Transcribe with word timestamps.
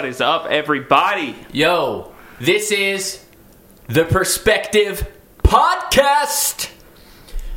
What 0.00 0.08
is 0.08 0.22
up, 0.22 0.46
everybody? 0.46 1.36
Yo, 1.52 2.14
this 2.40 2.72
is 2.72 3.22
the 3.86 4.04
Perspective 4.06 5.06
Podcast. 5.42 6.70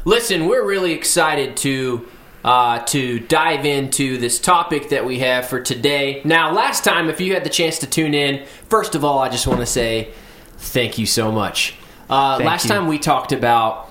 Listen, 0.04 0.48
we're 0.48 0.68
really 0.68 0.92
excited 0.92 1.56
to 1.56 2.06
uh, 2.44 2.80
to 2.80 3.20
dive 3.20 3.66
into 3.66 4.18
this 4.18 4.42
topic 4.42 4.90
that 4.90 5.06
we 5.06 5.20
have 5.20 5.48
for 5.48 5.62
today. 5.62 6.22
Now, 6.26 6.52
last 6.52 6.84
time, 6.84 7.10
if 7.10 7.22
you 7.22 7.34
had 7.34 7.46
the 7.46 7.50
chance 7.50 7.80
to 7.80 7.88
tune 7.88 8.14
in, 8.14 8.46
first 8.68 8.94
of 8.94 9.06
all, 9.06 9.20
I 9.20 9.30
just 9.30 9.48
want 9.48 9.62
to 9.62 9.66
say 9.66 10.12
thank 10.58 10.98
you 10.98 11.06
so 11.06 11.32
much. 11.32 11.76
Uh, 12.10 12.40
last 12.44 12.66
you. 12.66 12.72
time 12.72 12.88
we 12.88 13.00
talked 13.00 13.32
about 13.32 13.90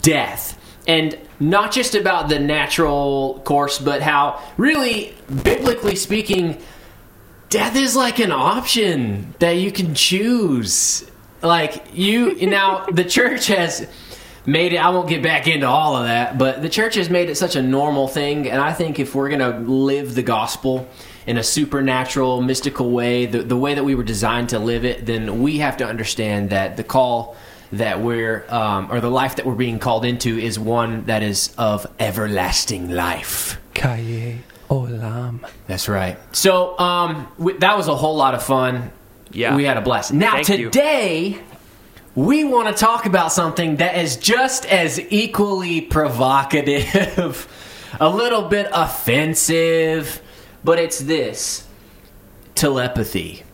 death 0.00 0.56
and 0.86 1.18
not 1.40 1.72
just 1.72 1.96
about 1.96 2.28
the 2.28 2.38
natural 2.38 3.42
course, 3.44 3.80
but 3.80 4.00
how 4.00 4.40
really, 4.56 5.12
biblically 5.42 5.96
speaking, 5.96 6.62
death 7.50 7.76
is 7.76 7.94
like 7.94 8.18
an 8.20 8.32
option 8.32 9.34
that 9.40 9.52
you 9.52 9.70
can 9.70 9.94
choose. 9.94 11.04
Like 11.42 11.84
you 11.92 12.46
now, 12.46 12.86
the 12.86 13.04
church 13.04 13.48
has 13.48 13.86
made 14.46 14.72
it. 14.72 14.76
I 14.76 14.88
won't 14.90 15.08
get 15.08 15.22
back 15.22 15.46
into 15.46 15.66
all 15.66 15.96
of 15.96 16.04
that, 16.06 16.38
but 16.38 16.62
the 16.62 16.68
church 16.68 16.94
has 16.94 17.10
made 17.10 17.28
it 17.28 17.34
such 17.34 17.56
a 17.56 17.62
normal 17.62 18.08
thing, 18.08 18.48
and 18.48 18.60
I 18.60 18.72
think 18.72 18.98
if 18.98 19.14
we're 19.14 19.28
gonna 19.28 19.58
live 19.60 20.14
the 20.14 20.22
gospel 20.22 20.88
in 21.26 21.36
a 21.36 21.42
supernatural, 21.42 22.40
mystical 22.40 22.90
way, 22.90 23.26
the, 23.26 23.42
the 23.42 23.56
way 23.56 23.74
that 23.74 23.84
we 23.84 23.94
were 23.94 24.04
designed 24.04 24.50
to 24.50 24.58
live 24.58 24.84
it, 24.84 25.04
then 25.04 25.42
we 25.42 25.58
have 25.58 25.76
to 25.78 25.86
understand 25.86 26.50
that 26.50 26.76
the 26.76 26.84
call 26.84 27.36
that 27.72 28.00
we're 28.00 28.44
um, 28.48 28.90
or 28.90 29.00
the 29.00 29.10
life 29.10 29.36
that 29.36 29.46
we're 29.46 29.54
being 29.54 29.78
called 29.78 30.04
into 30.04 30.38
is 30.38 30.58
one 30.58 31.04
that 31.04 31.22
is 31.22 31.54
of 31.56 31.86
everlasting 31.98 32.90
life. 32.90 33.60
Kaye 33.74 34.40
Olam. 34.70 35.46
That's 35.66 35.88
right. 35.88 36.16
So 36.34 36.78
um, 36.78 37.26
we, 37.38 37.54
that 37.54 37.76
was 37.76 37.88
a 37.88 37.94
whole 37.94 38.16
lot 38.16 38.34
of 38.34 38.42
fun. 38.42 38.92
Yeah. 39.32 39.54
we 39.54 39.64
had 39.64 39.76
a 39.76 39.80
blast. 39.80 40.12
Now 40.12 40.32
Thank 40.32 40.48
you. 40.48 40.70
today 40.70 41.40
we 42.14 42.44
want 42.44 42.68
to 42.68 42.74
talk 42.74 43.06
about 43.06 43.32
something 43.32 43.76
that 43.76 43.96
is 43.96 44.16
just 44.16 44.66
as 44.66 44.98
equally 45.10 45.80
provocative, 45.80 47.48
a 48.00 48.08
little 48.08 48.48
bit 48.48 48.68
offensive, 48.72 50.20
but 50.64 50.78
it's 50.78 50.98
this 51.00 51.66
telepathy. 52.54 53.44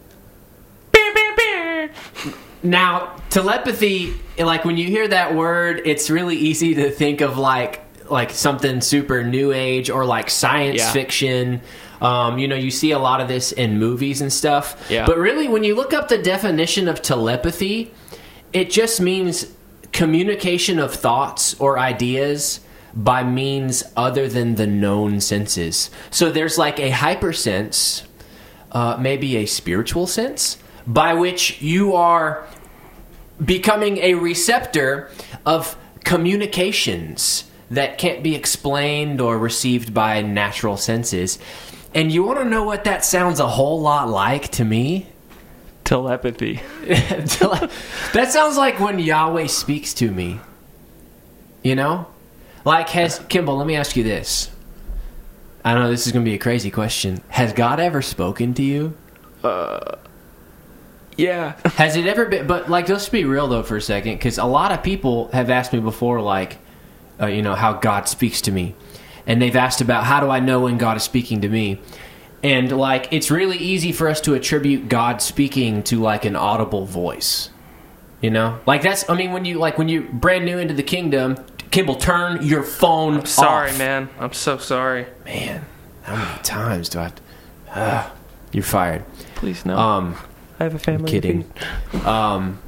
Now, 2.63 3.15
telepathy, 3.31 4.15
like 4.39 4.65
when 4.65 4.77
you 4.77 4.87
hear 4.89 5.07
that 5.07 5.35
word, 5.35 5.83
it's 5.85 6.11
really 6.11 6.37
easy 6.37 6.75
to 6.75 6.91
think 6.91 7.21
of 7.21 7.39
like 7.39 7.81
like 8.11 8.31
something 8.31 8.81
super 8.81 9.23
new 9.25 9.53
age 9.53 9.91
or 9.91 10.05
like 10.05 10.31
science 10.31 10.79
Yeah. 10.79 10.93
fiction. 10.93 11.61
Um, 12.01 12.39
you 12.39 12.47
know, 12.49 12.57
you 12.57 12.71
see 12.71 12.91
a 12.93 12.99
lot 12.99 13.21
of 13.21 13.29
this 13.29 13.53
in 13.53 13.79
movies 13.79 14.21
and 14.21 14.33
stuff. 14.33 14.87
Yeah. 14.91 15.07
But 15.07 15.17
really, 15.19 15.49
when 15.49 15.65
you 15.65 15.75
look 15.75 15.93
up 15.95 16.09
the 16.09 16.19
definition 16.19 16.89
of 16.89 17.01
telepathy, 17.03 17.93
it 18.53 18.71
just 18.71 19.01
means 19.01 19.47
communication 19.93 20.79
of 20.79 20.95
thoughts 20.95 21.59
or 21.59 21.79
ideas 21.79 22.61
by 22.95 23.23
means 23.23 23.83
other 23.97 24.29
than 24.29 24.55
the 24.57 24.67
known 24.67 25.21
senses. 25.21 25.91
So 26.11 26.31
there's 26.31 26.59
like 26.59 26.79
a 26.81 26.91
hypersense, 26.91 28.03
uh, 28.73 28.97
maybe 29.01 29.37
a 29.37 29.47
spiritual 29.47 30.07
sense, 30.07 30.59
by 30.87 31.15
which 31.15 31.61
you 31.63 31.95
are 31.95 32.47
becoming 33.45 33.99
a 33.99 34.15
receptor 34.15 35.11
of 35.45 35.77
communications 36.05 37.45
that 37.71 37.99
can't 37.99 38.23
be 38.23 38.35
explained 38.35 39.21
or 39.21 39.39
received 39.39 39.93
by 39.93 40.23
natural 40.23 40.77
senses. 40.77 41.39
And 41.95 42.13
you 42.13 42.25
want 42.25 42.39
to 42.39 42.45
know 42.45 42.63
what 42.63 42.85
that 42.85 43.05
sounds 43.05 43.41
a 43.41 43.47
whole 43.47 43.81
lot 43.81 44.09
like 44.09 44.51
to 44.53 44.65
me? 44.65 45.07
Telepathy. 45.85 46.61
that 46.87 48.29
sounds 48.31 48.57
like 48.57 48.81
when 48.81 48.99
Yahweh 48.99 49.47
speaks 49.47 49.95
to 49.95 50.11
me. 50.11 50.41
You 51.63 51.75
know? 51.75 52.07
Like, 52.65 52.89
has 52.91 53.21
Kimble, 53.29 53.57
let 53.57 53.67
me 53.67 53.77
ask 53.77 53.97
you 53.97 54.03
this. 54.03 54.51
I 55.65 55.75
know 55.75 55.89
this 55.89 56.07
is 56.07 56.13
going 56.13 56.25
to 56.25 56.29
be 56.29 56.35
a 56.35 56.39
crazy 56.39 56.71
question. 56.71 57.23
Has 57.29 57.53
God 57.53 57.81
ever 57.81 58.03
spoken 58.03 58.55
to 58.55 58.63
you? 58.63 58.97
Uh. 59.43 59.97
Yeah. 61.17 61.57
Has 61.77 61.97
it 61.97 62.07
ever 62.07 62.27
been? 62.27 62.47
But 62.47 62.69
like, 62.69 62.89
let's 62.89 63.09
be 63.09 63.25
real 63.25 63.49
though 63.49 63.63
for 63.63 63.77
a 63.77 63.83
second, 63.83 64.15
because 64.15 64.39
a 64.39 64.45
lot 64.45 64.73
of 64.73 64.83
people 64.83 65.29
have 65.29 65.51
asked 65.51 65.73
me 65.73 65.81
before, 65.81 66.21
like, 66.21 66.59
uh, 67.21 67.27
you 67.27 67.43
know, 67.43 67.55
how 67.55 67.75
God 67.75 68.09
speaks 68.09 68.41
to 68.43 68.53
me, 68.53 68.75
and 69.27 69.41
they've 69.41 69.57
asked 69.57 69.81
about 69.81 70.05
how 70.05 70.21
do 70.21 70.31
I 70.31 70.41
know 70.41 70.61
when 70.61 70.79
God 70.79 70.97
is 70.97 71.03
speaking 71.03 71.41
to 71.43 71.49
me, 71.49 71.81
and 72.43 72.71
like, 72.77 73.13
it's 73.13 73.31
really 73.31 73.57
easy 73.57 73.93
for 73.93 74.09
us 74.09 74.21
to 74.23 74.35
attribute 74.35 74.89
God 74.89 75.23
speaking 75.23 75.83
to 75.85 76.01
like 76.01 76.25
an 76.25 76.37
audible 76.37 76.85
voice, 76.85 77.51
you 78.21 78.31
know, 78.31 78.61
like 78.67 78.83
that's. 78.83 79.09
I 79.09 79.15
mean, 79.17 79.33
when 79.33 79.45
you 79.45 79.59
like 79.59 79.79
when 79.79 79.89
you 79.89 80.03
brand 80.03 80.45
new 80.45 80.59
into 80.59 80.75
the 80.75 80.83
kingdom, 80.83 81.37
Kimble, 81.71 81.97
turn 81.97 82.45
your 82.45 82.63
phone. 82.63 83.27
Sorry, 83.27 83.71
off. 83.71 83.79
man. 83.79 84.09
I'm 84.19 84.33
so 84.33 84.59
sorry. 84.59 85.07
Man, 85.25 85.65
how 86.03 86.17
many 86.17 86.43
times 86.43 86.89
do 86.89 87.01
I? 87.01 87.13
Uh, 87.71 88.11
you're 88.53 88.63
fired. 88.63 89.05
Please 89.35 89.65
no. 89.67 89.77
Um. 89.77 90.17
I 90.59 90.65
have 90.65 90.75
a 90.75 90.79
family. 90.79 91.11
to 91.11 91.21
kidding. 91.21 91.53
Um, 92.07 92.59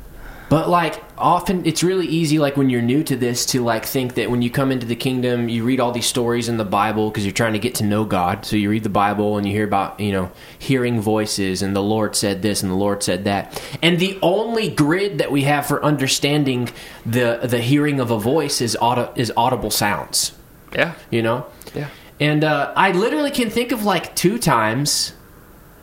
but 0.48 0.68
like 0.68 1.02
often, 1.18 1.66
it's 1.66 1.82
really 1.82 2.06
easy. 2.06 2.38
Like 2.38 2.56
when 2.56 2.70
you're 2.70 2.82
new 2.82 3.04
to 3.04 3.16
this, 3.16 3.44
to 3.46 3.62
like 3.62 3.84
think 3.84 4.14
that 4.14 4.30
when 4.30 4.40
you 4.40 4.50
come 4.50 4.72
into 4.72 4.86
the 4.86 4.96
kingdom, 4.96 5.48
you 5.48 5.62
read 5.64 5.78
all 5.78 5.92
these 5.92 6.06
stories 6.06 6.48
in 6.48 6.56
the 6.56 6.64
Bible 6.64 7.10
because 7.10 7.24
you're 7.24 7.34
trying 7.34 7.52
to 7.52 7.58
get 7.58 7.74
to 7.76 7.84
know 7.84 8.04
God. 8.04 8.46
So 8.46 8.56
you 8.56 8.70
read 8.70 8.82
the 8.82 8.88
Bible 8.88 9.36
and 9.36 9.46
you 9.46 9.52
hear 9.52 9.64
about 9.64 10.00
you 10.00 10.12
know 10.12 10.30
hearing 10.58 11.00
voices 11.00 11.60
and 11.60 11.76
the 11.76 11.82
Lord 11.82 12.16
said 12.16 12.40
this 12.40 12.62
and 12.62 12.70
the 12.70 12.76
Lord 12.76 13.02
said 13.02 13.24
that. 13.24 13.62
And 13.82 13.98
the 13.98 14.18
only 14.22 14.70
grid 14.70 15.18
that 15.18 15.30
we 15.30 15.42
have 15.42 15.66
for 15.66 15.84
understanding 15.84 16.70
the 17.04 17.40
the 17.42 17.60
hearing 17.60 18.00
of 18.00 18.10
a 18.10 18.18
voice 18.18 18.60
is 18.62 18.76
audi- 18.80 19.20
is 19.20 19.30
audible 19.36 19.70
sounds. 19.70 20.32
Yeah. 20.74 20.94
You 21.10 21.22
know. 21.22 21.46
Yeah. 21.74 21.88
And 22.20 22.42
uh, 22.42 22.72
I 22.74 22.92
literally 22.92 23.30
can 23.30 23.50
think 23.50 23.70
of 23.70 23.84
like 23.84 24.16
two 24.16 24.38
times 24.38 25.12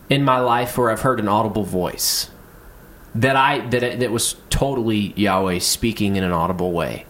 in 0.10 0.24
my 0.24 0.40
life 0.40 0.78
where 0.78 0.90
I've 0.90 1.02
heard 1.02 1.20
an 1.20 1.28
audible 1.28 1.64
voice 1.64 2.30
that 3.16 3.36
I 3.36 3.60
that 3.70 4.00
that 4.00 4.12
was 4.12 4.36
totally 4.50 5.14
Yahweh 5.16 5.60
speaking 5.60 6.16
in 6.16 6.24
an 6.24 6.32
audible 6.32 6.72
way. 6.72 7.06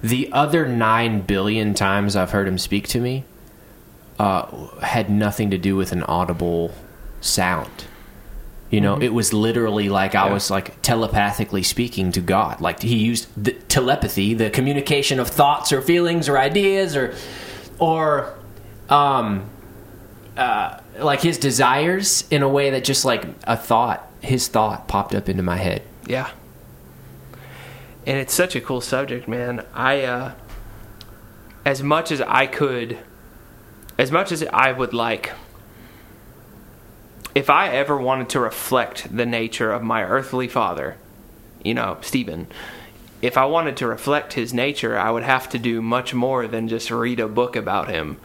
The 0.00 0.30
other 0.32 0.66
nine 0.66 1.20
billion 1.22 1.74
times 1.74 2.14
I've 2.16 2.30
heard 2.30 2.46
him 2.48 2.56
speak 2.58 2.86
to 2.88 3.00
me 3.00 3.24
uh, 4.18 4.46
had 4.78 5.10
nothing 5.10 5.50
to 5.50 5.58
do 5.58 5.76
with 5.76 5.92
an 5.92 6.02
audible 6.04 6.72
sound. 7.20 7.84
You 8.70 8.80
know, 8.80 8.96
it 9.00 9.08
was 9.14 9.32
literally 9.32 9.88
like 9.88 10.14
I 10.14 10.26
Yeah. 10.26 10.32
was 10.34 10.50
like 10.50 10.80
telepathically 10.82 11.62
speaking 11.62 12.12
to 12.12 12.20
God. 12.20 12.60
Like 12.60 12.82
he 12.82 12.96
used 12.96 13.26
the 13.42 13.52
telepathy, 13.52 14.34
the 14.34 14.50
communication 14.50 15.18
of 15.18 15.28
thoughts 15.28 15.72
or 15.72 15.80
feelings 15.82 16.28
or 16.28 16.38
ideas 16.38 16.94
or 16.96 17.14
or 17.78 18.34
um 18.88 19.48
uh 20.36 20.78
like 21.00 21.22
his 21.22 21.38
desires 21.38 22.24
in 22.30 22.42
a 22.42 22.48
way 22.48 22.70
that 22.70 22.84
just 22.84 23.04
like 23.04 23.24
a 23.44 23.56
thought, 23.56 24.07
his 24.20 24.48
thought 24.48 24.88
popped 24.88 25.14
up 25.14 25.28
into 25.28 25.42
my 25.42 25.56
head. 25.56 25.82
Yeah. 26.06 26.30
And 28.06 28.18
it's 28.18 28.34
such 28.34 28.56
a 28.56 28.60
cool 28.60 28.80
subject, 28.80 29.28
man. 29.28 29.64
I 29.74 30.02
uh 30.02 30.32
as 31.64 31.82
much 31.82 32.10
as 32.10 32.20
I 32.22 32.46
could 32.46 32.98
as 33.98 34.10
much 34.10 34.32
as 34.32 34.42
I 34.44 34.72
would 34.72 34.94
like 34.94 35.32
if 37.34 37.50
I 37.50 37.68
ever 37.68 37.96
wanted 37.96 38.28
to 38.30 38.40
reflect 38.40 39.14
the 39.14 39.26
nature 39.26 39.70
of 39.72 39.82
my 39.82 40.02
earthly 40.02 40.48
father, 40.48 40.96
you 41.62 41.74
know, 41.74 41.98
Stephen, 42.00 42.48
if 43.22 43.36
I 43.36 43.44
wanted 43.44 43.76
to 43.78 43.86
reflect 43.86 44.32
his 44.32 44.52
nature, 44.54 44.98
I 44.98 45.10
would 45.10 45.22
have 45.22 45.48
to 45.50 45.58
do 45.58 45.82
much 45.82 46.14
more 46.14 46.48
than 46.48 46.68
just 46.68 46.90
read 46.90 47.20
a 47.20 47.28
book 47.28 47.54
about 47.54 47.88
him. 47.88 48.18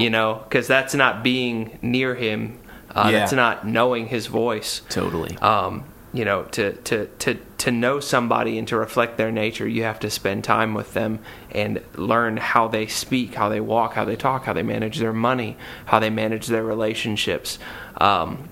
You 0.00 0.10
know, 0.10 0.42
because 0.44 0.66
that's 0.66 0.94
not 0.94 1.22
being 1.22 1.78
near 1.82 2.14
him. 2.14 2.58
Uh, 2.94 3.08
Yeah. 3.10 3.18
That's 3.20 3.32
not 3.32 3.66
knowing 3.66 4.06
his 4.06 4.26
voice 4.26 4.82
Totally. 4.88 5.36
um, 5.38 5.84
you 6.12 6.24
know, 6.26 6.42
to, 6.44 6.72
to, 6.72 7.06
to, 7.06 7.38
to 7.56 7.70
know 7.70 7.98
somebody 7.98 8.58
and 8.58 8.68
to 8.68 8.76
reflect 8.76 9.16
their 9.16 9.32
nature, 9.32 9.66
you 9.66 9.82
have 9.84 9.98
to 10.00 10.10
spend 10.10 10.44
time 10.44 10.74
with 10.74 10.92
them 10.92 11.20
and 11.50 11.80
learn 11.96 12.36
how 12.36 12.68
they 12.68 12.86
speak, 12.86 13.34
how 13.34 13.48
they 13.48 13.60
walk, 13.60 13.94
how 13.94 14.04
they 14.04 14.16
talk, 14.16 14.44
how 14.44 14.52
they 14.52 14.62
manage 14.62 14.98
their 14.98 15.12
money, 15.14 15.56
how 15.86 15.98
they 15.98 16.10
manage 16.10 16.48
their 16.48 16.64
relationships, 16.64 17.58
um, 17.96 18.50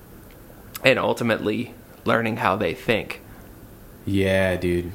and 0.85 0.99
ultimately 0.99 1.75
learning 2.07 2.39
how 2.39 2.57
they 2.57 2.73
think. 2.73 3.21
Yeah, 4.07 4.57
dude. 4.57 4.93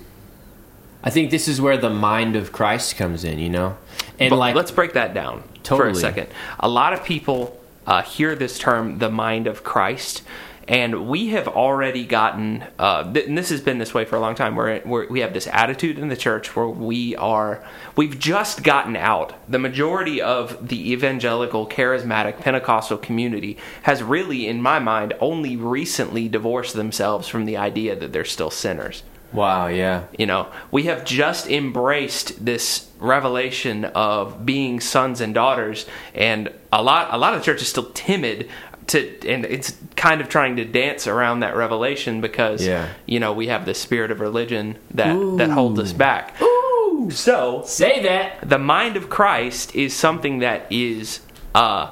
I 1.03 1.11
think 1.11 1.29
this 1.29 1.47
is 1.47 1.61
where 1.61 1.77
the 1.77 1.91
mind 1.91 2.35
of 2.35 2.51
Christ 2.51 2.97
comes 2.97 3.23
in, 3.23 3.37
you 3.37 3.49
know? 3.49 3.77
And 4.17 4.31
But 4.31 4.37
like 4.37 4.55
let's 4.55 4.71
break 4.71 4.93
that 4.93 5.13
down 5.13 5.43
for 5.63 5.87
a 5.87 5.93
second. 5.93 6.29
A 6.59 6.67
lot 6.67 6.93
of 6.93 7.03
people 7.03 7.61
uh, 7.87 8.01
hear 8.01 8.35
this 8.35 8.57
term, 8.59 8.97
the 8.99 9.09
mind 9.09 9.47
of 9.47 9.63
Christ, 9.63 10.23
And 10.67 11.07
we 11.07 11.29
have 11.29 11.47
already 11.47 12.05
gotten, 12.05 12.63
uh, 12.79 13.11
th- 13.11 13.27
and 13.27 13.37
this 13.37 13.49
has 13.49 13.61
been 13.61 13.77
this 13.77 13.93
way 13.93 14.03
for 14.03 14.15
a 14.15 14.19
long 14.19 14.33
time, 14.33 14.55
where, 14.55 14.79
where 14.79 15.07
we 15.07 15.19
have 15.19 15.33
this 15.33 15.47
attitude 15.47 15.99
in 15.99 16.07
the 16.07 16.15
church 16.15 16.55
where 16.55 16.67
we 16.67 17.15
are, 17.17 17.63
we've 17.95 18.17
just 18.17 18.63
gotten 18.63 18.95
out. 18.95 19.33
The 19.49 19.59
majority 19.59 20.21
of 20.21 20.67
the 20.67 20.91
evangelical, 20.91 21.67
charismatic, 21.67 22.39
Pentecostal 22.39 22.97
community 22.97 23.57
has 23.83 24.01
really, 24.01 24.47
in 24.47 24.59
my 24.59 24.79
mind, 24.79 25.13
only 25.19 25.55
recently 25.55 26.27
divorced 26.27 26.73
themselves 26.73 27.27
from 27.27 27.45
the 27.45 27.57
idea 27.57 27.95
that 27.95 28.11
they're 28.11 28.25
still 28.25 28.49
sinners. 28.49 29.03
Wow, 29.33 29.67
yeah. 29.67 30.03
You 30.17 30.25
know, 30.25 30.47
we 30.71 30.83
have 30.83 31.03
just 31.05 31.47
embraced 31.49 32.45
this 32.45 32.89
revelation 32.99 33.85
of 33.85 34.45
being 34.45 34.79
sons 34.79 35.19
and 35.21 35.33
daughters, 35.33 35.85
and 36.13 36.49
a 36.71 36.81
lot 36.81 37.09
a 37.13 37.17
lot 37.17 37.33
of 37.33 37.39
the 37.41 37.45
church 37.45 37.61
is 37.61 37.67
still 37.67 37.89
timid 37.93 38.47
to, 38.87 39.27
and 39.27 39.43
it's 39.45 39.75
kind 39.95 40.21
of 40.21 40.29
trying 40.29 40.55
to 40.57 40.63
dance 40.63 41.07
around 41.07 41.39
that 41.41 41.55
revelation 41.55 42.21
because 42.21 42.65
Yeah. 42.65 42.87
you 43.05 43.19
know 43.19 43.33
we 43.33 43.47
have 43.47 43.65
the 43.65 43.73
spirit 43.73 44.11
of 44.11 44.19
religion 44.21 44.77
that 44.93 45.13
that 45.37 45.49
holds 45.49 45.79
us 45.79 45.91
back. 45.91 46.39
Ooh, 46.41 47.09
So 47.11 47.63
say 47.65 48.01
that. 48.03 48.47
the 48.47 48.59
mind 48.59 48.95
of 48.95 49.09
Christ 49.09 49.75
is 49.75 49.93
something 49.93 50.39
that 50.39 50.65
is, 50.71 51.19
uh, 51.53 51.89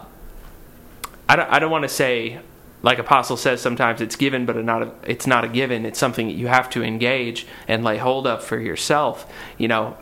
I 1.27 1.36
don't, 1.36 1.50
I 1.51 1.59
don't 1.59 1.71
want 1.71 1.83
to 1.83 1.89
say, 1.89 2.39
like 2.83 3.00
Apostle 3.00 3.38
says 3.38 3.62
sometimes 3.62 4.01
it's 4.01 4.18
given, 4.18 4.45
but 4.45 4.57
not 4.63 4.83
a, 4.83 4.91
it's 5.07 5.25
not 5.25 5.45
a 5.45 5.47
given. 5.47 5.85
It's 5.85 5.97
something 5.97 6.27
that 6.27 6.35
you 6.35 6.47
have 6.47 6.69
to 6.71 6.83
engage 6.83 7.47
and 7.68 7.83
lay 7.83 7.97
hold 7.97 8.27
of 8.27 8.44
for 8.44 8.59
yourself. 8.59 9.25
You 9.57 9.69
know, 9.69 9.97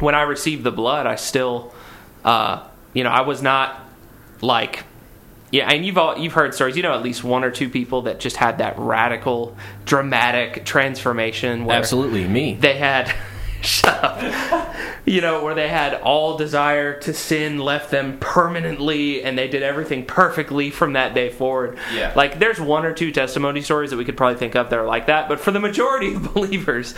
when 0.00 0.14
I 0.14 0.22
received 0.22 0.64
the 0.64 0.72
blood, 0.72 1.06
I 1.06 1.16
still, 1.16 1.72
uh, 2.24 2.66
you 2.94 3.04
know, 3.04 3.10
I 3.10 3.20
was 3.20 3.42
not 3.42 3.78
like. 4.40 4.84
Yeah, 5.50 5.70
and 5.70 5.84
you've 5.84 5.96
all 5.96 6.18
you've 6.18 6.34
heard 6.34 6.54
stories. 6.54 6.76
You 6.76 6.82
know, 6.82 6.92
at 6.92 7.02
least 7.02 7.24
one 7.24 7.42
or 7.42 7.50
two 7.50 7.70
people 7.70 8.02
that 8.02 8.20
just 8.20 8.36
had 8.36 8.58
that 8.58 8.78
radical, 8.78 9.56
dramatic 9.86 10.66
transformation. 10.66 11.64
Where 11.64 11.76
Absolutely, 11.76 12.28
me. 12.28 12.54
they 12.54 12.76
had 12.76 13.14
shut 13.62 14.04
up. 14.04 14.74
you 15.04 15.20
know 15.20 15.42
where 15.42 15.54
they 15.54 15.68
had 15.68 15.94
all 15.94 16.36
desire 16.36 16.98
to 17.00 17.12
sin 17.12 17.58
left 17.58 17.90
them 17.90 18.16
permanently 18.18 19.22
and 19.22 19.36
they 19.38 19.48
did 19.48 19.62
everything 19.62 20.04
perfectly 20.04 20.70
from 20.70 20.92
that 20.94 21.14
day 21.14 21.28
forward 21.30 21.78
Yeah. 21.94 22.12
like 22.14 22.38
there's 22.38 22.60
one 22.60 22.84
or 22.84 22.92
two 22.92 23.10
testimony 23.12 23.60
stories 23.62 23.90
that 23.90 23.96
we 23.96 24.04
could 24.04 24.16
probably 24.16 24.38
think 24.38 24.54
of 24.54 24.70
that 24.70 24.78
are 24.78 24.86
like 24.86 25.06
that 25.06 25.28
but 25.28 25.40
for 25.40 25.50
the 25.50 25.60
majority 25.60 26.14
of 26.14 26.32
believers 26.34 26.94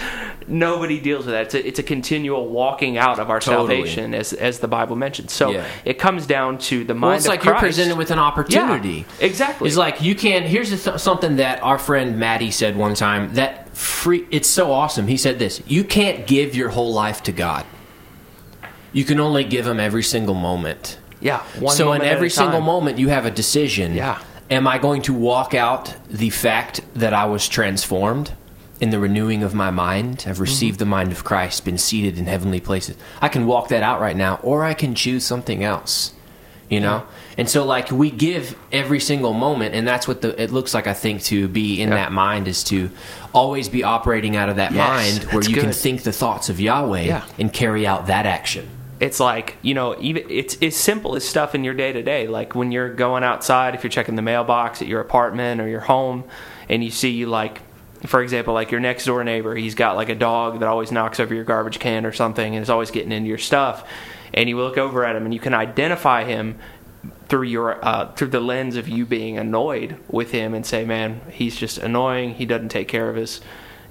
nobody 0.47 1.01
deals 1.01 1.27
with 1.27 1.35
that 1.35 1.47
it's 1.47 1.55
a, 1.55 1.67
it's 1.67 1.79
a 1.79 1.83
continual 1.83 2.49
walking 2.49 2.99
out 2.99 3.19
of 3.19 3.31
our 3.31 3.41
Totally. 3.41 3.77
salvation 3.77 4.15
as 4.15 4.33
as 4.33 4.59
the 4.61 4.69
bible 4.69 4.97
mentions 4.97 5.33
so 5.33 5.51
Yeah. 5.51 5.67
it 5.85 5.99
comes 5.99 6.27
down 6.27 6.59
to 6.59 6.85
the 6.85 6.95
mind 6.95 7.03
Well, 7.03 7.17
it's 7.17 7.25
of 7.27 7.31
like 7.31 7.45
you're 7.45 7.55
presented 7.59 7.97
with 7.97 8.11
an 8.11 8.19
opportunity. 8.19 9.07
yeah, 9.19 9.27
exactly 9.27 9.69
It's 9.69 9.77
like 9.77 10.03
you 10.03 10.15
can. 10.15 10.43
Here's 10.43 10.69
th- 10.85 10.99
something 10.99 11.37
that 11.37 11.63
our 11.63 11.79
friend 11.79 12.19
Maddie 12.19 12.51
said 12.51 12.77
one 12.77 12.95
time. 12.95 13.35
That 13.35 13.70
free. 13.81 14.27
It's 14.31 14.49
so 14.49 14.73
awesome. 14.73 15.07
He 15.09 15.17
said 15.17 15.39
this: 15.39 15.63
You 15.67 15.85
can't 15.85 16.27
give 16.27 16.55
your 16.55 16.69
whole 16.71 16.93
life 16.93 17.23
to 17.25 17.33
God. 17.33 17.65
You 18.93 19.05
can 19.05 19.21
only 19.21 19.45
give 19.45 19.67
Him 19.67 19.81
every 19.81 20.03
single 20.03 20.35
moment. 20.35 20.99
yeah 21.21 21.41
one 21.59 21.75
so 21.77 21.93
in 21.93 22.03
every 22.03 22.31
single 22.31 22.61
moment, 22.61 22.99
you 22.99 23.09
have 23.09 23.27
a 23.27 23.31
decision. 23.31 23.95
Yeah. 23.95 24.21
Am 24.51 24.67
I 24.67 24.79
going 24.79 25.03
to 25.03 25.15
walk 25.15 25.55
out 25.55 25.95
the 26.09 26.31
fact 26.31 26.81
that 26.95 27.13
I 27.15 27.25
was 27.27 27.49
transformed 27.49 28.33
in 28.81 28.91
the 28.91 28.99
renewing 28.99 29.45
of 29.45 29.55
my 29.55 29.71
mind? 29.71 30.25
I've 30.27 30.41
received 30.41 30.75
Mm-hmm. 30.75 30.79
the 30.81 30.87
mind 30.97 31.13
of 31.13 31.23
Christ, 31.23 31.65
been 31.65 31.79
seated 31.79 32.19
in 32.19 32.27
heavenly 32.27 32.59
places. 32.61 32.97
I 33.21 33.29
can 33.29 33.47
walk 33.47 33.69
that 33.69 33.83
out 33.85 34.01
right 34.01 34.17
now, 34.17 34.41
or 34.43 34.65
I 34.65 34.75
can 34.75 34.95
choose 34.97 35.25
something 35.25 35.63
else. 35.63 36.13
You 36.71 36.79
know, 36.81 37.03
and 37.37 37.51
so 37.51 37.65
like 37.67 37.91
we 37.91 38.11
give 38.13 38.57
every 38.71 39.01
single 39.01 39.33
moment, 39.35 39.75
and 39.75 39.87
that's 39.87 40.07
what 40.07 40.23
the 40.23 40.41
it 40.41 40.53
looks 40.53 40.73
like. 40.73 40.87
I 40.87 40.95
think 40.95 41.23
to 41.25 41.49
be 41.49 41.83
in 41.83 41.91
that 41.91 42.13
mind 42.13 42.47
is 42.47 42.63
to 42.65 42.91
always 43.35 43.69
be 43.69 43.83
operating 43.83 44.37
out 44.37 44.49
of 44.49 44.57
that 44.57 44.71
Yes, 44.73 44.79
mind 45.21 45.33
where 45.33 45.43
you 45.43 45.57
can 45.57 45.73
think 45.73 46.05
the 46.05 46.13
thoughts 46.13 46.49
of 46.49 46.61
Yahweh 46.61 47.03
Yeah. 47.03 47.25
and 47.41 47.53
carry 47.53 47.87
out 47.89 48.07
that 48.07 48.25
action. 48.25 48.69
it's 49.01 49.19
like 49.19 49.57
you 49.63 49.75
know 49.75 49.97
even 49.99 50.23
it's 50.31 50.57
as 50.63 50.77
simple 50.77 51.17
as 51.17 51.25
stuff 51.29 51.55
in 51.57 51.65
your 51.65 51.75
day 51.75 51.91
to 51.93 52.03
day 52.03 52.29
like 52.29 52.55
when 52.55 52.71
you're 52.71 52.93
going 52.95 53.25
outside 53.25 53.75
if 53.75 53.83
you're 53.83 53.91
checking 53.91 54.15
the 54.15 54.23
mailbox 54.23 54.81
at 54.83 54.87
your 54.89 55.01
apartment 55.01 55.61
or 55.61 55.67
your 55.69 55.81
home 55.81 56.23
and 56.69 56.85
you 56.85 56.91
see 56.91 57.25
like 57.25 57.63
for 58.07 58.23
example 58.23 58.53
like 58.55 58.71
your 58.71 58.81
next 58.81 59.07
door 59.07 59.25
neighbor 59.25 59.55
he's 59.57 59.75
got 59.75 59.97
like 59.97 60.09
a 60.11 60.15
dog 60.15 60.61
that 60.61 60.69
always 60.69 60.93
knocks 60.93 61.19
over 61.19 61.35
your 61.35 61.45
garbage 61.45 61.79
can 61.81 62.05
or 62.07 62.13
something 62.13 62.55
and 62.55 62.63
is 62.63 62.69
always 62.71 62.91
getting 62.91 63.11
into 63.11 63.29
your 63.29 63.39
stuff 63.39 63.85
and 64.35 64.49
you 64.49 64.57
look 64.57 64.79
over 64.79 65.05
at 65.05 65.17
him 65.17 65.25
and 65.25 65.35
you 65.35 65.41
can 65.41 65.55
identify 65.55 66.25
him 66.25 66.59
through 67.29 67.43
your 67.43 67.85
uh, 67.85 68.13
through 68.13 68.29
the 68.29 68.41
lens 68.41 68.77
of 68.77 68.89
you 68.89 69.07
being 69.07 69.39
annoyed 69.39 69.97
with 70.09 70.33
him 70.33 70.55
and 70.55 70.67
say, 70.67 70.85
man, 70.85 71.21
he's 71.31 71.57
just 71.57 71.79
annoying. 71.79 72.35
He 72.35 72.45
doesn't 72.45 72.69
take 72.69 72.89
care 72.89 73.09
of 73.09 73.17
his 73.17 73.41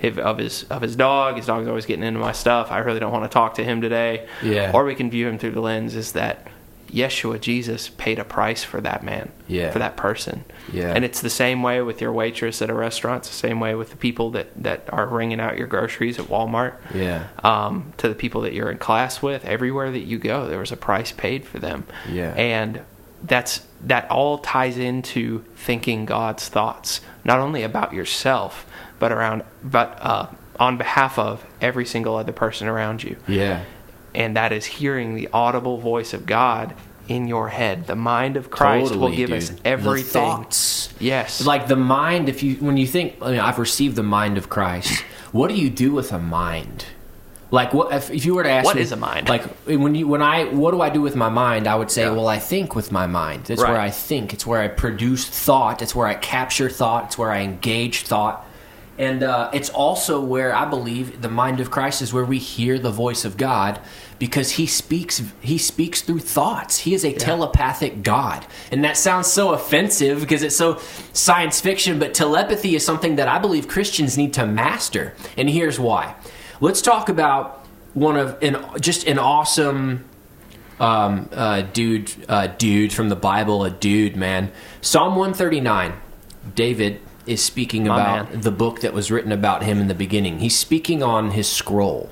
of 0.02 0.38
his 0.38 0.64
of 0.64 0.82
his 0.82 0.96
dog. 0.96 1.38
His 1.38 1.46
dog's 1.46 1.68
always 1.68 1.86
getting 1.86 2.04
into 2.04 2.20
my 2.20 2.32
stuff. 2.32 2.72
I 2.72 2.80
really 2.80 3.00
don't 3.00 3.12
want 3.12 3.24
to 3.24 3.34
talk 3.34 3.56
to 3.56 3.64
him 3.64 3.82
today. 3.82 4.28
Yeah. 4.44 4.72
Or 4.74 4.84
we 4.86 4.96
can 4.96 5.10
view 5.10 5.28
him 5.28 5.38
through 5.38 5.52
the 5.52 5.62
lens 5.62 5.96
is 5.96 6.14
that 6.14 6.48
Yeshua 6.90 7.40
Jesus 7.40 7.90
paid 7.90 8.20
a 8.20 8.24
price 8.24 8.64
for 8.64 8.82
that 8.82 9.04
man. 9.04 9.32
Yeah. 9.48 9.72
For 9.72 9.80
that 9.80 9.96
person. 9.98 10.44
Yeah. 10.72 10.92
And 10.94 11.06
it's 11.06 11.22
the 11.22 11.30
same 11.30 11.64
way 11.64 11.82
with 11.82 12.02
your 12.02 12.12
waitress 12.12 12.62
at 12.62 12.70
a 12.70 12.74
restaurant. 12.74 13.20
It's 13.24 13.30
the 13.30 13.48
same 13.48 13.60
way 13.60 13.76
with 13.76 13.92
the 13.92 13.96
people 13.98 14.32
that 14.32 14.48
that 14.64 14.84
are 14.92 15.08
ringing 15.08 15.40
out 15.40 15.58
your 15.58 15.68
groceries 15.68 16.20
at 16.20 16.26
Walmart 16.26 16.76
Yeah. 16.94 17.28
um, 17.44 17.94
to 17.98 18.10
the 18.10 18.16
people 18.16 18.42
that 18.42 18.54
you're 18.54 18.72
in 18.72 18.78
class 18.78 19.22
with. 19.22 19.46
Everywhere 19.46 19.92
that 19.92 20.00
you 20.02 20.18
go, 20.20 20.48
there 20.48 20.60
was 20.60 20.72
a 20.72 20.78
price 20.78 21.12
paid 21.12 21.46
for 21.46 21.60
them. 21.60 21.86
Yeah. 22.10 22.34
And 22.36 22.82
that's 23.24 23.66
that 23.82 24.10
all 24.10 24.38
ties 24.40 24.78
into 24.78 25.44
thinking 25.56 26.06
God's 26.06 26.48
thoughts, 26.50 27.02
not 27.24 27.40
only 27.40 27.64
about 27.64 27.94
yourself, 27.94 28.66
but 28.98 29.12
around, 29.12 29.44
but 29.64 29.98
uh, 30.02 30.28
on 30.60 30.78
behalf 30.78 31.18
of 31.18 31.46
every 31.62 31.86
single 31.86 32.16
other 32.16 32.32
person 32.34 32.68
around 32.68 33.04
you. 33.04 33.16
Yeah. 33.28 33.64
And 34.20 34.36
that 34.36 34.52
is 34.52 34.66
hearing 34.66 35.16
the 35.16 35.30
audible 35.34 35.78
voice 35.78 36.14
of 36.14 36.26
God 36.26 36.76
in 37.08 37.28
your 37.28 37.50
head. 37.50 37.88
The 37.88 37.96
mind 37.96 38.38
of 38.38 38.52
Christ 38.52 38.96
will 38.96 39.10
give 39.10 39.30
dude. 39.30 39.38
us 39.38 39.50
The 39.50 39.68
everything. 39.68 40.12
thoughts. 40.12 40.94
Yes. 41.00 41.44
Like 41.46 41.68
the 41.68 41.76
mind, 41.78 42.30
if 42.30 42.44
you 42.44 42.56
when 42.56 42.78
you 42.78 42.86
think 42.86 43.16
I 43.22 43.32
mean, 43.32 43.40
I've 43.40 43.58
received 43.58 43.96
the 43.96 44.04
mind 44.04 44.38
of 44.38 44.50
Christ, 44.50 45.02
what 45.32 45.48
do 45.48 45.56
you 45.56 45.70
do 45.72 45.92
with 45.94 46.12
a 46.12 46.20
mind? 46.20 46.86
Like 47.52 47.74
what 47.74 47.92
if, 47.94 48.12
if 48.12 48.26
you 48.26 48.36
were 48.36 48.44
to 48.44 48.50
ask 48.52 48.66
What 48.66 48.76
me, 48.76 48.82
is 48.84 48.92
a 48.92 48.96
mind? 48.98 49.28
Like 49.28 49.44
when 49.66 49.96
you 49.96 50.08
when 50.08 50.22
I 50.22 50.44
what 50.46 50.70
do 50.72 50.82
I 50.82 50.90
do 50.92 51.02
with 51.02 51.16
my 51.16 51.30
mind? 51.30 51.66
I 51.66 51.76
would 51.76 51.90
say, 51.90 52.04
Yeah. 52.04 52.12
well, 52.12 52.28
I 52.28 52.38
think 52.38 52.76
with 52.76 52.92
my 52.92 53.08
mind. 53.08 53.50
It's 53.50 53.60
Right. 53.62 53.72
where 53.72 53.82
I 53.82 53.90
think. 53.90 54.34
It's 54.34 54.46
where 54.46 54.62
I 54.62 54.68
produce 54.68 55.26
thought. 55.26 55.82
It's 55.82 55.96
where 55.96 56.06
I 56.08 56.14
capture 56.16 56.70
thought. 56.70 57.06
It's 57.06 57.18
where 57.18 57.32
I 57.32 57.40
engage 57.42 58.04
thought. 58.04 58.46
And 59.00 59.24
uh, 59.24 59.50
it's 59.54 59.70
also 59.70 60.20
where 60.20 60.54
I 60.54 60.66
believe 60.66 61.22
the 61.22 61.30
mind 61.30 61.62
of 61.62 61.72
Christ 61.72 62.02
is 62.02 62.12
where 62.12 62.26
we 62.26 62.38
hear 62.38 62.78
the 62.78 62.92
voice 62.92 63.24
of 63.24 63.38
God 63.38 63.80
because 64.20 64.52
he 64.52 64.68
speaks 64.68 65.24
he 65.40 65.58
speaks 65.58 66.02
through 66.02 66.20
thoughts. 66.20 66.80
He 66.80 66.94
is 66.94 67.06
a 67.06 67.14
telepathic 67.14 68.04
God. 68.04 68.46
And 68.74 68.84
that 68.84 68.98
sounds 68.98 69.28
so 69.28 69.54
offensive 69.54 70.20
because 70.20 70.44
it's 70.44 70.58
so 70.58 70.82
science 71.14 71.62
fiction, 71.62 71.98
but 71.98 72.14
telepathy 72.14 72.76
is 72.76 72.86
something 72.86 73.16
that 73.16 73.30
I 73.30 73.40
believe 73.40 73.70
Christians 73.70 74.18
need 74.18 74.34
to 74.34 74.46
master. 74.46 75.16
And 75.38 75.50
here's 75.50 75.80
why. 75.80 76.16
Let's 76.60 76.82
talk 76.82 77.08
about 77.08 77.66
one 77.94 78.18
of 78.18 78.38
an 78.44 78.58
just 78.82 79.08
an 79.08 79.18
awesome 79.18 80.04
um, 80.82 81.30
uh, 81.32 81.62
dude, 81.62 82.12
uh, 82.28 82.48
dude 82.48 82.92
from 82.92 83.08
the 83.08 83.16
Bible, 83.16 83.64
a 83.64 83.70
dude, 83.70 84.18
man. 84.18 84.52
Psalm 84.82 85.16
139. 85.16 85.94
David 86.56 87.02
is 87.30 87.42
speaking 87.44 87.86
My 87.88 87.94
about 87.96 88.32
man. 88.32 88.42
the 88.42 88.52
book 88.52 88.82
that 88.82 88.94
was 88.94 89.12
written 89.12 89.32
about 89.32 89.64
him 89.64 89.80
in 89.80 89.88
the 89.88 89.94
beginning. 89.94 90.40
He's 90.40 90.58
speaking 90.58 91.04
on 91.04 91.32
his 91.32 91.48
scroll. 91.48 92.10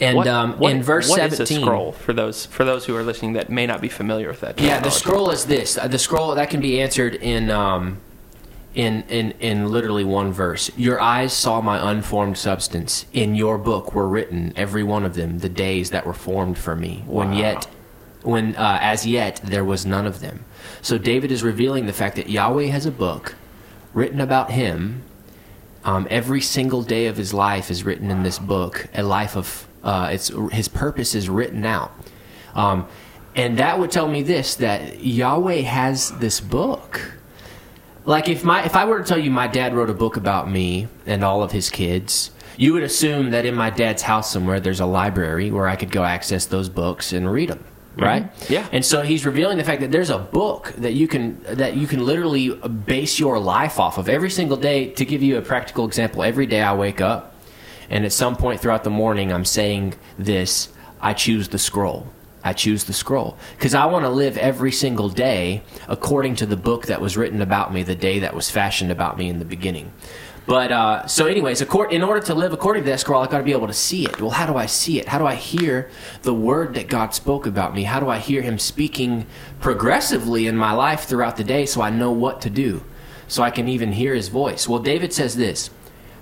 And 0.00 0.16
what, 0.18 0.28
um, 0.28 0.52
what- 0.58 0.70
in 0.70 0.82
verse 0.82 1.08
what 1.08 1.18
is 1.20 1.32
17, 1.38 1.58
a 1.58 1.60
scroll 1.62 1.92
for 1.92 2.12
those 2.12 2.46
for 2.46 2.64
those 2.64 2.84
who 2.84 2.94
are 2.94 3.02
listening 3.02 3.32
that 3.32 3.50
may 3.50 3.66
not 3.66 3.80
be 3.80 3.88
familiar 3.88 4.28
with 4.28 4.40
that? 4.42 4.60
yeah, 4.60 4.78
the 4.80 4.90
scroll 4.90 5.30
is 5.30 5.46
this. 5.46 5.76
Uh, 5.76 5.88
The 5.88 5.98
scroll 5.98 6.34
that 6.36 6.50
can 6.50 6.60
be 6.60 6.80
answered 6.80 7.14
in 7.16 7.50
um, 7.50 7.96
in 8.74 9.02
in 9.08 9.32
in 9.40 9.72
literally 9.72 10.04
one 10.04 10.30
verse. 10.32 10.70
Your 10.76 11.00
eyes 11.00 11.32
saw 11.32 11.60
my 11.60 11.90
unformed 11.90 12.38
substance. 12.38 13.06
In 13.12 13.34
your 13.34 13.58
book 13.58 13.92
were 13.94 14.06
written 14.06 14.52
every 14.54 14.84
one 14.84 15.04
of 15.04 15.14
them 15.14 15.38
the 15.40 15.48
days 15.48 15.90
that 15.90 16.06
were 16.06 16.14
formed 16.14 16.58
for 16.58 16.76
me. 16.76 17.02
When 17.06 17.30
Wow. 17.32 17.36
yet 17.38 17.66
when 18.22 18.54
uh, 18.56 18.78
as 18.80 19.04
yet 19.04 19.40
there 19.42 19.64
was 19.64 19.84
none 19.84 20.06
of 20.06 20.20
them. 20.20 20.44
So 20.80 20.96
David 20.96 21.32
is 21.32 21.42
revealing 21.42 21.86
the 21.86 21.92
fact 21.92 22.14
that 22.16 22.28
Yahweh 22.30 22.66
has 22.66 22.86
a 22.86 22.90
book 22.92 23.34
written 23.92 24.20
about 24.20 24.50
him. 24.50 25.02
Um, 25.84 26.06
every 26.10 26.40
single 26.40 26.82
day 26.82 27.06
of 27.06 27.16
his 27.16 27.32
life 27.32 27.70
is 27.70 27.84
written 27.84 28.10
in 28.10 28.22
this 28.22 28.38
book. 28.38 28.88
A 28.94 29.02
life 29.02 29.36
of 29.36 29.66
uh, 29.82 30.10
it's 30.12 30.30
his 30.52 30.68
purpose 30.68 31.14
is 31.14 31.28
written 31.28 31.64
out, 31.64 31.92
um, 32.54 32.86
and 33.34 33.58
that 33.58 33.78
would 33.78 33.90
tell 33.90 34.08
me 34.08 34.22
this: 34.22 34.56
that 34.56 35.02
Yahweh 35.02 35.62
has 35.62 36.10
this 36.18 36.40
book. 36.40 37.12
Like 38.04 38.28
if 38.28 38.44
my 38.44 38.64
if 38.64 38.74
I 38.74 38.84
were 38.86 38.98
to 38.98 39.04
tell 39.04 39.18
you 39.18 39.30
my 39.30 39.46
dad 39.46 39.74
wrote 39.74 39.90
a 39.90 39.94
book 39.94 40.16
about 40.16 40.50
me 40.50 40.88
and 41.06 41.22
all 41.22 41.42
of 41.42 41.52
his 41.52 41.70
kids, 41.70 42.32
you 42.56 42.72
would 42.72 42.82
assume 42.82 43.30
that 43.30 43.46
in 43.46 43.54
my 43.54 43.70
dad's 43.70 44.02
house 44.02 44.32
somewhere 44.32 44.60
there's 44.60 44.80
a 44.80 44.86
library 44.86 45.50
where 45.50 45.68
I 45.68 45.76
could 45.76 45.92
go 45.92 46.04
access 46.04 46.44
those 46.44 46.68
books 46.68 47.12
and 47.12 47.30
read 47.30 47.50
them, 47.50 47.64
Mm-hmm. 47.98 48.04
right? 48.04 48.50
Yeah. 48.50 48.66
And 48.72 48.84
so 48.84 49.02
he's 49.02 49.26
revealing 49.26 49.58
the 49.58 49.64
fact 49.64 49.80
that 49.80 49.90
there's 49.90 50.10
a 50.10 50.18
book 50.18 50.72
that 50.78 50.92
you 50.92 51.08
can 51.08 51.42
that 51.42 51.76
you 51.76 51.86
can 51.86 52.06
literally 52.06 52.54
base 52.86 53.18
your 53.18 53.38
life 53.38 53.78
off 53.80 53.98
of 53.98 54.08
every 54.08 54.30
single 54.30 54.56
day. 54.56 54.90
To 54.92 55.04
give 55.04 55.22
you 55.22 55.36
a 55.36 55.42
practical 55.42 55.84
example, 55.84 56.22
every 56.22 56.46
day 56.46 56.62
I 56.62 56.74
wake 56.74 57.00
up, 57.00 57.34
and 57.90 58.04
at 58.04 58.12
some 58.12 58.36
point 58.36 58.60
throughout 58.60 58.84
the 58.84 58.90
morning, 58.90 59.32
I'm 59.32 59.44
saying 59.44 59.94
this: 60.18 60.68
I 61.00 61.12
choose 61.12 61.48
the 61.48 61.58
scroll. 61.58 62.06
I 62.44 62.52
choose 62.52 62.84
the 62.84 62.92
scroll 62.92 63.36
because 63.56 63.74
I 63.74 63.86
want 63.86 64.04
to 64.04 64.08
live 64.08 64.38
every 64.38 64.70
single 64.70 65.08
day 65.08 65.62
according 65.88 66.36
to 66.36 66.46
the 66.46 66.56
book 66.56 66.86
that 66.86 67.00
was 67.00 67.16
written 67.16 67.42
about 67.42 67.74
me, 67.74 67.82
the 67.82 67.96
day 67.96 68.20
that 68.20 68.32
was 68.32 68.48
fashioned 68.48 68.92
about 68.92 69.18
me 69.18 69.28
in 69.28 69.40
the 69.40 69.44
beginning. 69.44 69.92
But 70.48 70.72
uh, 70.72 71.06
so, 71.06 71.26
anyways, 71.26 71.60
accord- 71.60 71.92
in 71.92 72.02
order 72.02 72.20
to 72.24 72.34
live 72.34 72.54
according 72.54 72.84
to 72.84 72.90
that 72.90 73.00
scroll, 73.00 73.22
I've 73.22 73.28
got 73.28 73.36
to 73.36 73.44
be 73.44 73.52
able 73.52 73.66
to 73.66 73.74
see 73.74 74.06
it. 74.06 74.18
Well, 74.18 74.30
how 74.30 74.46
do 74.46 74.56
I 74.56 74.64
see 74.64 74.98
it? 74.98 75.06
How 75.08 75.18
do 75.18 75.26
I 75.26 75.34
hear 75.34 75.90
the 76.22 76.32
word 76.32 76.72
that 76.72 76.88
God 76.88 77.12
spoke 77.12 77.46
about 77.46 77.74
me? 77.74 77.82
How 77.82 78.00
do 78.00 78.08
I 78.08 78.16
hear 78.18 78.40
Him 78.40 78.58
speaking 78.58 79.26
progressively 79.60 80.46
in 80.46 80.56
my 80.56 80.72
life 80.72 81.04
throughout 81.04 81.36
the 81.36 81.44
day, 81.44 81.66
so 81.66 81.82
I 81.82 81.90
know 81.90 82.10
what 82.10 82.40
to 82.40 82.50
do, 82.50 82.82
so 83.28 83.42
I 83.42 83.50
can 83.50 83.68
even 83.68 83.92
hear 83.92 84.14
His 84.14 84.28
voice? 84.28 84.66
Well, 84.66 84.78
David 84.78 85.12
says 85.12 85.36
this. 85.36 85.68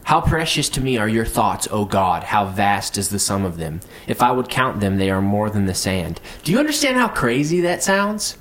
How 0.03 0.21
precious 0.21 0.69
to 0.71 0.81
me 0.81 0.99
are 0.99 1.09
your 1.09 1.25
thoughts, 1.25 1.69
O 1.71 1.85
God. 1.85 2.25
How 2.25 2.47
vast 2.47 2.99
is 2.99 3.11
the 3.11 3.21
sum 3.21 3.45
of 3.45 3.59
them. 3.59 3.79
If 4.09 4.23
I 4.23 4.33
would 4.33 4.49
count 4.49 4.81
them, 4.81 4.99
they 4.99 5.11
are 5.11 5.23
more 5.23 5.51
than 5.51 5.67
the 5.67 5.75
sand. 5.75 6.21
Do 6.43 6.51
you 6.51 6.59
understand 6.59 6.97
how 6.97 7.07
crazy 7.09 7.61
that 7.61 7.83
sounds? 7.85 8.37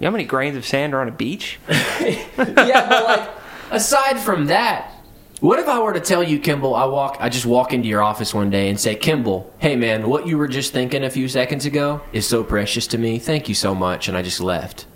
You 0.00 0.06
know 0.06 0.08
how 0.08 0.12
many 0.12 0.24
grains 0.24 0.56
of 0.56 0.66
sand 0.66 0.92
are 0.92 1.00
on 1.00 1.08
a 1.08 1.12
beach? 1.12 1.60
yeah, 1.68 2.88
but 2.88 3.04
like 3.04 3.39
aside 3.70 4.18
from 4.18 4.46
that, 4.46 4.92
what 5.40 5.58
if 5.58 5.68
I 5.68 5.80
were 5.80 5.92
to 5.94 6.00
tell 6.00 6.22
you, 6.22 6.38
Kimble, 6.38 6.74
I 6.74 6.84
walk 6.84 7.16
I 7.20 7.28
just 7.30 7.46
walk 7.46 7.72
into 7.72 7.88
your 7.88 8.02
office 8.02 8.34
one 8.34 8.50
day 8.50 8.68
and 8.68 8.78
say, 8.78 8.94
Kimble, 8.94 9.52
hey 9.58 9.74
man, 9.76 10.08
what 10.08 10.26
you 10.26 10.36
were 10.36 10.48
just 10.48 10.72
thinking 10.72 11.02
a 11.04 11.10
few 11.10 11.28
seconds 11.28 11.64
ago 11.64 12.02
is 12.12 12.26
so 12.26 12.44
precious 12.44 12.86
to 12.88 12.98
me. 12.98 13.18
Thank 13.18 13.48
you 13.48 13.54
so 13.54 13.74
much, 13.74 14.08
and 14.08 14.16
I 14.16 14.22
just 14.22 14.40
left. 14.40 14.86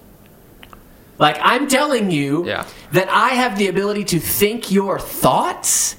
Like 1.18 1.38
I'm 1.40 1.68
telling 1.68 2.10
you 2.10 2.44
Yeah. 2.46 2.66
that 2.92 3.08
I 3.08 3.30
have 3.30 3.56
the 3.56 3.68
ability 3.68 4.04
to 4.04 4.18
think 4.20 4.70
your 4.70 4.98
thoughts. 4.98 5.96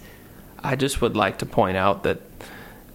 I 0.63 0.75
just 0.75 1.01
would 1.01 1.15
like 1.15 1.37
to 1.39 1.45
point 1.45 1.77
out 1.77 2.03
that 2.03 2.19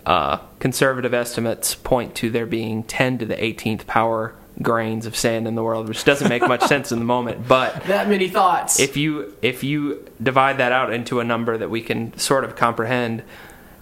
uh, 0.07 0.39
conservative 0.59 1.15
estimates 1.15 1.75
point 1.75 2.15
to 2.17 2.31
there 2.31 2.47
being 2.47 2.83
10 2.83 3.19
to 3.19 3.25
the 3.27 3.37
18th 3.37 3.87
power 3.87 4.35
grains 4.63 5.07
of 5.07 5.17
sand 5.17 5.47
in 5.49 5.55
the 5.55 5.63
world, 5.63 5.89
which 5.89 6.05
doesn't 6.05 6.29
make 6.29 6.47
much 6.47 6.63
sense 6.63 6.93
in 6.93 6.99
the 6.99 7.05
moment. 7.05 7.49
But 7.49 7.83
That 7.87 8.09
many 8.09 8.29
thoughts. 8.29 8.79
if 8.81 8.97
you 8.97 9.35
if 9.43 9.65
you 9.65 10.05
divide 10.23 10.59
that 10.59 10.73
out 10.73 10.93
into 10.93 11.21
a 11.21 11.25
number 11.25 11.57
that 11.57 11.71
we 11.71 11.81
can 11.81 12.17
sort 12.19 12.45
of 12.45 12.57
comprehend, 12.57 13.23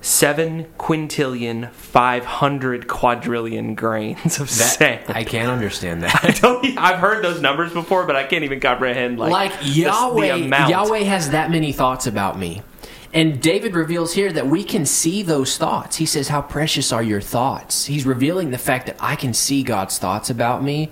seven 0.00 0.66
quintillion, 0.78 1.70
five 1.73 2.25
hundred 2.25 2.87
quadrillion 2.87 3.75
grains 3.75 4.38
of 4.38 4.49
that, 4.49 4.54
sand. 4.54 5.04
I 5.08 5.25
can't 5.25 5.49
understand 5.50 6.02
that. 6.04 6.14
I 6.25 6.30
don't. 6.30 6.78
I've 6.78 6.99
heard 7.00 7.25
those 7.25 7.40
numbers 7.40 7.73
before, 7.73 8.06
but 8.06 8.14
I 8.16 8.25
can't 8.25 8.44
even 8.44 8.61
comprehend 8.61 9.18
like, 9.18 9.32
like 9.32 9.58
the- 9.61 9.64
the 9.64 9.80
Yahweh, 9.80 10.35
amount. 10.35 10.70
Yahweh 10.70 11.00
has 11.00 11.30
that 11.30 11.50
many 11.50 11.73
thoughts 11.73 12.06
about 12.06 12.38
me. 12.38 12.62
And 13.12 13.40
David 13.40 13.74
reveals 13.74 14.14
here 14.14 14.32
that 14.32 14.46
we 14.46 14.64
can 14.64 14.84
see 14.84 15.22
those 15.22 15.56
thoughts. 15.56 15.96
He 15.96 16.06
says, 16.06 16.28
How 16.28 16.42
precious 16.42 16.92
are 16.92 17.02
your 17.02 17.20
thoughts? 17.20 17.86
He's 17.86 18.04
revealing 18.04 18.50
the 18.50 18.58
fact 18.58 18.86
that 18.86 18.96
I 19.00 19.16
can 19.16 19.32
see 19.32 19.62
God's 19.62 19.98
thoughts 19.98 20.30
about 20.30 20.62
me. 20.62 20.90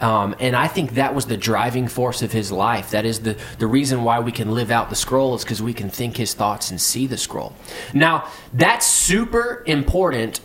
Um, 0.00 0.36
and 0.38 0.54
I 0.54 0.68
think 0.68 0.92
that 0.92 1.14
was 1.14 1.26
the 1.26 1.36
driving 1.36 1.88
force 1.88 2.22
of 2.22 2.30
his 2.30 2.52
life. 2.52 2.90
That 2.92 3.04
is 3.04 3.20
the, 3.20 3.36
the 3.58 3.66
reason 3.66 4.04
why 4.04 4.20
we 4.20 4.30
can 4.30 4.54
live 4.54 4.70
out 4.70 4.90
the 4.90 4.96
scroll, 4.96 5.34
is 5.34 5.42
because 5.42 5.60
we 5.60 5.74
can 5.74 5.90
think 5.90 6.16
his 6.16 6.34
thoughts 6.34 6.70
and 6.70 6.80
see 6.80 7.06
the 7.08 7.16
scroll. 7.16 7.54
Now, 7.92 8.28
that's 8.54 8.86
super 8.86 9.64
important 9.66 10.40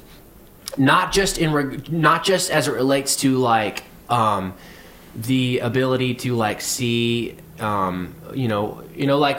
not 0.77 1.11
just 1.11 1.37
in 1.37 1.53
reg- 1.53 1.91
not 1.91 2.23
just 2.23 2.49
as 2.49 2.67
it 2.67 2.71
relates 2.71 3.15
to 3.17 3.37
like 3.37 3.83
um, 4.09 4.53
the 5.15 5.59
ability 5.59 6.15
to 6.15 6.35
like 6.35 6.61
see 6.61 7.35
um, 7.63 8.13
you 8.33 8.47
know 8.47 8.83
you 8.95 9.07
know 9.07 9.17
like 9.17 9.37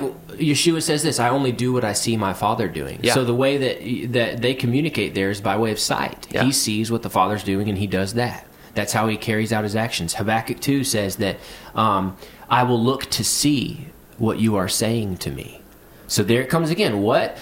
Yeshua 0.51 0.83
says 0.83 1.03
this 1.03 1.21
I 1.21 1.29
only 1.29 1.53
do 1.53 1.73
what 1.73 1.85
I 1.85 1.93
see 1.93 2.17
my 2.17 2.33
father 2.33 2.67
doing 2.69 2.99
Yeah. 3.03 3.15
so 3.15 3.25
the 3.25 3.35
way 3.35 3.57
that 3.59 4.13
that 4.13 4.43
they 4.43 4.55
communicate 4.55 5.15
there 5.15 5.31
is 5.31 5.41
by 5.41 5.57
way 5.57 5.71
of 5.73 5.79
sight 5.79 6.27
Yeah. 6.31 6.45
he 6.45 6.53
sees 6.53 6.91
what 6.91 7.03
the 7.03 7.11
father's 7.11 7.45
doing 7.45 7.69
and 7.69 7.79
he 7.79 7.87
does 7.87 8.15
that 8.15 8.47
that's 8.75 8.93
how 8.93 9.07
he 9.09 9.17
carries 9.17 9.53
out 9.53 9.63
his 9.65 9.77
actions 9.77 10.15
Habakkuk 10.15 10.59
2 10.61 10.83
says 10.85 11.17
that 11.17 11.37
um, 11.75 12.17
I 12.49 12.63
will 12.65 12.83
look 12.83 13.05
to 13.11 13.25
see 13.25 13.89
what 14.19 14.39
you 14.39 14.57
are 14.57 14.69
saying 14.69 15.19
to 15.19 15.31
me 15.31 15.61
so 16.07 16.23
there 16.23 16.43
it 16.43 16.49
comes 16.51 16.71
again. 16.71 17.03
What 17.03 17.37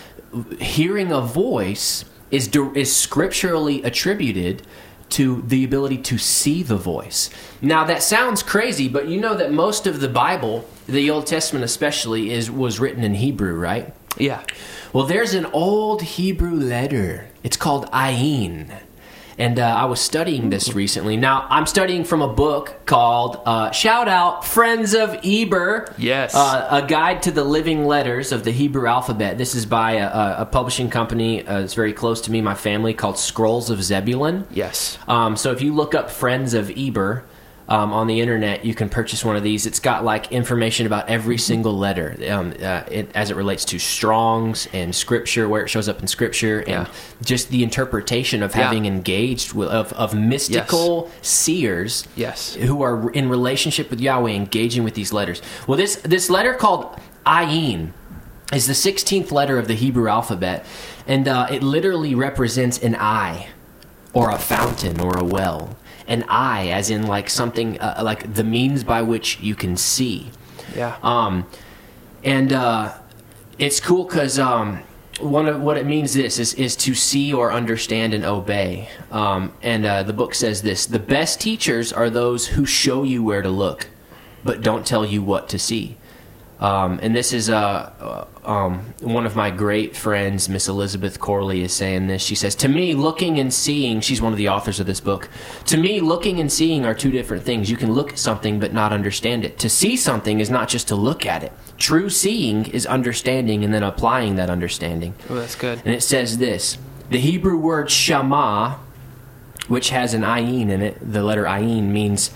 hearing 0.60 1.12
a 1.12 1.20
voice 1.20 2.04
is 2.30 2.48
is 2.74 2.94
scripturally 2.94 3.82
attributed 3.82 4.62
to 5.12 5.42
the 5.42 5.64
ability 5.64 5.98
to 5.98 6.18
see 6.18 6.62
the 6.62 6.76
voice. 6.76 7.30
Now 7.60 7.84
that 7.84 8.02
sounds 8.02 8.42
crazy, 8.42 8.88
but 8.88 9.08
you 9.08 9.20
know 9.20 9.34
that 9.34 9.52
most 9.52 9.86
of 9.86 10.00
the 10.00 10.08
Bible, 10.08 10.68
the 10.86 11.10
Old 11.10 11.26
Testament 11.26 11.64
especially, 11.64 12.30
is 12.32 12.50
was 12.50 12.80
written 12.80 13.04
in 13.04 13.14
Hebrew, 13.14 13.54
right? 13.54 13.94
yeah. 14.18 14.42
Well, 14.92 15.06
there's 15.06 15.32
an 15.32 15.46
old 15.46 16.02
Hebrew 16.02 16.54
letter. 16.54 17.28
It's 17.42 17.56
called 17.56 17.90
Ayin. 17.92 18.70
And 19.42 19.58
uh, 19.58 19.64
I 19.64 19.86
was 19.86 20.00
studying 20.00 20.50
this 20.50 20.72
recently. 20.72 21.16
Now, 21.16 21.48
I'm 21.50 21.66
studying 21.66 22.04
from 22.04 22.22
a 22.22 22.32
book 22.32 22.86
called, 22.86 23.42
uh, 23.44 23.72
shout 23.72 24.06
out, 24.06 24.44
Friends 24.44 24.94
of 24.94 25.18
Eber. 25.24 25.92
Yes. 25.98 26.32
Uh, 26.32 26.68
a 26.70 26.86
Guide 26.86 27.24
to 27.24 27.32
the 27.32 27.42
Living 27.42 27.84
Letters 27.84 28.30
of 28.30 28.44
the 28.44 28.52
Hebrew 28.52 28.86
Alphabet. 28.86 29.38
This 29.38 29.56
is 29.56 29.66
by 29.66 29.94
a, 29.94 30.42
a, 30.42 30.46
publishing 30.46 30.90
company 30.90 31.44
uh, 31.44 31.58
that's 31.58 31.74
very 31.74 31.92
close 31.92 32.20
to 32.20 32.30
me, 32.30 32.40
my 32.40 32.54
family, 32.54 32.94
called 32.94 33.18
Scrolls 33.18 33.68
of 33.68 33.82
Zebulun. 33.82 34.46
Yes. 34.52 34.96
Um, 35.08 35.36
so 35.36 35.50
if 35.50 35.60
you 35.60 35.74
look 35.74 35.92
up 35.92 36.08
Friends 36.08 36.54
of 36.54 36.70
Eber 36.78 37.24
um, 37.72 37.92
on 37.94 38.06
the 38.06 38.20
internet, 38.20 38.66
you 38.66 38.74
can 38.74 38.90
purchase 38.90 39.24
one 39.24 39.34
of 39.34 39.42
these. 39.42 39.64
It's 39.64 39.80
got 39.80 40.04
like 40.04 40.30
information 40.30 40.84
about 40.86 41.08
every 41.08 41.38
single 41.38 41.72
letter 41.72 42.14
um, 42.30 42.52
uh, 42.62 42.82
it, 42.90 43.10
as 43.14 43.30
it 43.30 43.36
relates 43.36 43.64
to 43.66 43.78
Strong's 43.78 44.68
and 44.74 44.94
Scripture, 44.94 45.48
where 45.48 45.62
it 45.64 45.68
shows 45.68 45.88
up 45.88 46.00
in 46.00 46.06
Scripture, 46.06 46.58
and 46.60 46.68
Yeah. 46.86 46.86
just 47.24 47.48
the 47.48 47.62
interpretation 47.62 48.42
of 48.42 48.54
Yeah. 48.54 48.64
having 48.64 48.84
engaged 48.84 49.54
with 49.54 49.68
of, 49.70 49.92
of 49.94 50.12
mystical 50.12 51.10
seers 51.22 52.06
Yes. 52.14 52.54
who 52.56 52.82
are 52.82 53.10
in 53.12 53.30
relationship 53.30 53.88
with 53.90 54.00
Yahweh, 54.00 54.32
engaging 54.32 54.84
with 54.84 54.92
these 54.94 55.12
letters. 55.14 55.40
Well, 55.66 55.78
this 55.78 55.96
this 56.04 56.28
letter 56.28 56.52
called 56.52 56.94
Ayin 57.24 57.92
is 58.52 58.66
the 58.66 58.74
16th 58.74 59.32
letter 59.32 59.58
of 59.58 59.66
the 59.66 59.74
Hebrew 59.74 60.08
alphabet, 60.10 60.66
and 61.08 61.26
uh, 61.26 61.46
it 61.50 61.62
literally 61.62 62.14
represents 62.14 62.76
an 62.82 62.94
eye, 62.96 63.46
or 64.12 64.30
a 64.30 64.36
fountain, 64.38 65.00
or 65.00 65.16
a 65.16 65.24
well. 65.24 65.74
An 66.06 66.24
eye, 66.28 66.68
as 66.68 66.90
in 66.90 67.06
like 67.06 67.30
something 67.30 67.80
uh, 67.80 68.00
like 68.02 68.34
the 68.34 68.44
means 68.44 68.84
by 68.84 69.02
which 69.02 69.40
you 69.40 69.54
can 69.54 69.76
see. 69.76 70.30
Yeah. 70.76 70.96
Um, 71.02 71.46
and 72.24 72.52
uh, 72.52 72.94
it's 73.58 73.80
cool 73.80 74.04
because 74.04 74.38
um, 74.38 74.82
one 75.20 75.46
of 75.46 75.60
what 75.60 75.76
it 75.76 75.86
means 75.86 76.14
this 76.14 76.38
is 76.38 76.54
is 76.54 76.76
to 76.76 76.94
see 76.94 77.32
or 77.32 77.52
understand 77.52 78.14
and 78.14 78.24
obey. 78.24 78.88
Um, 79.10 79.52
and 79.62 79.84
uh, 79.84 80.02
the 80.02 80.12
book 80.12 80.34
says 80.34 80.62
this: 80.62 80.86
the 80.86 80.98
best 80.98 81.40
teachers 81.40 81.92
are 81.92 82.10
those 82.10 82.48
who 82.48 82.66
show 82.66 83.02
you 83.02 83.22
where 83.22 83.42
to 83.42 83.50
look, 83.50 83.88
but 84.44 84.62
don't 84.62 84.86
tell 84.86 85.04
you 85.04 85.22
what 85.22 85.48
to 85.50 85.58
see. 85.58 85.96
Um, 86.62 87.00
and 87.02 87.14
this 87.14 87.32
is 87.32 87.50
uh, 87.50 87.92
uh, 88.00 88.48
um, 88.48 88.94
one 89.00 89.26
of 89.26 89.34
my 89.34 89.50
great 89.50 89.96
friends, 89.96 90.48
Miss 90.48 90.68
Elizabeth 90.68 91.18
Corley, 91.18 91.62
is 91.62 91.72
saying 91.72 92.06
this. 92.06 92.22
She 92.22 92.36
says, 92.36 92.54
To 92.54 92.68
me, 92.68 92.94
looking 92.94 93.40
and 93.40 93.52
seeing, 93.52 94.00
she's 94.00 94.22
one 94.22 94.32
of 94.32 94.38
the 94.38 94.48
authors 94.48 94.78
of 94.78 94.86
this 94.86 95.00
book. 95.00 95.28
To 95.66 95.76
me, 95.76 96.00
looking 96.00 96.38
and 96.38 96.52
seeing 96.52 96.86
are 96.86 96.94
two 96.94 97.10
different 97.10 97.42
things. 97.42 97.68
You 97.68 97.76
can 97.76 97.92
look 97.92 98.12
at 98.12 98.18
something 98.18 98.60
but 98.60 98.72
not 98.72 98.92
understand 98.92 99.44
it. 99.44 99.58
To 99.58 99.68
see 99.68 99.96
something 99.96 100.38
is 100.38 100.50
not 100.50 100.68
just 100.68 100.86
to 100.88 100.94
look 100.94 101.26
at 101.26 101.42
it. 101.42 101.52
True 101.78 102.08
seeing 102.08 102.66
is 102.66 102.86
understanding 102.86 103.64
and 103.64 103.74
then 103.74 103.82
applying 103.82 104.36
that 104.36 104.48
understanding. 104.48 105.14
Oh, 105.28 105.34
that's 105.34 105.56
good. 105.56 105.80
And 105.84 105.92
it 105.92 106.04
says 106.04 106.38
this 106.38 106.78
The 107.10 107.18
Hebrew 107.18 107.58
word 107.58 107.90
shama, 107.90 108.78
which 109.66 109.90
has 109.90 110.14
an 110.14 110.22
ayin 110.22 110.70
in 110.70 110.80
it, 110.80 110.96
the 111.00 111.24
letter 111.24 111.42
ayin 111.42 111.88
means 111.88 112.30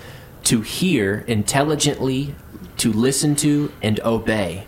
to 0.47 0.63
hear 0.63 1.25
intelligently, 1.27 2.35
to 2.79 2.93
listen 2.93 3.35
to, 3.37 3.73
and 3.83 4.01
obey. 4.01 4.67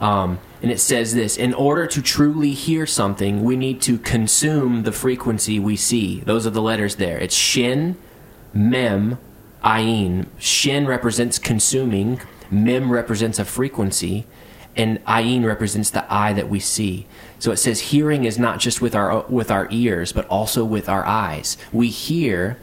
Um, 0.00 0.38
and 0.62 0.70
it 0.70 0.80
says 0.80 1.14
this 1.14 1.36
In 1.36 1.54
order 1.54 1.86
to 1.86 2.02
truly 2.02 2.52
hear 2.52 2.86
something, 2.86 3.44
we 3.44 3.56
need 3.56 3.80
to 3.82 3.98
consume 3.98 4.82
the 4.82 4.92
frequency 4.92 5.58
we 5.58 5.76
see. 5.76 6.20
Those 6.20 6.46
are 6.46 6.50
the 6.50 6.62
letters 6.62 6.96
there. 6.96 7.18
It's 7.18 7.34
shin, 7.34 7.96
mem, 8.52 9.18
ayin. 9.62 10.26
Shin 10.38 10.86
represents 10.86 11.38
consuming, 11.38 12.20
mem 12.50 12.90
represents 12.90 13.38
a 13.38 13.44
frequency, 13.44 14.26
and 14.76 15.04
ayin 15.04 15.44
represents 15.44 15.90
the 15.90 16.10
eye 16.12 16.32
that 16.32 16.48
we 16.48 16.60
see. 16.60 17.06
So 17.38 17.52
it 17.52 17.56
says 17.56 17.80
hearing 17.80 18.24
is 18.24 18.38
not 18.38 18.60
just 18.60 18.80
with 18.80 18.94
our 18.94 19.22
with 19.28 19.50
our 19.50 19.68
ears, 19.70 20.12
but 20.12 20.26
also 20.28 20.64
with 20.64 20.88
our 20.88 21.04
eyes. 21.04 21.56
We 21.72 21.88
hear 21.88 22.58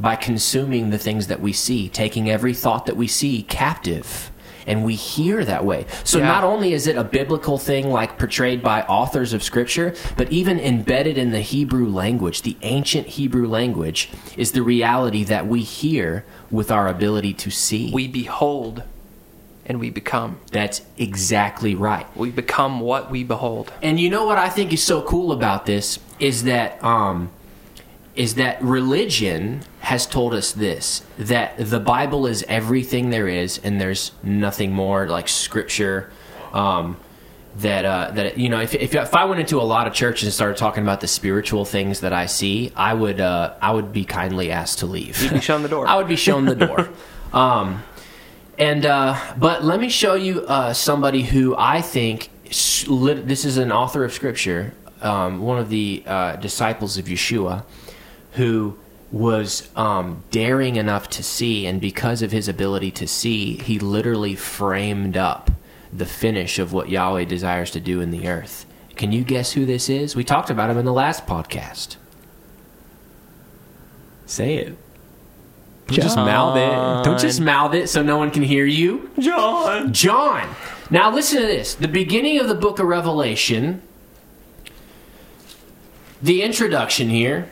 by 0.00 0.16
consuming 0.16 0.90
the 0.90 0.98
things 0.98 1.26
that 1.26 1.40
we 1.40 1.52
see, 1.52 1.88
taking 1.88 2.30
every 2.30 2.54
thought 2.54 2.86
that 2.86 2.96
we 2.96 3.06
see 3.06 3.42
captive, 3.42 4.30
and 4.66 4.84
we 4.84 4.94
hear 4.94 5.44
that 5.44 5.64
way. 5.64 5.84
So 6.04 6.18
Yeah. 6.18 6.26
not 6.26 6.44
only 6.44 6.72
is 6.72 6.86
it 6.86 6.96
a 6.96 7.04
biblical 7.04 7.58
thing 7.58 7.90
like 7.90 8.18
portrayed 8.18 8.62
by 8.62 8.82
authors 8.82 9.32
of 9.32 9.42
scripture, 9.42 9.94
but 10.16 10.30
even 10.30 10.60
embedded 10.60 11.18
in 11.18 11.30
the 11.32 11.40
Hebrew 11.40 11.88
language, 11.88 12.42
the 12.42 12.56
ancient 12.62 13.08
Hebrew 13.08 13.48
language 13.48 14.10
is 14.36 14.52
the 14.52 14.62
reality 14.62 15.24
that 15.24 15.46
we 15.46 15.60
hear 15.62 16.24
with 16.50 16.70
our 16.70 16.88
ability 16.88 17.32
to 17.34 17.50
see. 17.50 17.90
We 17.92 18.06
behold 18.06 18.82
and 19.66 19.78
we 19.80 19.90
become. 19.90 20.38
That's 20.50 20.82
exactly 20.98 21.74
right. 21.74 22.06
We 22.16 22.30
become 22.30 22.80
what 22.80 23.10
we 23.10 23.22
behold. 23.24 23.72
And 23.82 24.00
you 24.00 24.10
know 24.10 24.24
what 24.26 24.38
I 24.38 24.48
think 24.48 24.72
is 24.72 24.82
so 24.82 25.00
cool 25.02 25.32
about 25.32 25.66
this 25.66 25.98
is 26.18 26.44
that 26.44 26.82
um, 26.84 27.30
is 28.20 28.34
that 28.34 28.62
religion 28.62 29.62
has 29.80 30.06
told 30.06 30.34
us 30.34 30.52
this 30.52 31.02
that 31.16 31.54
the 31.56 31.80
Bible 31.80 32.26
is 32.26 32.44
everything 32.48 33.08
there 33.08 33.26
is, 33.26 33.58
and 33.64 33.80
there's 33.80 34.12
nothing 34.22 34.72
more 34.72 35.08
like 35.08 35.26
Scripture. 35.26 36.12
Um, 36.52 36.98
that 37.56 37.84
uh, 37.86 38.10
that 38.12 38.36
you 38.36 38.50
know, 38.50 38.60
if, 38.60 38.74
if 38.74 38.94
if 38.94 39.14
I 39.14 39.24
went 39.24 39.40
into 39.40 39.58
a 39.58 39.64
lot 39.64 39.86
of 39.86 39.94
churches 39.94 40.24
and 40.24 40.34
started 40.34 40.58
talking 40.58 40.82
about 40.82 41.00
the 41.00 41.08
spiritual 41.08 41.64
things 41.64 42.00
that 42.00 42.12
I 42.12 42.26
see, 42.26 42.72
I 42.76 42.92
would 42.92 43.20
uh, 43.22 43.54
I 43.62 43.72
would 43.72 43.90
be 43.90 44.04
kindly 44.04 44.50
asked 44.50 44.80
to 44.80 44.86
leave. 44.86 45.20
You'd 45.22 45.32
be 45.32 45.40
shown 45.40 45.62
the 45.62 45.68
door. 45.68 45.86
I 45.88 45.96
would 45.96 46.06
be 46.06 46.16
shown 46.16 46.44
the 46.44 46.54
door. 46.54 46.90
um, 47.32 47.82
and 48.58 48.84
uh, 48.84 49.18
but 49.38 49.64
let 49.64 49.80
me 49.80 49.88
show 49.88 50.12
you 50.14 50.42
uh, 50.42 50.74
somebody 50.74 51.22
who 51.22 51.56
I 51.56 51.80
think 51.80 52.28
this 52.44 53.44
is 53.44 53.56
an 53.56 53.72
author 53.72 54.04
of 54.04 54.12
scripture, 54.12 54.74
um, 55.00 55.40
one 55.40 55.58
of 55.58 55.70
the 55.70 56.04
uh, 56.06 56.36
disciples 56.36 56.98
of 56.98 57.06
Yeshua, 57.06 57.64
who 58.32 58.78
was 59.12 59.68
um, 59.76 60.22
daring 60.30 60.76
enough 60.76 61.08
to 61.10 61.22
see, 61.22 61.66
and 61.66 61.80
because 61.80 62.22
of 62.22 62.30
his 62.30 62.48
ability 62.48 62.90
to 62.92 63.06
see, 63.06 63.56
he 63.56 63.78
literally 63.78 64.36
framed 64.36 65.16
up 65.16 65.50
the 65.92 66.06
finish 66.06 66.58
of 66.58 66.72
what 66.72 66.88
Yahweh 66.88 67.24
desires 67.24 67.70
to 67.72 67.80
do 67.80 68.00
in 68.00 68.10
the 68.10 68.28
earth. 68.28 68.66
Can 68.96 69.12
you 69.12 69.24
guess 69.24 69.52
who 69.52 69.66
this 69.66 69.88
is? 69.88 70.14
We 70.14 70.24
talked 70.24 70.50
about 70.50 70.70
him 70.70 70.78
in 70.78 70.84
the 70.84 70.92
last 70.92 71.26
podcast. 71.26 71.96
Say 74.26 74.56
it. 74.56 74.76
Don't 75.88 75.96
just 75.96 76.16
mouth 76.16 76.56
it. 76.56 77.04
Don't 77.04 77.18
just 77.18 77.40
mouth 77.40 77.74
it 77.74 77.88
so 77.88 78.02
no 78.02 78.16
one 78.16 78.30
can 78.30 78.44
hear 78.44 78.64
you. 78.64 79.10
John. 79.18 79.92
John. 79.92 80.54
Now 80.88 81.12
listen 81.12 81.40
to 81.40 81.46
this. 81.46 81.74
The 81.74 81.88
beginning 81.88 82.38
of 82.38 82.46
the 82.46 82.54
book 82.54 82.78
of 82.78 82.86
Revelation, 82.86 83.82
the 86.22 86.42
introduction 86.42 87.08
here 87.08 87.50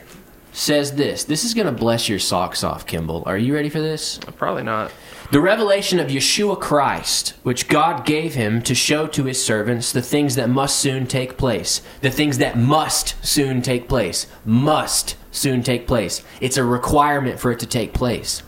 says 0.59 0.93
this. 0.93 1.23
This 1.23 1.43
is 1.43 1.53
going 1.53 1.67
to 1.67 1.71
bless 1.71 2.09
your 2.09 2.19
socks 2.19 2.63
off, 2.63 2.85
Kimble. 2.85 3.23
Are 3.25 3.37
you 3.37 3.53
ready 3.55 3.69
for 3.69 3.79
this? 3.79 4.19
Probably 4.37 4.63
not. 4.63 4.91
The 5.31 5.39
revelation 5.39 5.99
of 5.99 6.07
Yeshua 6.07 6.59
Christ, 6.59 7.33
which 7.43 7.67
God 7.67 8.05
gave 8.05 8.33
him 8.33 8.61
to 8.63 8.75
show 8.75 9.07
to 9.07 9.23
his 9.23 9.43
servants 9.43 9.91
the 9.91 10.01
things 10.01 10.35
that 10.35 10.49
must 10.49 10.77
soon 10.77 11.07
take 11.07 11.37
place. 11.37 11.81
The 12.01 12.11
things 12.11 12.39
that 12.39 12.57
must 12.57 13.15
soon 13.25 13.61
take 13.61 13.87
place. 13.87 14.27
Must 14.43 15.15
soon 15.31 15.63
take 15.63 15.87
place. 15.87 16.23
It's 16.41 16.57
a 16.57 16.63
requirement 16.63 17.39
for 17.39 17.51
it 17.51 17.59
to 17.59 17.67
take 17.67 17.93
place. 17.93 18.43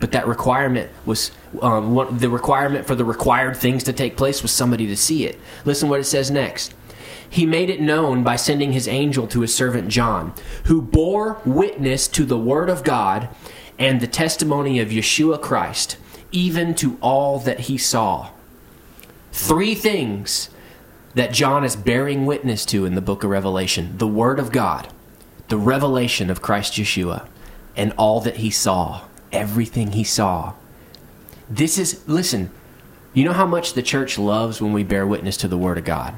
But 0.00 0.12
that 0.12 0.26
requirement 0.26 0.90
was 1.04 1.30
um, 1.60 1.94
what, 1.94 2.20
the 2.20 2.30
requirement 2.30 2.86
for 2.86 2.94
the 2.94 3.04
required 3.04 3.56
things 3.56 3.84
to 3.84 3.92
take 3.92 4.16
place 4.16 4.40
was 4.40 4.50
somebody 4.50 4.86
to 4.86 4.96
see 4.96 5.26
it. 5.26 5.38
Listen 5.66 5.90
what 5.90 6.00
it 6.00 6.04
says 6.04 6.30
next. 6.30 6.74
He 7.30 7.46
made 7.46 7.70
it 7.70 7.80
known 7.80 8.24
by 8.24 8.34
sending 8.34 8.72
his 8.72 8.88
angel 8.88 9.28
to 9.28 9.40
his 9.40 9.54
servant 9.54 9.88
John, 9.88 10.34
who 10.64 10.82
bore 10.82 11.40
witness 11.46 12.08
to 12.08 12.24
the 12.24 12.36
word 12.36 12.68
of 12.68 12.82
God 12.82 13.28
and 13.78 14.00
the 14.00 14.08
testimony 14.08 14.80
of 14.80 14.88
Yeshua 14.88 15.40
Christ, 15.40 15.96
even 16.32 16.74
to 16.74 16.98
all 17.00 17.38
that 17.38 17.60
he 17.60 17.78
saw. 17.78 18.30
Three 19.32 19.76
things 19.76 20.50
that 21.14 21.32
John 21.32 21.64
is 21.64 21.76
bearing 21.76 22.26
witness 22.26 22.66
to 22.66 22.84
in 22.84 22.96
the 22.96 23.00
book 23.00 23.22
of 23.24 23.30
Revelation 23.30 23.96
the 23.96 24.08
word 24.08 24.40
of 24.40 24.50
God, 24.50 24.88
the 25.48 25.56
revelation 25.56 26.30
of 26.30 26.42
Christ 26.42 26.74
Yeshua, 26.74 27.28
and 27.76 27.92
all 27.96 28.20
that 28.20 28.36
he 28.36 28.50
saw, 28.50 29.02
everything 29.32 29.92
he 29.92 30.04
saw. 30.04 30.54
This 31.48 31.78
is, 31.78 32.06
listen, 32.08 32.50
you 33.14 33.24
know 33.24 33.32
how 33.32 33.46
much 33.46 33.72
the 33.72 33.82
church 33.82 34.18
loves 34.18 34.60
when 34.60 34.72
we 34.72 34.82
bear 34.82 35.06
witness 35.06 35.36
to 35.38 35.48
the 35.48 35.58
word 35.58 35.78
of 35.78 35.84
God? 35.84 36.14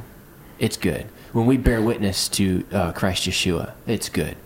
It's 0.63 0.77
good. 0.77 1.07
When 1.33 1.47
we 1.47 1.57
bear 1.57 1.83
witness 1.83 2.29
to 2.29 2.65
uh, 2.71 2.93
Christ 2.93 3.29
Yeshua, 3.29 3.73
it's 3.89 4.09
good. 4.09 4.37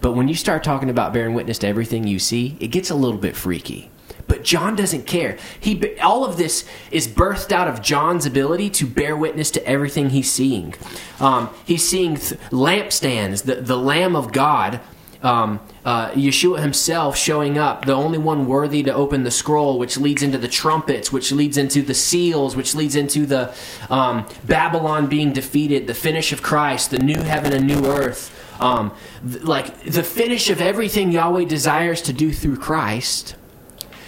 But 0.00 0.12
when 0.12 0.28
you 0.28 0.36
start 0.36 0.62
talking 0.62 0.88
about 0.88 1.12
bearing 1.12 1.34
witness 1.34 1.58
to 1.58 1.66
everything 1.66 2.06
you 2.06 2.20
see, 2.20 2.56
it 2.60 2.68
gets 2.68 2.90
a 2.90 2.94
little 2.94 3.18
bit 3.18 3.34
freaky. 3.34 3.90
But 4.28 4.44
John 4.44 4.76
doesn't 4.76 5.04
care. 5.04 5.36
He 5.58 5.98
all 5.98 6.24
of 6.24 6.36
this 6.36 6.64
is 6.92 7.08
birthed 7.08 7.50
out 7.50 7.66
of 7.66 7.82
John's 7.82 8.24
ability 8.24 8.70
to 8.70 8.86
bear 8.86 9.16
witness 9.16 9.50
to 9.50 9.66
everything 9.66 10.10
he's 10.10 10.30
seeing. 10.30 10.74
Um, 11.18 11.50
he's 11.66 11.86
seeing 11.86 12.18
th- 12.18 12.40
lampstands, 12.50 13.42
the 13.42 13.56
the 13.56 13.76
Lamb 13.76 14.14
of 14.14 14.32
God, 14.32 14.80
um, 15.24 15.58
uh, 15.84 16.10
Yeshua 16.10 16.60
himself 16.60 17.16
showing 17.16 17.58
up, 17.58 17.86
the 17.86 17.94
only 17.94 18.18
one 18.18 18.46
worthy 18.46 18.82
to 18.82 18.94
open 18.94 19.24
the 19.24 19.30
scroll, 19.30 19.78
which 19.78 19.96
leads 19.96 20.22
into 20.22 20.38
the 20.38 20.48
trumpets, 20.48 21.10
which 21.10 21.32
leads 21.32 21.56
into 21.56 21.82
the 21.82 21.94
seals, 21.94 22.54
which 22.54 22.74
leads 22.74 22.94
into 22.94 23.24
the 23.26 23.52
um, 23.90 24.26
Babylon 24.44 25.06
being 25.08 25.32
defeated, 25.32 25.86
the 25.86 25.94
finish 25.94 26.32
of 26.32 26.42
Christ, 26.42 26.90
the 26.90 26.98
new 26.98 27.20
heaven 27.22 27.52
and 27.52 27.66
new 27.66 27.86
earth. 27.86 28.30
Um, 28.60 28.92
th- 29.28 29.42
like 29.42 29.82
the 29.84 30.02
finish 30.04 30.48
of 30.50 30.60
everything 30.60 31.10
Yahweh 31.10 31.44
desires 31.46 32.00
to 32.02 32.12
do 32.12 32.32
through 32.32 32.58
Christ 32.58 33.34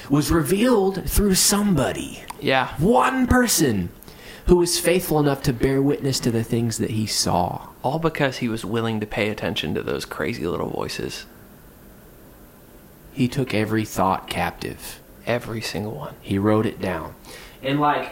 was 0.09 0.31
revealed 0.31 1.09
through 1.11 1.35
somebody, 1.35 2.23
Yeah. 2.41 2.69
one 2.79 3.27
person 3.27 3.89
who 4.47 4.57
was 4.57 4.79
faithful 4.79 5.19
enough 5.19 5.43
to 5.43 5.53
bear 5.53 5.83
witness 5.83 6.21
to 6.21 6.31
the 6.31 6.45
things 6.45 6.79
that 6.79 6.91
he 6.91 7.07
saw. 7.07 7.67
All 7.87 8.01
because 8.01 8.39
he 8.39 8.49
was 8.49 8.65
willing 8.65 8.99
to 8.99 9.07
pay 9.07 9.29
attention 9.31 9.73
to 9.75 9.81
those 9.81 10.05
crazy 10.05 10.45
little 10.45 10.71
voices. 10.71 11.25
He 13.13 13.29
took 13.29 13.55
every 13.55 13.85
thought 13.85 14.29
captive. 14.29 14.99
Every 15.25 15.61
single 15.61 15.93
one. 15.93 16.17
He 16.21 16.37
wrote 16.37 16.67
it 16.67 16.81
down. 16.81 17.15
And 17.63 17.79
like 17.81 18.09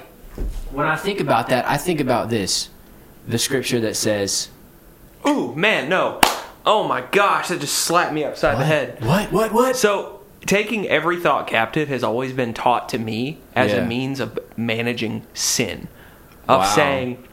when 0.70 0.86
I 0.86 0.94
think 0.94 1.18
about 1.18 1.48
that, 1.48 1.68
I 1.68 1.76
think 1.76 2.00
about 2.00 2.30
this. 2.30 2.68
The 3.26 3.36
scripture 3.36 3.80
that 3.80 3.96
says 3.96 4.48
Ooh, 5.26 5.52
man, 5.56 5.88
no. 5.88 6.20
Oh 6.64 6.86
my 6.86 7.00
gosh, 7.10 7.48
that 7.48 7.60
just 7.60 7.74
slapped 7.74 8.12
me 8.12 8.22
upside 8.22 8.58
the 8.60 8.64
head. 8.64 9.04
What? 9.04 9.32
What? 9.32 9.52
What? 9.52 9.74
So, 9.74 10.20
taking 10.46 10.86
every 10.88 11.18
thought 11.18 11.48
captive 11.48 11.88
has 11.88 12.04
always 12.04 12.32
been 12.32 12.54
taught 12.54 12.88
to 12.90 12.98
me 13.00 13.38
as 13.56 13.72
Yeah. 13.72 13.78
a 13.78 13.86
means 13.88 14.20
of 14.20 14.38
managing 14.56 15.26
sin. 15.34 15.88
Of 16.48 16.60
Wow. 16.60 16.64
saying, 16.76 17.24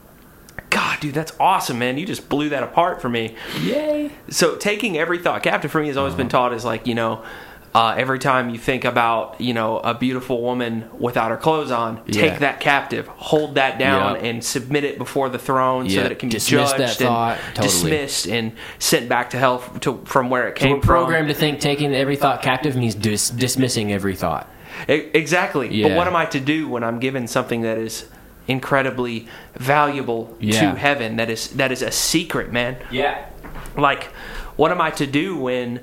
God, 0.81 0.99
dude, 0.99 1.13
that's 1.13 1.33
awesome, 1.39 1.77
man. 1.79 1.97
You 1.99 2.05
just 2.07 2.27
blew 2.27 2.49
that 2.49 2.63
apart 2.63 3.01
for 3.01 3.09
me. 3.09 3.35
Yay. 3.61 4.09
So, 4.29 4.55
taking 4.55 4.97
every 4.97 5.19
thought 5.19 5.43
captive 5.43 5.71
for 5.71 5.79
me 5.79 5.87
has 5.87 5.97
always 5.97 6.15
been 6.15 6.27
taught 6.29 6.53
as 6.53 6.65
like, 6.65 6.87
you 6.87 6.95
know, 6.95 7.23
uh, 7.75 7.93
every 7.97 8.17
time 8.19 8.49
you 8.49 8.57
think 8.57 8.83
about, 8.83 9.39
you 9.39 9.53
know, 9.53 9.77
a 9.77 9.93
beautiful 9.93 10.41
woman 10.41 10.85
without 10.97 11.29
her 11.29 11.37
clothes 11.37 11.69
on, 11.71 12.01
Yeah. 12.07 12.21
take 12.21 12.39
that 12.39 12.59
captive, 12.59 13.07
hold 13.07 13.55
that 13.55 13.77
down, 13.79 14.15
Yep. 14.15 14.23
and 14.23 14.43
submit 14.43 14.83
it 14.83 14.97
before 14.97 15.29
the 15.29 15.37
throne 15.37 15.87
so 15.87 16.01
that 16.01 16.11
it 16.11 16.17
can 16.19 16.29
be 16.29 16.33
Dismiss 16.33 16.71
judged 16.71 16.79
that 16.79 16.89
thought. 16.97 17.37
and 17.45 17.55
Totally. 17.55 17.67
dismissed 17.91 18.27
and 18.27 18.51
sent 18.79 19.07
back 19.07 19.29
to 19.29 19.37
hell 19.37 19.59
to, 19.81 20.01
from 20.05 20.29
where 20.31 20.47
it 20.47 20.57
So 20.57 20.63
came 20.65 20.75
we're 20.77 20.81
programmed 20.81 21.27
from. 21.27 21.33
to 21.35 21.39
think 21.39 21.59
taking 21.59 21.93
every 21.93 22.15
thought 22.15 22.41
captive 22.41 22.75
means 22.75 22.95
dis- 22.95 23.29
dismissing 23.29 23.93
every 23.93 24.15
thought. 24.15 24.49
Exactly. 24.87 25.83
But 25.83 25.91
what 25.93 26.07
am 26.07 26.15
I 26.15 26.25
to 26.25 26.39
do 26.39 26.67
when 26.67 26.83
I'm 26.83 26.99
given 26.99 27.27
something 27.27 27.61
that 27.61 27.77
is 27.77 28.05
incredibly 28.51 29.27
valuable 29.55 30.35
Yeah. 30.39 30.59
to 30.71 30.77
heaven? 30.77 31.15
That 31.15 31.29
is 31.29 31.47
that 31.59 31.71
is 31.71 31.81
a 31.81 31.91
secret, 31.91 32.51
man. 32.51 32.77
Yeah. 32.91 33.25
Like, 33.77 34.03
what 34.55 34.71
am 34.71 34.81
I 34.81 34.91
to 34.91 35.07
do 35.07 35.37
when 35.37 35.79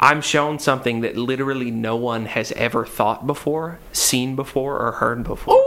I'm 0.00 0.20
shown 0.20 0.58
something 0.58 1.00
that 1.00 1.16
literally 1.16 1.70
no 1.70 1.96
one 1.96 2.26
has 2.26 2.52
ever 2.52 2.84
thought 2.84 3.26
before, 3.26 3.78
seen 3.92 4.36
before, 4.36 4.78
or 4.78 4.92
heard 4.92 5.24
before? 5.24 5.62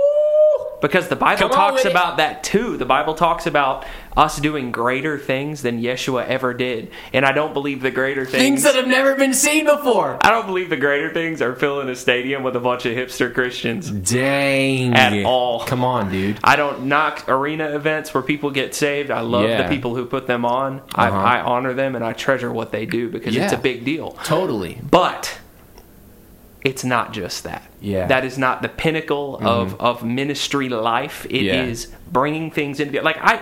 Because 0.82 1.10
the 1.10 1.16
Bible 1.16 1.50
Come 1.50 1.52
talks 1.52 1.84
about 1.86 2.18
that 2.18 2.44
too. 2.44 2.78
The 2.78 2.86
Bible 2.86 3.14
talks 3.14 3.46
about 3.46 3.86
us 4.16 4.40
doing 4.40 4.72
greater 4.72 5.18
things 5.18 5.62
than 5.62 5.82
Yeshua 5.82 6.26
ever 6.28 6.54
did. 6.54 6.92
And 7.14 7.26
I 7.26 7.32
don't 7.32 7.54
believe 7.54 7.82
the 7.82 7.92
greater 7.92 8.26
things. 8.26 8.42
Things 8.42 8.64
that 8.64 8.76
have 8.76 8.88
never 8.88 9.16
been 9.16 9.34
seen 9.34 9.66
before. 9.66 10.18
I 10.22 10.30
don't 10.30 10.46
believe 10.46 10.70
the 10.70 10.78
greater 10.78 11.14
things 11.14 11.42
are 11.42 11.54
filling 11.56 11.90
a 11.90 11.96
stadium 11.96 12.44
with 12.44 12.56
a 12.56 12.60
bunch 12.60 12.86
of 12.86 12.94
hipster 12.96 13.34
Christians. 13.34 13.92
Dang. 13.92 14.94
At 14.94 15.26
all. 15.26 15.66
Come 15.66 15.84
on, 15.84 16.12
dude. 16.12 16.40
I 16.44 16.56
don't 16.56 16.86
knock 16.86 17.26
arena 17.28 17.76
events 17.76 18.14
where 18.14 18.24
people 18.24 18.50
get 18.52 18.74
saved. 18.74 19.12
I 19.12 19.22
love 19.22 19.50
Yeah. 19.50 19.64
the 19.64 19.70
people 19.74 19.96
who 19.96 20.06
put 20.06 20.28
them 20.28 20.46
on. 20.46 20.80
Uh-huh. 20.96 21.02
I, 21.02 21.38
I 21.38 21.42
honor 21.42 21.74
them 21.74 21.96
and 21.96 22.04
I 22.06 22.14
treasure 22.14 22.52
what 22.52 22.72
they 22.72 22.86
do 22.86 23.10
because 23.10 23.36
it's 23.36 23.54
a 23.54 23.58
big 23.58 23.84
deal. 23.86 24.12
Totally. 24.24 24.80
But 24.90 25.40
it's 26.64 26.84
not 26.84 27.14
just 27.14 27.44
that. 27.44 27.64
Yeah. 27.82 28.08
That 28.08 28.26
is 28.26 28.38
not 28.38 28.62
the 28.62 28.68
pinnacle 28.70 29.38
of, 29.42 29.80
of 29.80 30.04
ministry 30.04 30.68
life. 30.70 31.26
It 31.30 31.46
is 31.46 31.88
Yeah. 31.90 31.96
bringing 32.12 32.52
things 32.52 32.80
into 32.80 33.02
like 33.02 33.18
I 33.22 33.40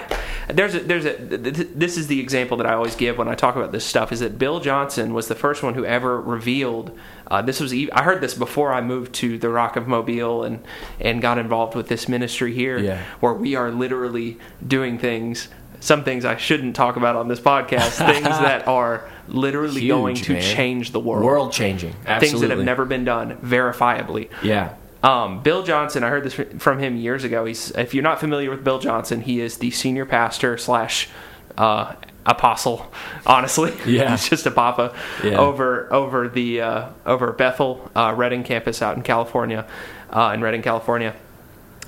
there's 0.49 0.75
a 0.75 0.79
there's 0.79 1.05
a 1.05 1.15
th- 1.17 1.55
th- 1.55 1.67
this 1.73 1.97
is 1.97 2.07
the 2.07 2.19
example 2.19 2.57
that 2.57 2.67
I 2.67 2.73
always 2.73 2.95
give 2.95 3.17
when 3.17 3.27
I 3.27 3.35
talk 3.35 3.55
about 3.55 3.71
this 3.71 3.85
stuff 3.85 4.11
is 4.11 4.19
that 4.19 4.37
Bill 4.37 4.59
Johnson 4.59 5.13
was 5.13 5.27
the 5.27 5.35
first 5.35 5.63
one 5.63 5.73
who 5.73 5.85
ever 5.85 6.21
revealed 6.21 6.91
uh, 7.29 7.41
this 7.41 7.59
was 7.59 7.73
I 7.73 8.03
heard 8.03 8.21
this 8.21 8.33
before 8.35 8.71
I 8.73 8.81
moved 8.81 9.13
to 9.15 9.37
the 9.37 9.49
Rock 9.49 9.75
of 9.75 9.87
Mobile 9.87 10.43
and 10.43 10.63
and 10.99 11.21
got 11.21 11.37
involved 11.37 11.75
with 11.75 11.87
this 11.87 12.07
ministry 12.07 12.53
here 12.53 12.77
Yeah. 12.77 13.01
where 13.19 13.33
we 13.33 13.55
are 13.55 13.71
literally 13.71 14.37
doing 14.65 14.97
things 14.99 15.47
some 15.79 16.03
things 16.03 16.25
I 16.25 16.37
shouldn't 16.37 16.75
talk 16.75 16.95
about 16.95 17.15
on 17.15 17.27
this 17.27 17.39
podcast 17.39 17.97
things 18.05 18.23
that 18.47 18.67
are 18.67 19.09
literally 19.27 19.81
Huge, 19.81 19.89
going 19.89 20.15
to 20.15 20.33
man. 20.33 20.41
change 20.41 20.91
the 20.91 20.99
world 20.99 21.23
World 21.23 21.51
changing. 21.51 21.93
Absolutely. 22.05 22.27
things 22.27 22.41
that 22.41 22.49
have 22.49 22.65
never 22.65 22.85
been 22.85 23.03
done 23.05 23.37
verifiably 23.37 24.29
Yeah. 24.41 24.73
um, 25.03 25.41
Bill 25.43 25.63
Johnson, 25.63 26.03
I 26.03 26.09
heard 26.09 26.23
this 26.23 26.33
from 26.61 26.79
him 26.79 26.95
years 26.97 27.23
ago. 27.23 27.45
He's, 27.45 27.71
if 27.71 27.93
you're 27.93 28.03
not 28.03 28.19
familiar 28.19 28.49
with 28.49 28.63
Bill 28.63 28.79
Johnson, 28.79 29.21
he 29.21 29.39
is 29.41 29.57
the 29.57 29.71
senior 29.71 30.05
pastor 30.05 30.57
slash 30.57 31.09
uh, 31.57 31.93
apostle. 32.25 32.91
Honestly, 33.25 33.73
Yeah. 33.85 34.11
he's 34.11 34.29
just 34.29 34.45
a 34.45 34.51
papa 34.51 34.93
Yeah. 35.23 35.37
over 35.39 35.91
over 35.93 36.27
the 36.27 36.61
uh, 36.61 36.89
over 37.05 37.31
Bethel 37.31 37.89
uh, 37.95 38.13
Redding 38.15 38.43
campus 38.43 38.81
out 38.81 38.95
in 38.97 39.03
California, 39.03 39.65
uh, 40.09 40.31
in 40.33 40.41
Redding, 40.41 40.61
California. 40.61 41.15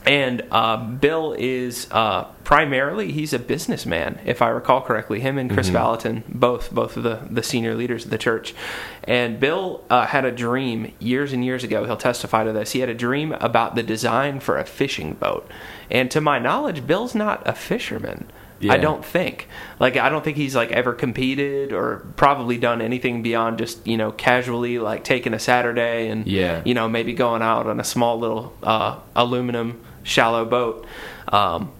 And 0.05 0.43
uh, 0.51 0.77
Bill 0.77 1.35
is 1.37 1.87
uh, 1.91 2.23
primarily 2.43 3.11
he's 3.11 3.33
a 3.33 3.39
businessman, 3.39 4.19
if 4.25 4.41
I 4.41 4.49
recall 4.49 4.81
correctly. 4.81 5.19
Him 5.19 5.37
and 5.37 5.51
Kris 5.51 5.69
Vallotton, 5.69 6.23
both 6.29 6.71
both 6.71 6.97
of 6.97 7.03
the, 7.03 7.19
the 7.29 7.43
senior 7.43 7.75
leaders 7.75 8.05
of 8.05 8.11
the 8.11 8.17
church. 8.17 8.55
And 9.03 9.39
Bill 9.39 9.83
uh, 9.89 10.05
had 10.07 10.25
a 10.25 10.31
dream 10.31 10.93
years 10.99 11.31
and 11.33 11.43
years 11.45 11.63
ago. 11.63 11.85
He'll 11.85 11.97
testify 11.97 12.43
to 12.43 12.53
this. 12.53 12.71
He 12.71 12.79
had 12.79 12.89
a 12.89 12.93
dream 12.95 13.33
about 13.33 13.75
the 13.75 13.83
design 13.83 14.39
for 14.39 14.57
a 14.57 14.65
fishing 14.65 15.13
boat. 15.13 15.47
And 15.91 16.09
to 16.11 16.21
my 16.21 16.39
knowledge, 16.39 16.87
Bill's 16.87 17.13
not 17.13 17.47
a 17.47 17.53
fisherman. 17.53 18.31
Yeah. 18.61 18.73
I 18.73 18.77
don't 18.77 19.05
think. 19.05 19.47
Like 19.79 19.95
I 19.95 20.09
don't 20.09 20.23
think 20.23 20.35
he's 20.35 20.53
like 20.55 20.71
ever 20.71 20.91
competed 20.93 21.71
or 21.71 22.05
probably 22.17 22.57
done 22.57 22.81
anything 22.81 23.21
beyond 23.21 23.57
just 23.57 23.87
you 23.87 23.95
know 23.95 24.11
casually 24.11 24.79
like 24.79 25.05
taking 25.05 25.33
a 25.33 25.39
Saturday 25.39 26.09
and 26.09 26.27
Yeah. 26.27 26.61
you 26.65 26.73
know 26.73 26.89
maybe 26.89 27.13
going 27.13 27.41
out 27.41 27.67
on 27.67 27.79
a 27.79 27.85
small 27.85 28.19
little 28.19 28.53
uh, 28.61 28.97
aluminum 29.15 29.81
shallow 30.09 30.43
boat. 30.45 30.85
Um, 31.29 31.71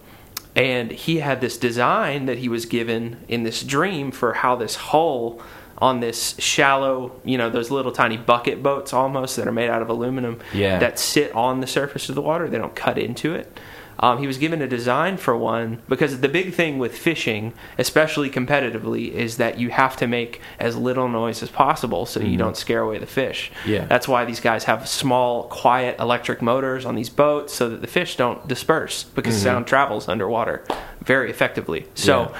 and 0.56 0.90
he 0.90 1.18
had 1.18 1.40
this 1.40 1.56
design 1.58 2.26
that 2.26 2.38
he 2.38 2.48
was 2.48 2.66
given 2.66 3.24
in 3.28 3.42
this 3.44 3.62
dream 3.62 4.10
for 4.10 4.32
how 4.34 4.56
this 4.56 4.74
hull 4.76 5.40
on 5.78 6.00
this 6.00 6.34
shallow, 6.38 7.12
you 7.24 7.38
know, 7.38 7.48
those 7.48 7.70
little 7.70 7.92
tiny 7.92 8.16
bucket 8.16 8.62
boats 8.62 8.92
almost 8.92 9.36
that 9.36 9.46
are 9.48 9.52
made 9.52 9.70
out 9.70 9.80
of 9.80 9.88
aluminum 9.88 10.38
Yeah. 10.52 10.78
that 10.78 10.98
sit 10.98 11.34
on 11.34 11.60
the 11.60 11.66
surface 11.66 12.08
of 12.08 12.14
the 12.14 12.20
water. 12.22 12.48
They 12.48 12.58
don't 12.58 12.74
cut 12.74 12.98
into 12.98 13.34
it. 13.34 13.58
Um, 14.00 14.18
he 14.18 14.26
was 14.26 14.38
given 14.38 14.62
a 14.62 14.66
design 14.66 15.18
for 15.18 15.36
one 15.36 15.82
because 15.88 16.20
the 16.20 16.28
big 16.28 16.54
thing 16.54 16.78
with 16.78 16.96
fishing, 16.96 17.52
especially 17.78 18.30
competitively, 18.30 19.12
is 19.12 19.36
that 19.36 19.58
you 19.58 19.68
have 19.70 19.94
to 19.98 20.06
make 20.06 20.40
as 20.58 20.74
little 20.74 21.06
noise 21.06 21.42
as 21.42 21.50
possible 21.50 22.06
so 22.06 22.18
you 22.20 22.38
don't 22.38 22.56
scare 22.56 22.80
away 22.80 22.98
the 22.98 23.06
fish. 23.06 23.52
Yeah. 23.66 23.84
That's 23.84 24.08
why 24.08 24.24
these 24.24 24.40
guys 24.40 24.64
have 24.64 24.88
small, 24.88 25.44
quiet 25.44 26.00
electric 26.00 26.40
motors 26.40 26.86
on 26.86 26.94
these 26.94 27.10
boats 27.10 27.52
so 27.52 27.68
that 27.68 27.82
the 27.82 27.86
fish 27.86 28.16
don't 28.16 28.48
disperse 28.48 29.04
because 29.04 29.40
sound 29.40 29.66
travels 29.66 30.08
underwater 30.08 30.64
very 31.04 31.30
effectively. 31.30 31.86
So. 31.94 32.30
Yeah. 32.30 32.38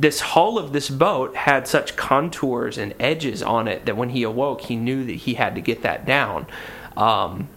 This 0.00 0.20
hull 0.20 0.58
of 0.58 0.72
this 0.72 0.88
boat 0.88 1.34
had 1.34 1.66
such 1.66 1.96
contours 1.96 2.78
and 2.78 2.94
edges 3.00 3.42
on 3.42 3.66
it 3.66 3.84
that 3.86 3.96
when 3.96 4.10
he 4.10 4.22
awoke, 4.22 4.60
he 4.60 4.76
knew 4.76 5.04
that 5.04 5.12
he 5.16 5.34
had 5.34 5.56
to 5.56 5.60
get 5.60 5.82
that 5.82 6.06
down. 6.06 6.46
Um, 6.96 7.48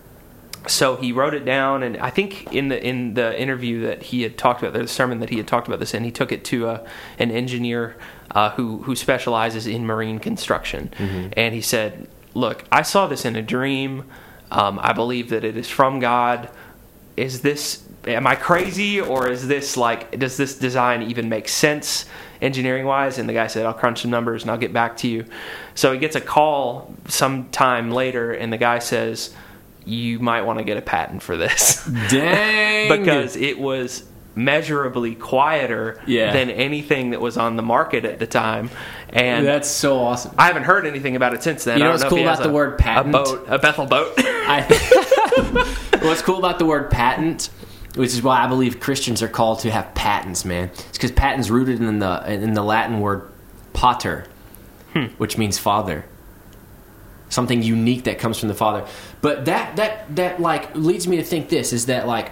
so 0.67 0.95
he 0.95 1.11
wrote 1.11 1.33
it 1.33 1.43
down 1.43 1.81
and 1.81 1.97
i 1.97 2.09
think 2.09 2.51
in 2.53 2.67
the 2.67 2.87
in 2.87 3.15
the 3.15 3.39
interview 3.39 3.81
that 3.81 4.03
he 4.03 4.21
had 4.21 4.37
talked 4.37 4.61
about 4.61 4.73
the 4.73 4.87
sermon 4.87 5.19
that 5.19 5.29
he 5.29 5.37
had 5.37 5.47
talked 5.47 5.67
about 5.67 5.79
this 5.79 5.93
and 5.93 6.05
he 6.05 6.11
took 6.11 6.31
it 6.31 6.43
to 6.45 6.67
a, 6.67 6.85
an 7.17 7.31
engineer 7.31 7.95
uh, 8.31 8.51
who 8.51 8.77
who 8.83 8.95
specializes 8.95 9.67
in 9.67 9.85
marine 9.85 10.19
construction. 10.19 10.91
And 11.35 11.53
he 11.53 11.61
said 11.61 12.07
look 12.33 12.63
i 12.71 12.81
saw 12.81 13.07
this 13.07 13.25
in 13.25 13.35
a 13.35 13.41
dream. 13.41 14.05
Um, 14.51 14.79
i 14.81 14.93
believe 14.93 15.29
that 15.29 15.43
it 15.43 15.57
is 15.57 15.67
from 15.67 15.99
god. 15.99 16.49
Is 17.17 17.41
this 17.41 17.83
am 18.05 18.27
i 18.27 18.35
crazy 18.35 19.01
or 19.01 19.29
is 19.29 19.47
this 19.47 19.77
like 19.77 20.17
does 20.19 20.37
this 20.37 20.57
design 20.57 21.01
even 21.03 21.27
make 21.27 21.47
sense 21.49 22.05
engineering 22.41 22.85
wise 22.85 23.17
and 23.17 23.29
the 23.29 23.33
guy 23.33 23.45
said 23.47 23.65
i'll 23.65 23.73
crunch 23.73 24.01
some 24.01 24.09
numbers 24.09 24.41
and 24.41 24.51
i'll 24.51 24.57
get 24.57 24.73
back 24.73 24.97
to 24.97 25.07
you. 25.07 25.25
So 25.75 25.91
he 25.91 25.99
gets 25.99 26.15
a 26.15 26.21
call 26.21 26.93
sometime 27.07 27.91
later 27.91 28.31
and 28.31 28.53
the 28.53 28.57
guy 28.57 28.79
says 28.79 29.33
you 29.85 30.19
might 30.19 30.41
want 30.41 30.59
to 30.59 30.65
get 30.65 30.77
a 30.77 30.81
patent 30.81 31.21
for 31.23 31.37
this 31.37 31.83
Dang. 32.09 32.99
because 32.99 33.35
it 33.35 33.59
was 33.59 34.03
measurably 34.35 35.15
quieter 35.15 36.01
Yeah. 36.05 36.31
than 36.31 36.49
anything 36.49 37.09
that 37.11 37.19
was 37.19 37.37
on 37.37 37.57
the 37.57 37.63
market 37.63 38.05
at 38.05 38.19
the 38.19 38.27
time 38.27 38.69
and 39.09 39.45
that's 39.45 39.69
so 39.69 39.99
awesome. 39.99 40.33
I 40.37 40.47
haven't 40.47 40.63
heard 40.63 40.85
anything 40.85 41.15
about 41.15 41.33
it 41.33 41.43
since 41.43 41.65
then. 41.65 41.79
You 41.79 41.83
know 41.83 41.91
what's 41.91 42.03
he 42.03 42.09
cool 42.09 42.19
about 42.19 42.41
the 42.41 42.49
a- 42.49 42.53
word 42.53 42.77
patent? 42.77 43.13
A 43.13 43.17
boat, 43.17 43.45
a 43.47 43.59
Bethel 43.59 43.85
boat. 43.85 44.13
I, 44.17 44.61
what's 46.01 46.21
cool 46.21 46.37
about 46.37 46.59
the 46.59 46.65
word 46.65 46.89
patent, 46.89 47.49
which 47.95 48.13
is 48.13 48.21
why 48.23 48.41
I 48.41 48.47
believe 48.47 48.79
Christians 48.79 49.21
are 49.21 49.27
called 49.27 49.59
to 49.59 49.71
have 49.71 49.93
patents, 49.95 50.45
man. 50.45 50.69
It's 50.69 50.91
because 50.93 51.11
patents 51.11 51.49
rooted 51.49 51.81
in 51.81 51.99
the 51.99 52.31
in 52.31 52.53
the 52.53 52.63
Latin 52.63 53.01
word 53.01 53.29
pater, 53.73 54.25
hmm. 54.93 55.05
which 55.17 55.37
means 55.37 55.57
father. 55.57 56.05
Something 57.31 57.63
unique 57.63 58.03
that 58.03 58.19
comes 58.19 58.37
from 58.37 58.49
the 58.49 58.53
father. 58.53 58.85
But 59.21 59.45
that 59.45 59.75
that 59.77 60.15
that 60.15 60.39
like 60.39 60.75
leads 60.75 61.07
me 61.07 61.17
to 61.17 61.23
think 61.23 61.49
this 61.49 61.73
is 61.73 61.87
that 61.87 62.05
like 62.05 62.31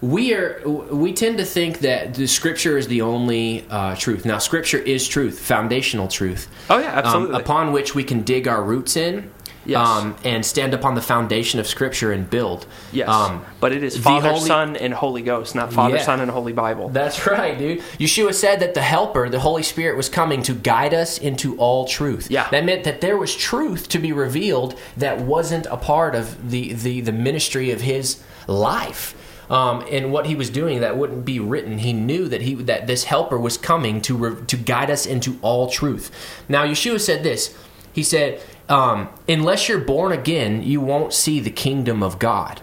we 0.00 0.34
are 0.34 0.60
we 0.66 1.12
tend 1.12 1.38
to 1.38 1.44
think 1.44 1.80
that 1.80 2.14
the 2.14 2.26
scripture 2.26 2.76
is 2.76 2.88
the 2.88 3.02
only 3.02 3.66
uh, 3.70 3.96
truth. 3.96 4.24
Now, 4.24 4.38
scripture 4.38 4.78
is 4.78 5.08
truth, 5.08 5.38
foundational 5.38 6.08
truth. 6.08 6.48
Oh, 6.68 6.78
yeah, 6.78 6.88
absolutely. 6.88 7.36
Um, 7.36 7.40
upon 7.40 7.72
which 7.72 7.94
we 7.94 8.04
can 8.04 8.22
dig 8.22 8.46
our 8.46 8.62
roots 8.62 8.96
in, 8.96 9.30
Yes. 9.66 9.86
um, 9.86 10.16
and 10.24 10.44
stand 10.44 10.74
upon 10.74 10.94
the 10.94 11.00
foundation 11.00 11.58
of 11.60 11.66
scripture 11.66 12.12
and 12.12 12.28
build. 12.28 12.66
yes, 12.92 13.08
Um, 13.08 13.44
but 13.60 13.72
it 13.72 13.82
is 13.82 13.94
the 13.94 14.00
Father, 14.02 14.30
Holy- 14.30 14.40
Son, 14.46 14.76
and 14.76 14.92
Holy 14.92 15.22
Ghost, 15.22 15.54
not 15.54 15.72
Father, 15.72 15.96
Yeah. 15.96 16.02
Son, 16.02 16.20
and 16.20 16.30
Holy 16.30 16.52
Bible. 16.52 16.88
That's 16.90 17.26
right, 17.26 17.56
dude. 17.58 17.80
Yeshua 17.98 18.34
said 18.34 18.60
that 18.60 18.74
the 18.74 18.82
Helper, 18.82 19.28
the 19.28 19.40
Holy 19.40 19.62
Spirit, 19.62 19.96
was 19.96 20.08
coming 20.08 20.42
to 20.42 20.52
guide 20.54 20.92
us 20.94 21.16
into 21.18 21.56
all 21.56 21.86
truth. 21.86 22.26
Yeah. 22.30 22.46
that 22.50 22.64
meant 22.64 22.84
that 22.84 23.00
there 23.00 23.16
was 23.16 23.34
truth 23.34 23.88
to 23.88 23.98
be 23.98 24.12
revealed 24.12 24.78
that 24.96 25.20
wasn't 25.20 25.66
a 25.66 25.76
part 25.76 26.14
of 26.14 26.50
the 26.50 26.72
the, 26.74 27.00
the 27.00 27.12
ministry 27.12 27.70
of 27.70 27.80
His 27.80 28.22
life. 28.46 29.14
Um, 29.50 29.84
and 29.90 30.10
what 30.10 30.24
he 30.24 30.34
was 30.34 30.48
doing 30.48 30.80
that 30.80 30.96
wouldn't 30.96 31.26
be 31.26 31.38
written. 31.38 31.78
He 31.78 31.92
knew 31.92 32.28
that 32.28 32.40
he 32.40 32.54
that 32.54 32.86
this 32.86 33.04
Helper 33.04 33.38
was 33.38 33.58
coming 33.58 34.00
to 34.02 34.16
re, 34.16 34.36
to 34.46 34.56
guide 34.56 34.90
us 34.90 35.04
into 35.04 35.38
all 35.42 35.68
truth. 35.68 36.10
Now, 36.48 36.64
Yeshua 36.64 36.98
said 37.00 37.22
this. 37.22 37.54
He 37.94 38.02
said, 38.02 38.42
um, 38.68 39.08
"Unless 39.28 39.68
you're 39.68 39.78
born 39.78 40.12
again, 40.12 40.62
you 40.62 40.80
won't 40.80 41.14
see 41.14 41.40
the 41.40 41.50
kingdom 41.50 42.02
of 42.02 42.18
God." 42.18 42.60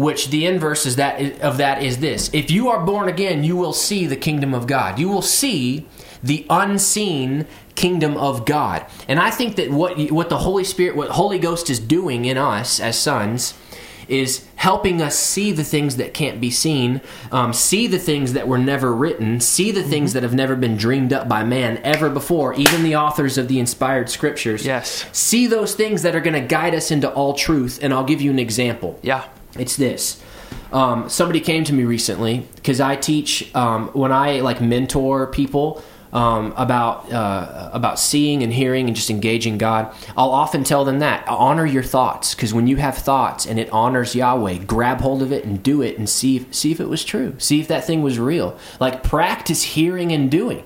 which 0.00 0.30
the 0.30 0.46
inverse 0.46 0.86
is 0.86 0.96
that 0.96 1.42
of 1.42 1.58
that 1.58 1.82
is 1.82 1.98
this. 1.98 2.30
If 2.32 2.50
you 2.50 2.70
are 2.70 2.82
born 2.86 3.06
again 3.06 3.44
you 3.44 3.54
will 3.54 3.74
see 3.74 4.06
the 4.06 4.16
kingdom 4.16 4.54
of 4.54 4.66
god. 4.66 4.98
You 4.98 5.10
will 5.10 5.20
see 5.20 5.86
the 6.22 6.46
unseen 6.48 7.46
kingdom 7.74 8.16
of 8.16 8.46
god. 8.46 8.86
And 9.08 9.20
i 9.20 9.30
think 9.30 9.56
that 9.56 9.70
what 9.70 10.10
what 10.10 10.30
the 10.30 10.38
holy 10.38 10.64
spirit 10.64 10.96
what 10.96 11.10
holy 11.10 11.38
ghost 11.38 11.68
is 11.68 11.78
doing 11.78 12.24
in 12.24 12.38
us 12.38 12.80
as 12.80 12.98
sons 12.98 13.52
is 14.10 14.46
helping 14.56 15.00
us 15.00 15.18
see 15.18 15.52
the 15.52 15.64
things 15.64 15.96
that 15.96 16.12
can't 16.12 16.40
be 16.40 16.50
seen, 16.50 17.00
um, 17.30 17.52
see 17.52 17.86
the 17.86 17.98
things 17.98 18.32
that 18.32 18.48
were 18.48 18.58
never 18.58 18.92
written, 18.94 19.40
see 19.40 19.70
the 19.70 19.82
things 19.82 20.12
that 20.12 20.22
have 20.22 20.34
never 20.34 20.56
been 20.56 20.76
dreamed 20.76 21.12
up 21.12 21.28
by 21.28 21.44
man 21.44 21.78
ever 21.78 22.10
before, 22.10 22.54
even 22.54 22.82
the 22.82 22.96
authors 22.96 23.38
of 23.38 23.48
the 23.48 23.58
inspired 23.58 24.10
scriptures. 24.10 24.66
Yes. 24.66 25.06
See 25.12 25.46
those 25.46 25.74
things 25.74 26.02
that 26.02 26.14
are 26.14 26.20
going 26.20 26.40
to 26.40 26.46
guide 26.46 26.74
us 26.74 26.90
into 26.90 27.10
all 27.10 27.34
truth. 27.34 27.78
And 27.82 27.92
I'll 27.94 28.04
give 28.04 28.20
you 28.20 28.30
an 28.30 28.38
example. 28.38 28.98
Yeah. 29.02 29.28
It's 29.58 29.76
this. 29.76 30.22
Um, 30.72 31.08
somebody 31.08 31.40
came 31.40 31.64
to 31.64 31.72
me 31.72 31.84
recently 31.84 32.46
because 32.56 32.80
I 32.80 32.96
teach 32.96 33.52
um, 33.54 33.88
when 33.88 34.12
I 34.12 34.40
like 34.40 34.60
mentor 34.60 35.26
people 35.26 35.82
um, 36.12 36.52
about 36.56 37.10
uh, 37.12 37.70
about 37.72 37.98
seeing 37.98 38.42
and 38.42 38.52
hearing 38.52 38.86
and 38.86 38.96
just 38.96 39.10
engaging 39.10 39.58
God. 39.58 39.94
I'll 40.16 40.30
often 40.30 40.64
tell 40.64 40.84
them 40.84 40.98
that 40.98 41.26
honor 41.28 41.66
your 41.66 41.82
thoughts 41.82 42.34
because 42.34 42.52
when 42.52 42.66
you 42.66 42.76
have 42.76 42.96
thoughts 42.98 43.46
and 43.46 43.58
it 43.58 43.70
honors 43.70 44.14
Yahweh, 44.14 44.58
grab 44.64 45.00
hold 45.00 45.22
of 45.22 45.32
it 45.32 45.44
and 45.44 45.62
do 45.62 45.82
it 45.82 45.98
and 45.98 46.08
see 46.08 46.36
if, 46.36 46.54
see 46.54 46.72
if 46.72 46.80
it 46.80 46.88
was 46.88 47.04
true. 47.04 47.34
See 47.38 47.60
if 47.60 47.68
that 47.68 47.84
thing 47.84 48.02
was 48.02 48.18
real. 48.18 48.58
Like 48.80 49.02
practice 49.02 49.62
hearing 49.62 50.12
and 50.12 50.30
doing. 50.30 50.64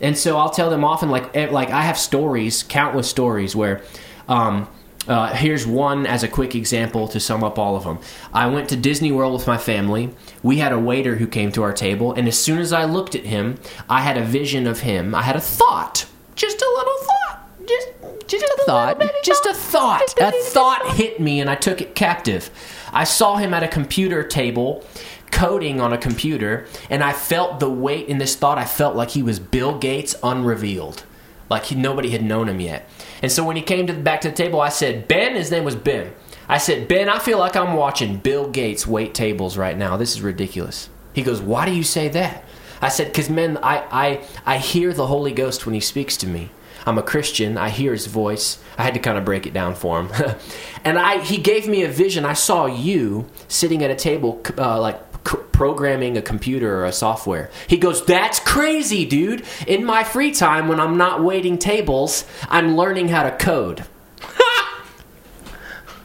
And 0.00 0.16
so 0.16 0.38
I'll 0.38 0.50
tell 0.50 0.70
them 0.70 0.84
often 0.84 1.10
like 1.10 1.36
eh, 1.36 1.48
like 1.50 1.70
I 1.70 1.82
have 1.82 1.98
stories, 1.98 2.62
countless 2.62 3.08
stories 3.08 3.54
where. 3.54 3.82
Um, 4.28 4.68
uh, 5.08 5.34
here's 5.34 5.66
one 5.66 6.06
as 6.06 6.22
a 6.22 6.28
quick 6.28 6.54
example 6.54 7.08
to 7.08 7.20
sum 7.20 7.42
up 7.42 7.58
all 7.58 7.74
of 7.74 7.84
them. 7.84 7.98
I 8.32 8.46
went 8.46 8.68
to 8.68 8.76
Disney 8.76 9.10
World 9.10 9.32
with 9.32 9.46
my 9.46 9.56
family. 9.58 10.10
We 10.42 10.58
had 10.58 10.72
a 10.72 10.78
waiter 10.78 11.16
who 11.16 11.26
came 11.26 11.52
to 11.52 11.62
our 11.62 11.72
table, 11.72 12.12
and 12.12 12.28
as 12.28 12.38
soon 12.38 12.58
as 12.58 12.72
I 12.72 12.84
looked 12.84 13.14
at 13.14 13.24
him, 13.24 13.58
I 13.88 14.02
had 14.02 14.16
a 14.16 14.24
vision 14.24 14.66
of 14.66 14.80
him. 14.80 15.14
I 15.14 15.22
had 15.22 15.36
a 15.36 15.40
thought, 15.40 16.06
just 16.34 16.60
a 16.60 16.72
little 16.76 16.98
thought, 16.98 17.48
just 17.66 17.88
just 18.26 18.44
a 18.44 18.62
thought, 18.64 19.02
just 19.24 19.46
a 19.46 19.54
thought. 19.54 20.14
A 20.20 20.30
thought 20.30 20.94
hit 20.94 21.18
me, 21.18 21.40
and 21.40 21.50
I 21.50 21.56
took 21.56 21.80
it 21.80 21.94
captive. 21.94 22.50
I 22.92 23.04
saw 23.04 23.36
him 23.36 23.52
at 23.54 23.62
a 23.62 23.68
computer 23.68 24.22
table, 24.22 24.84
coding 25.32 25.80
on 25.80 25.92
a 25.92 25.98
computer, 25.98 26.66
and 26.88 27.02
I 27.02 27.12
felt 27.12 27.58
the 27.58 27.70
weight 27.70 28.06
in 28.08 28.18
this 28.18 28.36
thought. 28.36 28.58
I 28.58 28.66
felt 28.66 28.94
like 28.94 29.10
he 29.10 29.22
was 29.22 29.40
Bill 29.40 29.78
Gates 29.78 30.14
unrevealed, 30.22 31.04
like 31.50 31.64
he, 31.64 31.74
nobody 31.74 32.10
had 32.10 32.22
known 32.22 32.48
him 32.48 32.60
yet. 32.60 32.88
And 33.20 33.30
so 33.30 33.44
when 33.44 33.56
he 33.56 33.62
came 33.62 33.86
to 33.88 33.92
the, 33.92 34.00
back 34.00 34.22
to 34.22 34.30
the 34.30 34.36
table, 34.36 34.60
I 34.60 34.70
said, 34.70 35.08
"Ben," 35.08 35.34
his 35.34 35.50
name 35.50 35.64
was 35.64 35.74
Ben. 35.74 36.12
I 36.48 36.58
said, 36.58 36.88
"Ben, 36.88 37.08
I 37.08 37.18
feel 37.18 37.38
like 37.38 37.56
I'm 37.56 37.76
watching 37.76 38.16
Bill 38.16 38.48
Gates 38.48 38.86
wait 38.86 39.12
tables 39.12 39.58
right 39.58 39.76
now. 39.76 39.96
This 39.96 40.12
is 40.12 40.22
ridiculous." 40.22 40.88
He 41.12 41.22
goes, 41.22 41.42
"Why 41.42 41.66
do 41.66 41.72
you 41.72 41.82
say 41.82 42.08
that?" 42.08 42.44
I 42.80 42.88
said, 42.88 43.08
"Because 43.08 43.28
men, 43.28 43.58
I, 43.58 43.84
I, 43.90 44.26
I 44.46 44.58
hear 44.58 44.92
the 44.92 45.08
Holy 45.08 45.32
Ghost 45.32 45.66
when 45.66 45.74
He 45.74 45.80
speaks 45.80 46.16
to 46.18 46.26
me. 46.26 46.50
I'm 46.86 46.96
a 46.96 47.02
Christian. 47.02 47.58
I 47.58 47.68
hear 47.68 47.92
His 47.92 48.06
voice. 48.06 48.58
I 48.78 48.84
had 48.84 48.94
to 48.94 49.00
kind 49.00 49.18
of 49.18 49.24
break 49.24 49.46
it 49.46 49.52
down 49.52 49.74
for 49.74 50.00
him, 50.00 50.36
and 50.84 50.98
I, 50.98 51.18
He 51.18 51.36
gave 51.36 51.68
me 51.68 51.82
a 51.82 51.88
vision. 51.88 52.24
I 52.24 52.34
saw 52.34 52.66
you 52.66 53.26
sitting 53.48 53.82
at 53.82 53.90
a 53.90 53.96
table, 53.96 54.40
uh, 54.56 54.80
like." 54.80 55.09
C- 55.26 55.38
Programming 55.52 56.16
a 56.16 56.22
computer 56.22 56.80
or 56.80 56.86
a 56.86 56.92
software. 56.92 57.50
He 57.66 57.76
goes, 57.76 58.04
That's 58.04 58.40
crazy, 58.40 59.04
dude. 59.04 59.44
In 59.66 59.84
my 59.84 60.04
free 60.04 60.32
time, 60.32 60.68
when 60.68 60.80
I'm 60.80 60.96
not 60.96 61.22
waiting 61.22 61.58
tables, 61.58 62.24
I'm 62.48 62.76
learning 62.76 63.08
how 63.08 63.24
to 63.24 63.36
code. 63.36 63.84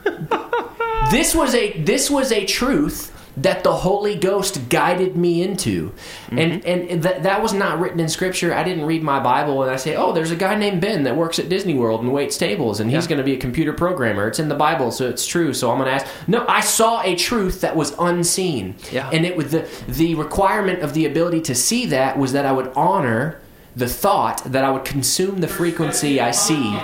this 1.11 1.33
was 1.33 1.55
a 1.55 1.71
this 1.81 2.09
was 2.09 2.31
a 2.31 2.45
truth 2.45 3.14
that 3.37 3.63
the 3.63 3.73
Holy 3.73 4.15
Ghost 4.15 4.69
guided 4.69 5.17
me 5.17 5.43
into, 5.43 5.91
and 6.31 6.63
mm-hmm. 6.63 6.91
and 6.91 7.03
that 7.03 7.23
that 7.23 7.41
was 7.41 7.53
not 7.53 7.79
written 7.79 7.99
in 7.99 8.07
Scripture. 8.07 8.53
I 8.53 8.63
didn't 8.63 8.85
read 8.85 9.03
my 9.03 9.19
Bible 9.19 9.61
and 9.61 9.69
I 9.69 9.75
say, 9.75 9.95
oh, 9.95 10.13
there's 10.13 10.31
a 10.31 10.35
guy 10.37 10.55
named 10.55 10.79
Ben 10.81 11.03
that 11.03 11.15
works 11.15 11.37
at 11.37 11.49
Disney 11.49 11.73
World 11.73 12.01
and 12.01 12.13
waits 12.13 12.37
tables, 12.37 12.79
and 12.79 12.89
he's 12.89 13.03
Yeah. 13.03 13.09
going 13.09 13.17
to 13.17 13.23
be 13.25 13.33
a 13.33 13.37
computer 13.37 13.73
programmer. 13.73 14.27
It's 14.27 14.39
in 14.39 14.47
the 14.47 14.55
Bible, 14.55 14.91
so 14.91 15.09
it's 15.09 15.25
true. 15.25 15.53
So 15.53 15.69
I'm 15.71 15.77
going 15.79 15.89
to 15.89 16.03
ask. 16.03 16.07
No, 16.27 16.45
I 16.47 16.61
saw 16.61 17.01
a 17.01 17.15
truth 17.15 17.61
that 17.61 17.75
was 17.75 17.93
unseen, 17.99 18.75
Yeah. 18.91 19.09
and 19.11 19.25
it 19.25 19.35
was 19.35 19.51
the 19.51 19.67
the 19.87 20.15
requirement 20.15 20.81
of 20.81 20.93
the 20.93 21.05
ability 21.05 21.41
to 21.41 21.55
see 21.55 21.85
that 21.87 22.17
was 22.17 22.31
that 22.33 22.45
I 22.45 22.51
would 22.53 22.71
honor 22.75 23.41
the 23.75 23.89
thought 23.89 24.43
that 24.45 24.63
I 24.63 24.71
would 24.71 24.85
consume 24.85 25.41
the 25.41 25.49
frequency 25.49 26.21
I 26.21 26.31
see. 26.31 26.77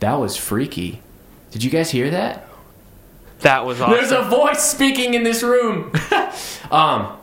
That 0.00 0.14
was 0.14 0.36
freaky. 0.36 1.00
Did 1.52 1.62
you 1.62 1.70
guys 1.70 1.90
hear 1.92 2.10
that? 2.10 2.48
That 3.44 3.66
was 3.66 3.78
awesome. 3.78 3.94
There's 3.94 4.10
a 4.10 4.22
voice 4.22 4.62
speaking 4.62 5.12
in 5.12 5.22
this 5.22 5.42
room. 5.42 5.92
um, 6.70 7.14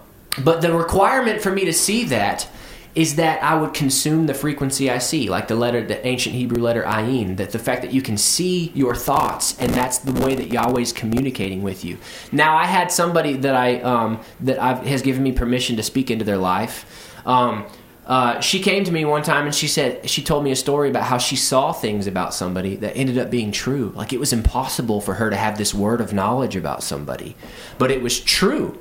but 0.43 0.61
the 0.61 0.71
requirement 0.71 1.41
for 1.41 1.51
me 1.51 1.65
to 1.65 1.73
see 1.73 2.05
that 2.05 2.47
is 2.93 3.15
that 3.15 3.41
I 3.41 3.55
would 3.55 3.73
consume 3.73 4.27
the 4.27 4.33
frequency 4.35 4.91
I 4.91 4.99
see, 4.99 5.29
like 5.29 5.47
the 5.47 5.55
letter, 5.55 5.83
the 5.83 6.05
ancient 6.05 6.35
Hebrew 6.35 6.61
letter 6.61 6.83
ayin. 6.83 7.37
That 7.37 7.51
the 7.51 7.59
fact 7.59 7.81
that 7.81 7.91
you 7.91 8.03
can 8.03 8.17
see 8.17 8.71
your 8.75 8.93
thoughts, 8.93 9.57
and 9.59 9.71
that's 9.73 9.97
the 9.97 10.11
way 10.23 10.35
that 10.35 10.49
Yahweh's 10.49 10.93
communicating 10.93 11.63
with 11.63 11.83
you. 11.83 11.97
Now, 12.31 12.55
I 12.55 12.65
had 12.65 12.91
somebody 12.91 13.33
that 13.37 13.55
I 13.55 13.81
um, 13.81 14.21
that 14.41 14.61
I've, 14.61 14.85
has 14.85 15.01
given 15.01 15.23
me 15.23 15.31
permission 15.31 15.75
to 15.77 15.83
speak 15.83 16.11
into 16.11 16.25
their 16.25 16.37
life. 16.37 17.17
Um, 17.25 17.65
uh, 18.05 18.39
she 18.39 18.59
came 18.59 18.83
to 18.83 18.91
me 18.91 19.05
one 19.05 19.21
time 19.21 19.45
and 19.45 19.53
she 19.53 19.67
said 19.67 20.09
she 20.09 20.23
told 20.23 20.43
me 20.43 20.51
a 20.51 20.55
story 20.55 20.89
about 20.89 21.03
how 21.03 21.17
she 21.17 21.35
saw 21.35 21.71
things 21.71 22.07
about 22.07 22.33
somebody 22.33 22.75
that 22.77 22.97
ended 22.97 23.17
up 23.17 23.29
being 23.29 23.51
true. 23.51 23.93
Like 23.95 24.11
it 24.11 24.19
was 24.19 24.33
impossible 24.33 25.01
for 25.01 25.15
her 25.15 25.29
to 25.29 25.35
have 25.35 25.57
this 25.57 25.73
word 25.73 26.01
of 26.01 26.11
knowledge 26.11 26.55
about 26.55 26.83
somebody, 26.83 27.35
but 27.77 27.91
it 27.91 28.01
was 28.01 28.19
true. 28.19 28.79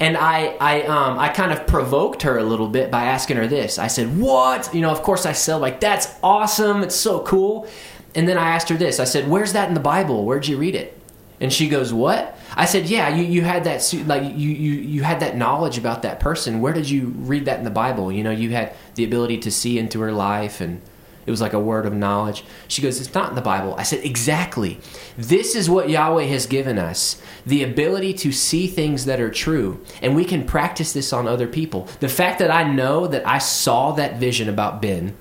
And 0.00 0.16
I, 0.16 0.56
I, 0.58 0.82
um, 0.82 1.18
I 1.18 1.28
kind 1.28 1.52
of 1.52 1.66
provoked 1.66 2.22
her 2.22 2.38
a 2.38 2.42
little 2.42 2.66
bit 2.66 2.90
by 2.90 3.04
asking 3.04 3.36
her 3.36 3.46
this. 3.46 3.78
I 3.78 3.86
said, 3.86 4.18
"What?" 4.18 4.74
You 4.74 4.80
know, 4.80 4.90
of 4.90 5.02
course 5.02 5.26
I 5.26 5.32
said, 5.32 5.56
"Like 5.56 5.78
that's 5.78 6.08
awesome. 6.22 6.82
It's 6.82 6.96
so 6.96 7.20
cool." 7.20 7.68
And 8.14 8.26
then 8.26 8.36
I 8.36 8.48
asked 8.50 8.68
her 8.70 8.76
this. 8.76 8.98
I 8.98 9.04
said, 9.04 9.28
"Where's 9.28 9.52
that 9.52 9.68
in 9.68 9.74
the 9.74 9.80
Bible? 9.80 10.24
Where'd 10.24 10.48
you 10.48 10.56
read 10.56 10.74
it?" 10.74 10.98
And 11.42 11.52
she 11.52 11.68
goes, 11.68 11.92
"What?" 11.92 12.38
I 12.56 12.66
said, 12.66 12.88
"Yeah, 12.88 13.08
you, 13.14 13.24
you 13.24 13.42
had 13.42 13.64
that 13.64 13.92
like 14.06 14.22
you, 14.22 14.48
you 14.48 14.72
you 14.74 15.02
had 15.02 15.18
that 15.20 15.36
knowledge 15.36 15.76
about 15.76 16.02
that 16.02 16.20
person. 16.20 16.60
Where 16.60 16.72
did 16.72 16.88
you 16.88 17.12
read 17.16 17.46
that 17.46 17.58
in 17.58 17.64
the 17.64 17.70
Bible? 17.70 18.12
You 18.12 18.22
know, 18.22 18.30
you 18.30 18.50
had 18.50 18.72
the 18.94 19.02
ability 19.02 19.38
to 19.38 19.50
see 19.50 19.76
into 19.76 20.00
her 20.02 20.12
life, 20.12 20.60
and 20.60 20.80
it 21.26 21.32
was 21.32 21.40
like 21.40 21.52
a 21.52 21.58
word 21.58 21.84
of 21.84 21.94
knowledge." 21.94 22.44
She 22.68 22.80
goes, 22.80 23.00
"It's 23.00 23.12
not 23.12 23.30
in 23.30 23.34
the 23.34 23.42
Bible." 23.42 23.74
I 23.76 23.82
said, 23.82 24.04
"Exactly. 24.04 24.78
This 25.18 25.56
is 25.56 25.68
what 25.68 25.90
Yahweh 25.90 26.26
has 26.26 26.46
given 26.46 26.78
us: 26.78 27.20
the 27.44 27.64
ability 27.64 28.14
to 28.14 28.30
see 28.30 28.68
things 28.68 29.04
that 29.06 29.20
are 29.20 29.30
true, 29.30 29.80
and 30.00 30.14
we 30.14 30.24
can 30.24 30.44
practice 30.44 30.92
this 30.92 31.12
on 31.12 31.26
other 31.26 31.48
people. 31.48 31.88
The 31.98 32.08
fact 32.08 32.38
that 32.38 32.52
I 32.52 32.62
know 32.62 33.08
that 33.08 33.26
I 33.26 33.38
saw 33.38 33.90
that 33.92 34.18
vision 34.18 34.48
about 34.48 34.80
Ben." 34.80 35.16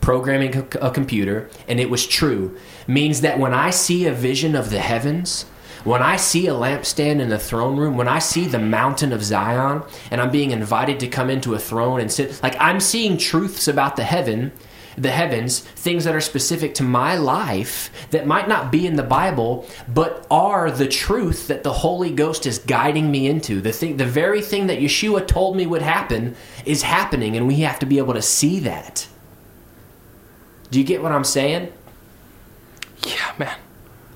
programming 0.00 0.54
a, 0.54 0.66
a 0.82 0.90
computer 0.90 1.48
and 1.66 1.80
it 1.80 1.88
was 1.88 2.06
true 2.06 2.54
means 2.86 3.20
that 3.22 3.38
when 3.38 3.54
I 3.54 3.70
see 3.70 4.06
a 4.06 4.12
vision 4.12 4.54
of 4.54 4.70
the 4.70 4.80
heavens, 4.80 5.44
when 5.84 6.02
I 6.02 6.16
see 6.16 6.46
a 6.46 6.52
lampstand 6.52 7.20
in 7.20 7.28
the 7.28 7.38
throne 7.38 7.76
room, 7.76 7.96
when 7.96 8.08
I 8.08 8.18
see 8.18 8.46
the 8.46 8.58
mountain 8.58 9.12
of 9.12 9.22
Zion 9.22 9.82
and 10.10 10.20
I'm 10.20 10.30
being 10.30 10.50
invited 10.50 10.98
to 11.00 11.08
come 11.08 11.28
into 11.28 11.54
a 11.54 11.58
throne 11.58 12.00
and 12.00 12.10
sit, 12.10 12.42
like 12.42 12.56
I'm 12.58 12.80
seeing 12.80 13.18
truths 13.18 13.68
about 13.68 13.96
the 13.96 14.04
heaven, 14.04 14.52
the 14.96 15.10
heavens, 15.10 15.60
things 15.60 16.04
that 16.04 16.14
are 16.14 16.20
specific 16.22 16.74
to 16.76 16.82
my 16.82 17.16
life 17.16 17.90
that 18.10 18.26
might 18.26 18.48
not 18.48 18.72
be 18.72 18.86
in 18.86 18.96
the 18.96 19.02
Bible, 19.02 19.66
but 19.86 20.26
are 20.30 20.70
the 20.70 20.88
truth 20.88 21.48
that 21.48 21.64
the 21.64 21.72
Holy 21.72 22.10
Ghost 22.10 22.46
is 22.46 22.58
guiding 22.58 23.10
me 23.10 23.26
into. 23.26 23.60
The 23.60 23.72
thing, 23.72 23.96
the 23.98 24.06
very 24.06 24.40
thing 24.40 24.68
that 24.68 24.78
Yeshua 24.78 25.26
told 25.26 25.56
me 25.56 25.66
would 25.66 25.82
happen 25.82 26.34
is 26.64 26.82
happening, 26.82 27.36
and 27.36 27.46
we 27.46 27.56
have 27.56 27.78
to 27.80 27.86
be 27.86 27.98
able 27.98 28.14
to 28.14 28.22
see 28.22 28.60
that. 28.60 29.06
Do 30.70 30.78
you 30.78 30.84
get 30.84 31.02
what 31.02 31.12
I'm 31.12 31.24
saying? 31.24 31.72
Yeah, 33.06 33.32
man. 33.38 33.56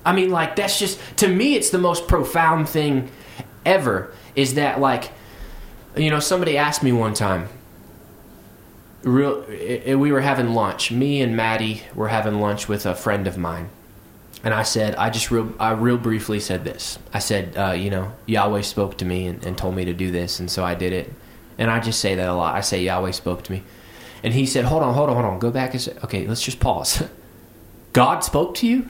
I 0.04 0.12
mean, 0.12 0.30
like 0.30 0.56
that's 0.56 0.78
just 0.78 0.98
to 1.18 1.28
me, 1.28 1.54
it's 1.54 1.70
the 1.70 1.78
most 1.78 2.08
profound 2.08 2.68
thing 2.68 3.10
ever. 3.66 4.12
Is 4.34 4.54
that 4.54 4.80
like, 4.80 5.10
you 5.96 6.10
know, 6.10 6.20
somebody 6.20 6.56
asked 6.56 6.82
me 6.82 6.92
one 6.92 7.14
time. 7.14 7.48
Real, 9.02 9.44
i 9.48 9.82
i- 9.88 9.94
we 9.94 10.10
were 10.12 10.20
having 10.20 10.54
lunch. 10.54 10.90
Me 10.90 11.20
and 11.22 11.36
Maddie 11.36 11.82
were 11.94 12.08
having 12.08 12.40
lunch 12.40 12.68
with 12.68 12.84
a 12.86 12.94
friend 12.94 13.26
of 13.26 13.38
mine, 13.38 13.68
and 14.42 14.52
I 14.52 14.62
said, 14.64 14.96
I 14.96 15.10
just 15.10 15.30
real, 15.30 15.52
I 15.60 15.70
real 15.72 15.98
briefly 15.98 16.40
said 16.40 16.64
this. 16.64 16.98
I 17.14 17.20
said, 17.20 17.56
uh, 17.56 17.72
you 17.72 17.90
know, 17.90 18.12
Yahweh 18.26 18.62
spoke 18.62 18.98
to 18.98 19.04
me 19.04 19.26
and, 19.26 19.44
and 19.44 19.56
told 19.56 19.76
me 19.76 19.84
to 19.84 19.92
do 19.92 20.10
this, 20.10 20.40
and 20.40 20.50
so 20.50 20.64
I 20.64 20.74
did 20.74 20.92
it. 20.92 21.12
And 21.58 21.70
I 21.70 21.80
just 21.80 22.00
say 22.00 22.14
that 22.16 22.28
a 22.28 22.34
lot. 22.34 22.54
I 22.56 22.60
say 22.60 22.82
Yahweh 22.82 23.12
spoke 23.12 23.42
to 23.44 23.52
me, 23.52 23.62
and 24.24 24.34
he 24.34 24.46
said, 24.46 24.64
hold 24.64 24.82
on, 24.82 24.94
hold 24.94 25.10
on, 25.10 25.14
hold 25.16 25.26
on, 25.26 25.38
go 25.38 25.50
back 25.52 25.72
and 25.74 25.80
say, 25.80 25.92
okay, 26.04 26.26
let's 26.26 26.42
just 26.42 26.58
pause. 26.60 27.02
God 27.92 28.20
spoke 28.20 28.54
to 28.56 28.66
you. 28.66 28.88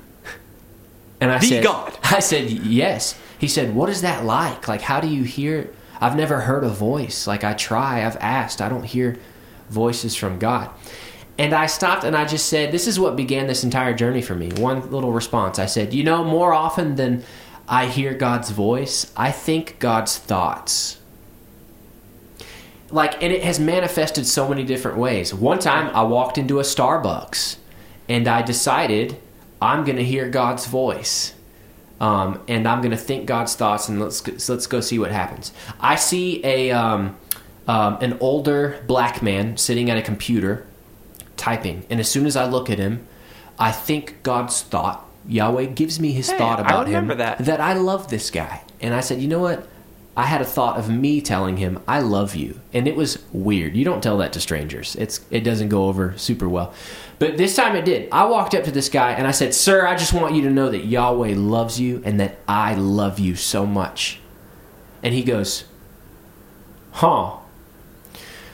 And 1.20 1.30
I 1.30 1.38
The 1.38 1.46
said, 1.46 1.64
God. 1.64 1.98
I 2.02 2.20
said, 2.20 2.50
yes. 2.50 3.18
He 3.38 3.48
said, 3.48 3.74
what 3.74 3.88
is 3.88 4.02
that 4.02 4.24
like? 4.24 4.68
Like, 4.68 4.82
how 4.82 5.00
do 5.00 5.08
you 5.08 5.24
hear? 5.24 5.72
I've 6.00 6.16
never 6.16 6.40
heard 6.40 6.64
a 6.64 6.68
voice. 6.68 7.26
Like, 7.26 7.44
I 7.44 7.54
try, 7.54 8.04
I've 8.04 8.16
asked, 8.16 8.60
I 8.60 8.68
don't 8.68 8.84
hear 8.84 9.18
voices 9.68 10.14
from 10.14 10.38
God. 10.38 10.70
And 11.36 11.52
I 11.52 11.66
stopped 11.66 12.04
and 12.04 12.16
I 12.16 12.24
just 12.24 12.46
said, 12.46 12.72
this 12.72 12.86
is 12.88 12.98
what 12.98 13.16
began 13.16 13.46
this 13.46 13.62
entire 13.62 13.94
journey 13.94 14.22
for 14.22 14.34
me. 14.34 14.50
One 14.52 14.90
little 14.90 15.12
response. 15.12 15.58
I 15.58 15.66
said, 15.66 15.94
you 15.94 16.02
know, 16.02 16.24
more 16.24 16.52
often 16.52 16.96
than 16.96 17.22
I 17.68 17.86
hear 17.86 18.14
God's 18.14 18.50
voice, 18.50 19.12
I 19.16 19.30
think 19.30 19.78
God's 19.78 20.18
thoughts 20.18 20.98
like 22.90 23.22
and 23.22 23.32
it 23.32 23.42
has 23.42 23.60
manifested 23.60 24.26
so 24.26 24.48
many 24.48 24.64
different 24.64 24.96
ways 24.98 25.34
one 25.34 25.58
time 25.58 25.94
i 25.94 26.02
walked 26.02 26.38
into 26.38 26.58
a 26.58 26.62
starbucks 26.62 27.56
and 28.08 28.26
i 28.28 28.42
decided 28.42 29.16
i'm 29.60 29.84
going 29.84 29.96
to 29.96 30.04
hear 30.04 30.28
god's 30.28 30.66
voice 30.66 31.34
um, 32.00 32.40
and 32.48 32.66
i'm 32.68 32.80
going 32.80 32.90
to 32.92 32.96
think 32.96 33.26
god's 33.26 33.54
thoughts 33.54 33.88
and 33.88 34.00
let's 34.00 34.20
go, 34.20 34.36
so 34.36 34.52
let's 34.54 34.66
go 34.66 34.80
see 34.80 34.98
what 34.98 35.10
happens 35.10 35.52
i 35.80 35.96
see 35.96 36.44
a 36.44 36.70
um, 36.70 37.16
um, 37.66 37.98
an 38.00 38.16
older 38.20 38.82
black 38.86 39.22
man 39.22 39.56
sitting 39.56 39.90
at 39.90 39.96
a 39.98 40.02
computer 40.02 40.66
typing 41.36 41.84
and 41.90 42.00
as 42.00 42.08
soon 42.10 42.26
as 42.26 42.36
i 42.36 42.46
look 42.46 42.70
at 42.70 42.78
him 42.78 43.06
i 43.58 43.70
think 43.72 44.22
god's 44.22 44.62
thought 44.62 45.04
yahweh 45.26 45.66
gives 45.66 46.00
me 46.00 46.12
his 46.12 46.30
Hey, 46.30 46.38
thought 46.38 46.58
I 46.58 46.62
about 46.62 46.86
remember 46.86 47.12
him 47.12 47.18
that. 47.18 47.38
that 47.44 47.60
I 47.60 47.74
love 47.74 48.08
this 48.08 48.30
guy. 48.30 48.62
And 48.80 48.94
I 48.94 49.00
said, 49.00 49.20
you 49.20 49.28
know 49.28 49.40
what? 49.40 49.66
I 50.18 50.24
had 50.24 50.40
a 50.40 50.44
thought 50.44 50.80
of 50.80 50.90
me 50.90 51.20
telling 51.20 51.58
him 51.58 51.80
I 51.86 52.00
love 52.00 52.34
you, 52.34 52.60
and 52.72 52.88
it 52.88 52.96
was 52.96 53.24
weird. 53.32 53.76
You 53.76 53.84
don't 53.84 54.02
tell 54.02 54.18
that 54.18 54.32
to 54.32 54.40
strangers. 54.40 54.96
It's 54.96 55.20
it 55.30 55.42
doesn't 55.42 55.68
go 55.68 55.86
over 55.86 56.18
super 56.18 56.48
well. 56.48 56.74
But 57.20 57.36
this 57.36 57.54
time 57.54 57.76
it 57.76 57.84
did. 57.84 58.08
I 58.10 58.24
walked 58.24 58.52
up 58.52 58.64
to 58.64 58.72
this 58.72 58.88
guy 58.88 59.12
and 59.12 59.28
I 59.28 59.30
said, 59.30 59.54
"Sir, 59.54 59.86
I 59.86 59.94
just 59.94 60.12
want 60.12 60.34
you 60.34 60.42
to 60.42 60.50
know 60.50 60.70
that 60.70 60.86
Yahweh 60.86 61.34
loves 61.36 61.78
you 61.78 62.02
and 62.04 62.18
that 62.18 62.38
I 62.48 62.74
love 62.74 63.20
you 63.20 63.36
so 63.36 63.64
much." 63.64 64.18
And 65.04 65.14
he 65.14 65.22
goes, 65.22 65.66
"Huh." 66.90 67.36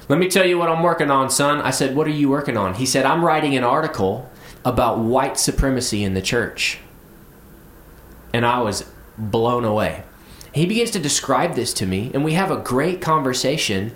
Let 0.07 0.18
me 0.18 0.29
tell 0.29 0.44
you 0.46 0.59
what 0.59 0.68
I'm 0.68 0.83
working 0.83 1.11
on, 1.11 1.31
son. 1.31 1.62
I 1.62 1.70
said, 1.70 1.96
What 1.96 2.07
are 2.07 2.11
you 2.11 2.29
working 2.29 2.59
on? 2.59 2.74
He 2.74 2.85
said, 2.85 3.07
I'm 3.07 3.24
writing 3.24 3.57
an 3.57 3.64
article 3.64 4.31
about 4.62 4.98
white 4.98 5.38
supremacy 5.38 6.05
in 6.05 6.12
the 6.12 6.20
church. 6.20 6.79
And 8.35 8.44
I 8.44 8.61
was 8.61 8.85
blown 9.16 9.64
away. 9.64 10.05
He 10.54 10.66
begins 10.66 10.92
to 10.92 11.00
describe 11.00 11.54
this 11.54 11.74
to 11.74 11.86
me, 11.86 12.12
and 12.14 12.24
we 12.24 12.34
have 12.34 12.50
a 12.52 12.56
great 12.56 13.00
conversation 13.00 13.92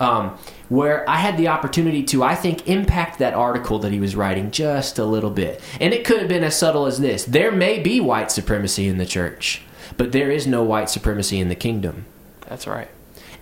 um, 0.00 0.36
where 0.68 1.08
I 1.08 1.16
had 1.16 1.36
the 1.36 1.48
opportunity 1.48 2.02
to, 2.04 2.24
I 2.24 2.34
think, 2.34 2.66
impact 2.66 3.20
that 3.20 3.34
article 3.34 3.78
that 3.78 3.92
he 3.92 4.00
was 4.00 4.16
writing 4.16 4.50
just 4.50 4.98
a 4.98 5.04
little 5.04 5.30
bit. 5.30 5.60
And 5.80 5.94
it 5.94 6.04
could 6.04 6.18
have 6.18 6.28
been 6.28 6.42
as 6.42 6.56
subtle 6.56 6.86
as 6.86 6.98
this 6.98 7.24
there 7.24 7.52
may 7.52 7.78
be 7.78 8.00
white 8.00 8.32
supremacy 8.32 8.88
in 8.88 8.98
the 8.98 9.06
church, 9.06 9.62
but 9.96 10.10
there 10.10 10.30
is 10.30 10.46
no 10.46 10.64
white 10.64 10.90
supremacy 10.90 11.38
in 11.38 11.48
the 11.48 11.54
kingdom. 11.54 12.06
That's 12.48 12.66
right. 12.66 12.88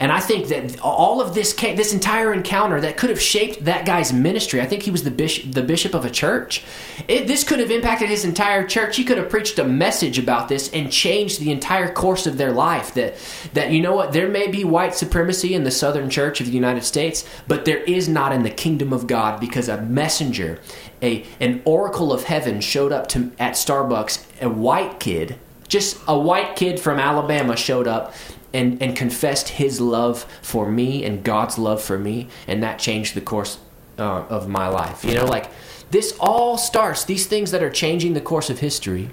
And 0.01 0.13
I 0.13 0.21
think 0.21 0.49
that 0.49 0.81
all 0.81 1.21
of 1.21 1.35
this, 1.35 1.53
ca- 1.53 1.75
this 1.75 1.93
entire 1.93 2.33
encounter 2.33 2.81
that 2.81 2.97
could 2.97 3.11
have 3.11 3.21
shaped 3.21 3.65
that 3.65 3.85
guy's 3.85 4.13
ministry. 4.13 4.61
I 4.61 4.67
think 4.67 4.85
he 4.85 4.93
was 4.93 5.03
the 5.03 5.11
bishop, 5.11 5.53
the 5.53 5.63
bishop 5.63 5.93
of 5.93 6.05
a 6.05 6.11
church. 6.11 6.63
It, 7.09 7.27
this 7.27 7.43
could 7.43 7.59
have 7.59 7.71
impacted 7.71 8.09
his 8.09 8.25
entire 8.25 8.65
church. 8.67 8.97
He 8.97 9.05
could 9.05 9.19
have 9.19 9.29
preached 9.29 9.59
a 9.59 9.65
message 9.65 10.19
about 10.19 10.49
this 10.49 10.73
and 10.73 10.93
changed 10.93 11.41
the 11.41 11.51
entire 11.51 11.93
course 11.93 12.27
of 12.27 12.39
their 12.39 12.53
life. 12.53 12.95
That 12.95 13.17
that 13.55 13.73
you 13.73 13.81
know 13.81 13.95
what, 13.95 14.13
there 14.13 14.29
may 14.29 14.47
be 14.49 14.63
white 14.63 14.95
supremacy 14.95 15.55
in 15.55 15.65
the 15.65 15.71
Southern 15.71 16.11
Church 16.11 16.41
of 16.41 16.47
the 16.47 16.53
United 16.53 16.85
States, 16.85 17.25
but 17.49 17.65
there 17.65 17.83
is 17.83 18.09
not 18.09 18.33
in 18.33 18.45
the 18.45 18.51
kingdom 18.51 18.93
of 18.93 19.07
God 19.09 19.41
because 19.41 19.69
a 19.69 19.83
messenger, 19.83 20.61
a 21.03 21.25
an 21.41 21.61
oracle 21.65 22.13
of 22.13 22.25
heaven 22.25 22.61
showed 22.61 22.93
up 22.93 23.09
to 23.09 23.33
at 23.39 23.55
Starbucks. 23.55 24.25
A 24.41 24.49
white 24.49 25.01
kid, 25.01 25.37
just 25.67 25.99
a 26.07 26.17
white 26.17 26.55
kid 26.55 26.79
from 26.79 27.01
Alabama, 27.01 27.57
showed 27.57 27.89
up 27.89 28.15
and, 28.53 28.83
and 28.83 28.97
confessed 28.97 29.51
his 29.51 29.81
love 29.81 30.25
for 30.43 30.71
me 30.71 31.05
and 31.05 31.23
God's 31.23 31.59
love 31.59 31.83
for 31.83 31.99
me, 31.99 32.29
and 32.47 32.63
that 32.63 32.79
changed 32.79 33.15
the 33.15 33.21
course 33.21 33.59
uh, 33.99 34.25
of 34.29 34.49
my 34.49 34.69
life. 34.69 35.05
You 35.05 35.15
know, 35.15 35.27
like 35.27 35.51
this 35.91 36.17
all 36.21 36.59
starts, 36.59 37.05
these 37.05 37.27
things 37.27 37.51
that 37.51 37.63
are 37.63 37.71
changing 37.71 38.15
the 38.15 38.21
course 38.21 38.51
of 38.51 38.61
history 38.61 39.11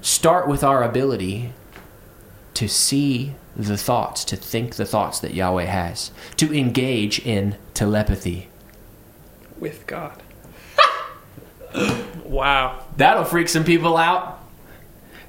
start 0.00 0.48
with 0.48 0.62
our 0.62 0.82
ability 0.82 1.52
to 2.54 2.68
see 2.68 3.34
the 3.56 3.76
thoughts, 3.76 4.24
to 4.24 4.36
think 4.36 4.76
the 4.76 4.84
thoughts 4.84 5.18
that 5.20 5.34
Yahweh 5.34 5.64
has, 5.64 6.12
to 6.36 6.54
engage 6.54 7.18
in 7.20 7.56
telepathy. 7.74 8.48
With 9.58 9.86
God. 9.86 10.22
wow. 12.24 12.84
That'll 12.96 13.24
freak 13.24 13.48
some 13.48 13.64
people 13.64 13.96
out. 13.96 14.37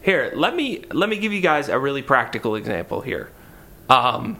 Here, 0.10 0.32
let 0.34 0.56
me 0.56 0.86
let 0.91 1.08
me 1.08 1.19
give 1.19 1.34
you 1.34 1.39
guys 1.39 1.69
a 1.69 1.78
really 1.78 2.02
practical 2.02 2.56
example 2.56 3.02
here. 3.02 3.30
Um, 3.91 4.39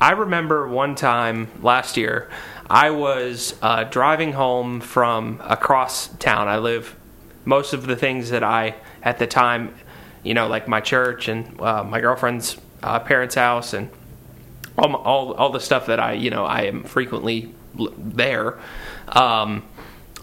I 0.00 0.12
remember 0.12 0.68
one 0.68 0.94
time 0.94 1.48
last 1.62 1.96
year, 1.96 2.30
I 2.70 2.90
was 2.90 3.56
uh, 3.60 3.82
driving 3.82 4.34
home 4.34 4.80
from 4.80 5.42
across 5.42 6.06
town. 6.18 6.46
I 6.46 6.58
live 6.58 6.94
most 7.44 7.72
of 7.72 7.88
the 7.88 7.96
things 7.96 8.30
that 8.30 8.44
I 8.44 8.76
at 9.02 9.18
the 9.18 9.26
time, 9.26 9.74
you 10.22 10.32
know, 10.32 10.46
like 10.46 10.68
my 10.68 10.80
church 10.80 11.26
and 11.26 11.60
uh, 11.60 11.82
my 11.82 12.00
girlfriend's 12.00 12.56
uh, 12.80 13.00
parents' 13.00 13.34
house 13.34 13.72
and 13.72 13.90
all, 14.78 14.94
all 14.94 15.32
all 15.32 15.50
the 15.50 15.58
stuff 15.58 15.86
that 15.86 15.98
I 15.98 16.12
you 16.12 16.30
know 16.30 16.44
I 16.44 16.66
am 16.66 16.84
frequently 16.84 17.52
there. 17.74 18.56
Um, 19.08 19.64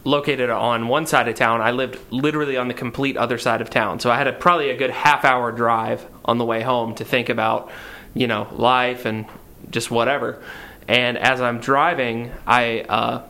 located 0.06 0.50
on 0.50 0.88
one 0.88 1.06
side 1.06 1.28
of 1.28 1.36
town. 1.36 1.62
I 1.62 1.72
lived 1.72 2.00
literally 2.12 2.56
on 2.56 2.68
the 2.70 2.74
complete 2.74 3.18
other 3.18 3.38
side 3.38 3.60
of 3.60 3.70
town. 3.70 4.00
So 4.00 4.12
I 4.12 4.18
had 4.18 4.28
a, 4.28 4.34
probably 4.34 4.70
a 4.70 4.78
good 4.78 4.92
half 4.92 5.26
hour 5.26 5.52
drive 5.52 6.06
on 6.24 6.38
the 6.38 6.46
way 6.46 6.62
home 6.62 6.96
to 6.96 7.04
think 7.04 7.28
about, 7.28 7.72
you 8.14 8.28
know, 8.28 8.48
life 8.52 9.06
and 9.06 9.26
just 9.72 9.92
whatever. 9.92 10.42
And 10.88 11.18
as 11.18 11.42
I'm 11.42 11.60
driving, 11.60 12.32
I 12.46 12.82
uh, 12.82 13.24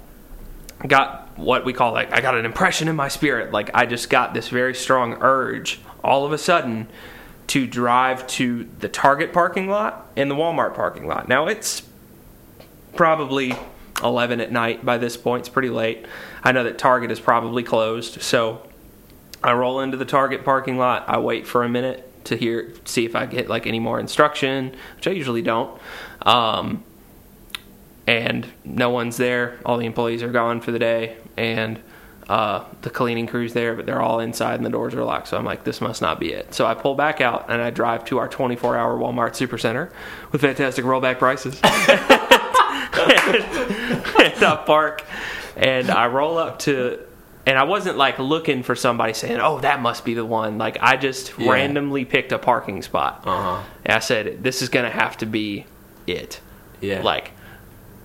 got 0.86 1.38
what 1.38 1.64
we 1.66 1.72
call 1.72 1.94
like, 1.94 2.12
I 2.12 2.20
got 2.20 2.36
an 2.36 2.46
impression 2.46 2.90
in 2.90 2.96
my 2.96 3.08
spirit. 3.08 3.52
Like, 3.52 3.72
I 3.74 3.86
just 3.86 4.10
got 4.10 4.34
this 4.34 4.50
very 4.50 4.76
strong 4.76 5.18
urge 5.22 5.80
all 6.04 6.26
of 6.26 6.34
a 6.34 6.38
sudden 6.38 6.88
to 7.48 7.66
drive 7.66 8.28
to 8.28 8.68
the 8.80 8.90
Target 8.90 9.32
parking 9.32 9.70
lot 9.70 10.12
and 10.18 10.30
the 10.30 10.36
Walmart 10.36 10.76
parking 10.76 11.08
lot. 11.08 11.30
Now, 11.30 11.48
it's 11.48 11.84
probably 12.96 13.56
11 14.04 14.42
at 14.42 14.52
night 14.52 14.86
by 14.86 14.98
this 14.98 15.18
point. 15.18 15.42
It's 15.42 15.50
pretty 15.50 15.70
late. 15.70 16.06
I 16.44 16.52
know 16.52 16.64
that 16.64 16.78
Target 16.78 17.12
is 17.12 17.20
probably 17.20 17.64
closed, 17.64 18.22
so 18.22 18.62
I 19.44 19.54
roll 19.54 19.80
into 19.80 19.98
the 19.98 20.06
Target 20.06 20.44
parking 20.44 20.78
lot. 20.78 21.06
I 21.08 21.20
wait 21.20 21.48
for 21.48 21.64
a 21.64 21.70
minute 21.70 22.12
to 22.26 22.36
hear, 22.36 22.74
see 22.86 23.06
if 23.06 23.16
I 23.16 23.26
get 23.26 23.48
like 23.48 23.68
any 23.68 23.80
more 23.80 24.00
instruction, 24.00 24.76
which 24.96 25.08
I 25.08 25.12
usually 25.12 25.42
don't. 25.42 25.80
Um, 26.24 26.84
and 28.08 28.48
no 28.64 28.90
one's 28.90 29.18
there. 29.18 29.60
All 29.66 29.78
the 29.78 29.86
employees 29.86 30.22
are 30.24 30.32
gone 30.32 30.62
for 30.62 30.72
the 30.72 30.80
day, 30.80 31.18
and 31.38 31.80
uh, 32.28 32.64
the 32.82 32.90
cleaning 32.90 33.28
crew's 33.28 33.54
there, 33.54 33.76
but 33.76 33.86
they're 33.86 34.02
all 34.02 34.20
inside 34.20 34.56
and 34.56 34.66
the 34.66 34.70
doors 34.70 34.96
are 34.96 35.04
locked. 35.04 35.28
So 35.28 35.38
I'm 35.38 35.46
like, 35.46 35.64
this 35.64 35.80
must 35.80 36.02
not 36.02 36.20
be 36.20 36.34
it. 36.34 36.54
So 36.54 36.66
I 36.66 36.74
pull 36.74 36.96
back 36.96 37.22
out 37.22 37.46
and 37.50 37.62
I 37.62 37.70
drive 37.70 38.06
to 38.06 38.18
our 38.18 38.28
24 38.28 38.76
hour 38.76 38.98
Walmart 38.98 39.34
Supercenter 39.34 39.92
with 40.32 40.42
fantastic 40.42 40.86
rollback 40.86 41.20
prices. 41.20 41.60
and 42.98 44.44
I 44.44 44.64
park 44.66 45.04
and 45.56 45.90
I 45.90 46.08
roll 46.08 46.38
up 46.38 46.60
to 46.60 47.00
and 47.46 47.58
I 47.60 47.64
wasn't 47.64 47.98
like 47.98 48.18
looking 48.18 48.64
for 48.64 48.76
somebody 48.76 49.14
saying, 49.14 49.40
"Oh, 49.40 49.60
that 49.60 49.80
must 49.82 50.04
be 50.04 50.16
the 50.16 50.26
one." 50.26 50.58
Like 50.58 50.78
I 50.82 50.98
just 50.98 51.34
Yeah. 51.38 51.52
randomly 51.52 52.04
picked 52.04 52.32
a 52.32 52.40
parking 52.40 52.82
spot. 52.82 53.22
Uh-huh. 53.26 53.62
And 53.86 53.96
I 53.96 54.00
said, 54.00 54.44
"This 54.44 54.62
is 54.62 54.70
going 54.70 54.86
to 54.86 54.92
have 54.92 55.18
to 55.18 55.26
be 55.28 55.66
it." 56.08 56.40
Yeah. 56.82 57.02
Like 57.04 57.32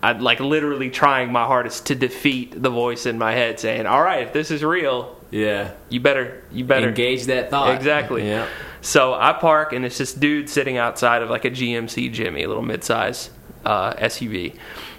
I'd 0.03 0.21
like 0.21 0.41
literally 0.41 0.91
trying 0.91 1.33
my 1.33 1.45
hardest 1.47 1.87
to 1.87 1.95
defeat 1.95 2.61
the 2.63 2.71
voice 2.71 3.07
in 3.07 3.19
my 3.19 3.33
head 3.33 3.59
saying, 3.61 3.87
"All 3.87 4.03
right, 4.03 4.23
if 4.23 4.33
this 4.35 4.51
is 4.51 4.63
real, 4.63 5.17
yeah. 5.31 5.71
you 5.89 6.01
better 6.01 6.43
you 6.53 6.65
better 6.65 6.89
Engage 6.89 7.25
that 7.25 7.51
thought. 7.51 7.75
Exactly. 7.75 8.29
Yeah. 8.29 8.47
So 8.83 9.15
I 9.15 9.33
park, 9.35 9.73
and 9.73 9.85
it's 9.85 9.99
this 9.99 10.13
dude 10.15 10.49
sitting 10.49 10.77
outside 10.79 11.23
of 11.23 11.29
like 11.31 11.45
a 11.45 11.51
GMC 11.51 12.13
Jimmy, 12.13 12.43
a 12.43 12.49
little 12.49 12.63
midsize 12.63 13.29
uh, 13.65 13.95
SUV, 13.95 14.57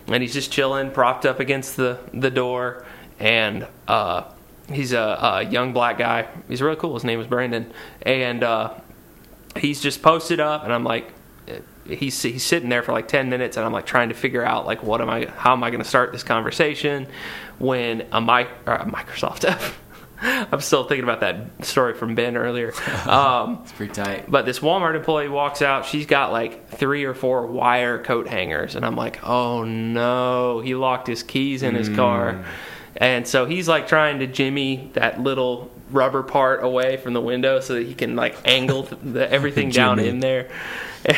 and 0.07 0.21
he's 0.21 0.33
just 0.33 0.51
chilling, 0.51 0.91
propped 0.91 1.25
up 1.25 1.39
against 1.39 1.77
the 1.77 1.99
the 2.13 2.31
door, 2.31 2.85
and 3.19 3.67
uh, 3.87 4.23
he's 4.71 4.93
a, 4.93 4.99
a 4.99 5.43
young 5.43 5.73
black 5.73 5.97
guy. 5.97 6.27
He's 6.47 6.61
really 6.61 6.75
cool. 6.75 6.93
His 6.93 7.03
name 7.03 7.19
is 7.19 7.27
Brandon, 7.27 7.71
and 8.01 8.43
uh, 8.43 8.73
he's 9.57 9.81
just 9.81 10.01
posted 10.01 10.39
up, 10.39 10.63
and 10.63 10.73
I'm 10.73 10.83
like. 10.83 11.13
He's, 11.83 12.21
he's 12.21 12.43
sitting 12.43 12.69
there 12.69 12.83
for 12.83 12.93
like 12.93 13.07
10 13.07 13.29
minutes 13.29 13.57
and 13.57 13.65
I'm 13.65 13.73
like 13.73 13.87
trying 13.87 14.09
to 14.09 14.15
figure 14.15 14.45
out 14.45 14.67
like 14.67 14.83
what 14.83 15.01
am 15.01 15.09
I 15.09 15.25
how 15.25 15.51
am 15.51 15.63
I 15.63 15.71
going 15.71 15.81
to 15.81 15.87
start 15.87 16.11
this 16.11 16.23
conversation 16.23 17.07
when 17.57 18.07
a 18.11 18.21
mic 18.21 18.47
a 18.67 18.85
Microsoft 18.85 19.49
I'm 20.51 20.61
still 20.61 20.83
thinking 20.83 21.03
about 21.03 21.21
that 21.21 21.65
story 21.65 21.93
from 21.93 22.15
Ben 22.15 22.37
earlier. 22.37 22.73
Um, 23.07 23.59
It's 23.63 23.71
pretty 23.71 23.93
tight. 23.93 24.29
but 24.29 24.45
this 24.45 24.59
Walmart 24.59 24.95
employee 24.95 25.27
walks 25.29 25.61
out. 25.61 25.85
She's 25.85 26.05
got 26.05 26.31
like 26.31 26.69
three 26.69 27.03
or 27.05 27.13
four 27.13 27.47
wire 27.47 28.01
coat 28.01 28.27
hangers, 28.27 28.75
and 28.75 28.85
I'm 28.85 28.95
like, 28.95 29.23
oh 29.27 29.63
no, 29.63 30.59
he 30.59 30.75
locked 30.75 31.07
his 31.07 31.23
keys 31.23 31.63
in 31.63 31.73
his 31.75 31.89
car, 31.89 32.45
and 32.95 33.27
so 33.27 33.45
he's 33.45 33.67
like 33.67 33.87
trying 33.87 34.19
to 34.19 34.27
jimmy 34.27 34.91
that 34.93 35.19
little 35.19 35.71
rubber 35.89 36.23
part 36.23 36.63
away 36.63 36.97
from 36.97 37.13
the 37.13 37.21
window 37.21 37.59
so 37.59 37.73
that 37.73 37.85
he 37.87 37.93
can 37.93 38.15
like 38.15 38.37
angle 38.45 38.83
the, 38.83 39.29
everything 39.31 39.69
down 39.81 39.99
in 39.99 40.19
there. 40.19 40.49
And 41.05 41.17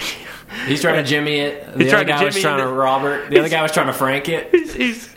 He's 0.67 0.81
trying 0.81 1.03
to 1.03 1.09
jimmy 1.09 1.39
it. 1.39 1.73
The 1.77 1.83
He's 1.85 1.93
other 1.93 2.05
guy 2.05 2.23
was 2.23 2.39
trying 2.39 2.59
to 2.59 2.65
the- 2.67 2.71
Robert. 2.73 3.29
The 3.31 3.39
other 3.39 3.49
guy 3.49 3.61
was 3.63 3.71
trying 3.71 3.87
to 3.87 3.93
Frank 3.93 4.29
it. 4.29 4.49
he's, 4.51 4.73
he's, 4.73 5.09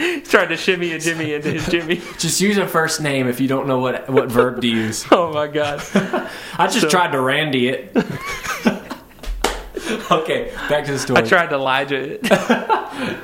he's 0.00 0.28
trying 0.30 0.48
to 0.48 0.56
shimmy 0.56 0.92
a 0.92 0.98
Jimmy 0.98 1.34
into 1.34 1.50
his 1.52 1.66
Jimmy. 1.68 1.96
Just 2.18 2.40
use 2.40 2.56
a 2.58 2.66
first 2.66 3.00
name 3.00 3.28
if 3.28 3.40
you 3.40 3.48
don't 3.48 3.66
know 3.66 3.78
what 3.78 4.08
what 4.10 4.28
verb 4.30 4.60
to 4.62 4.66
use. 4.68 5.04
Oh 5.12 5.32
my 5.32 5.46
god! 5.46 5.80
I 6.58 6.66
just 6.66 6.80
So- 6.82 6.88
tried 6.88 7.12
to 7.12 7.20
Randy 7.20 7.68
it. 7.68 7.96
okay, 10.10 10.52
back 10.68 10.84
to 10.86 10.92
the 10.92 10.98
story. 10.98 11.20
I 11.22 11.22
tried 11.26 11.48
to 11.48 11.56
Elijah 11.56 11.96
it. 11.96 12.22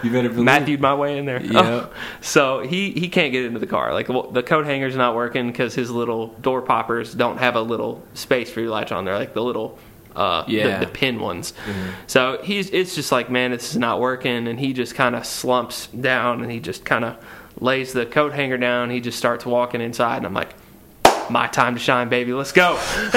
You 0.03 0.11
better 0.11 0.29
believe. 0.29 0.45
Matthewed 0.45 0.81
my 0.81 0.95
way 0.95 1.19
in 1.19 1.27
there. 1.27 1.43
Yeah. 1.43 1.87
So 2.21 2.61
he 2.61 2.93
he 2.93 3.09
can't 3.09 3.33
get 3.33 3.45
into 3.45 3.59
the 3.59 3.67
car. 3.67 3.93
Like 3.93 4.09
well, 4.09 4.31
the 4.31 4.43
coat 4.43 4.65
hanger's 4.67 4.97
not 4.97 5.15
working 5.15 5.47
because 5.49 5.75
his 5.75 5.91
little 5.91 6.29
door 6.41 6.63
poppers 6.63 7.15
don't 7.15 7.39
have 7.39 7.57
a 7.57 7.61
little 7.61 8.03
space 8.15 8.51
for 8.51 8.61
your 8.61 8.71
latch 8.71 8.93
on 8.93 9.05
there, 9.05 9.15
like 9.19 9.35
the 9.35 9.43
little. 9.43 9.79
Uh, 10.17 10.45
the- 10.47 10.53
Yeah. 10.53 10.79
the, 10.81 10.87
pin 10.87 11.21
ones. 11.21 11.53
So 12.07 12.41
he's 12.43 12.71
it's 12.71 12.95
just 12.95 13.13
like, 13.13 13.31
man, 13.31 13.51
this 13.53 13.71
is 13.71 13.77
not 13.77 14.01
working, 14.01 14.49
and 14.49 14.59
he 14.59 14.73
just 14.73 14.95
kind 14.95 15.15
of 15.15 15.27
slumps 15.27 15.87
down, 15.89 16.43
and 16.43 16.51
he 16.51 16.59
just 16.59 16.85
kind 16.85 17.05
of 17.05 17.17
lays 17.61 17.93
the 17.93 18.07
coat 18.07 18.33
hanger 18.33 18.57
down. 18.59 18.91
He 18.91 19.01
just 19.01 19.19
starts 19.19 19.45
walking 19.47 19.81
inside, 19.81 20.19
and 20.19 20.27
I'm 20.27 20.35
like, 20.35 20.55
my 21.31 21.47
time 21.49 21.75
to 21.75 21.81
shine, 21.81 22.09
baby. 22.09 22.33
Let's 22.33 22.53
go. 22.53 22.77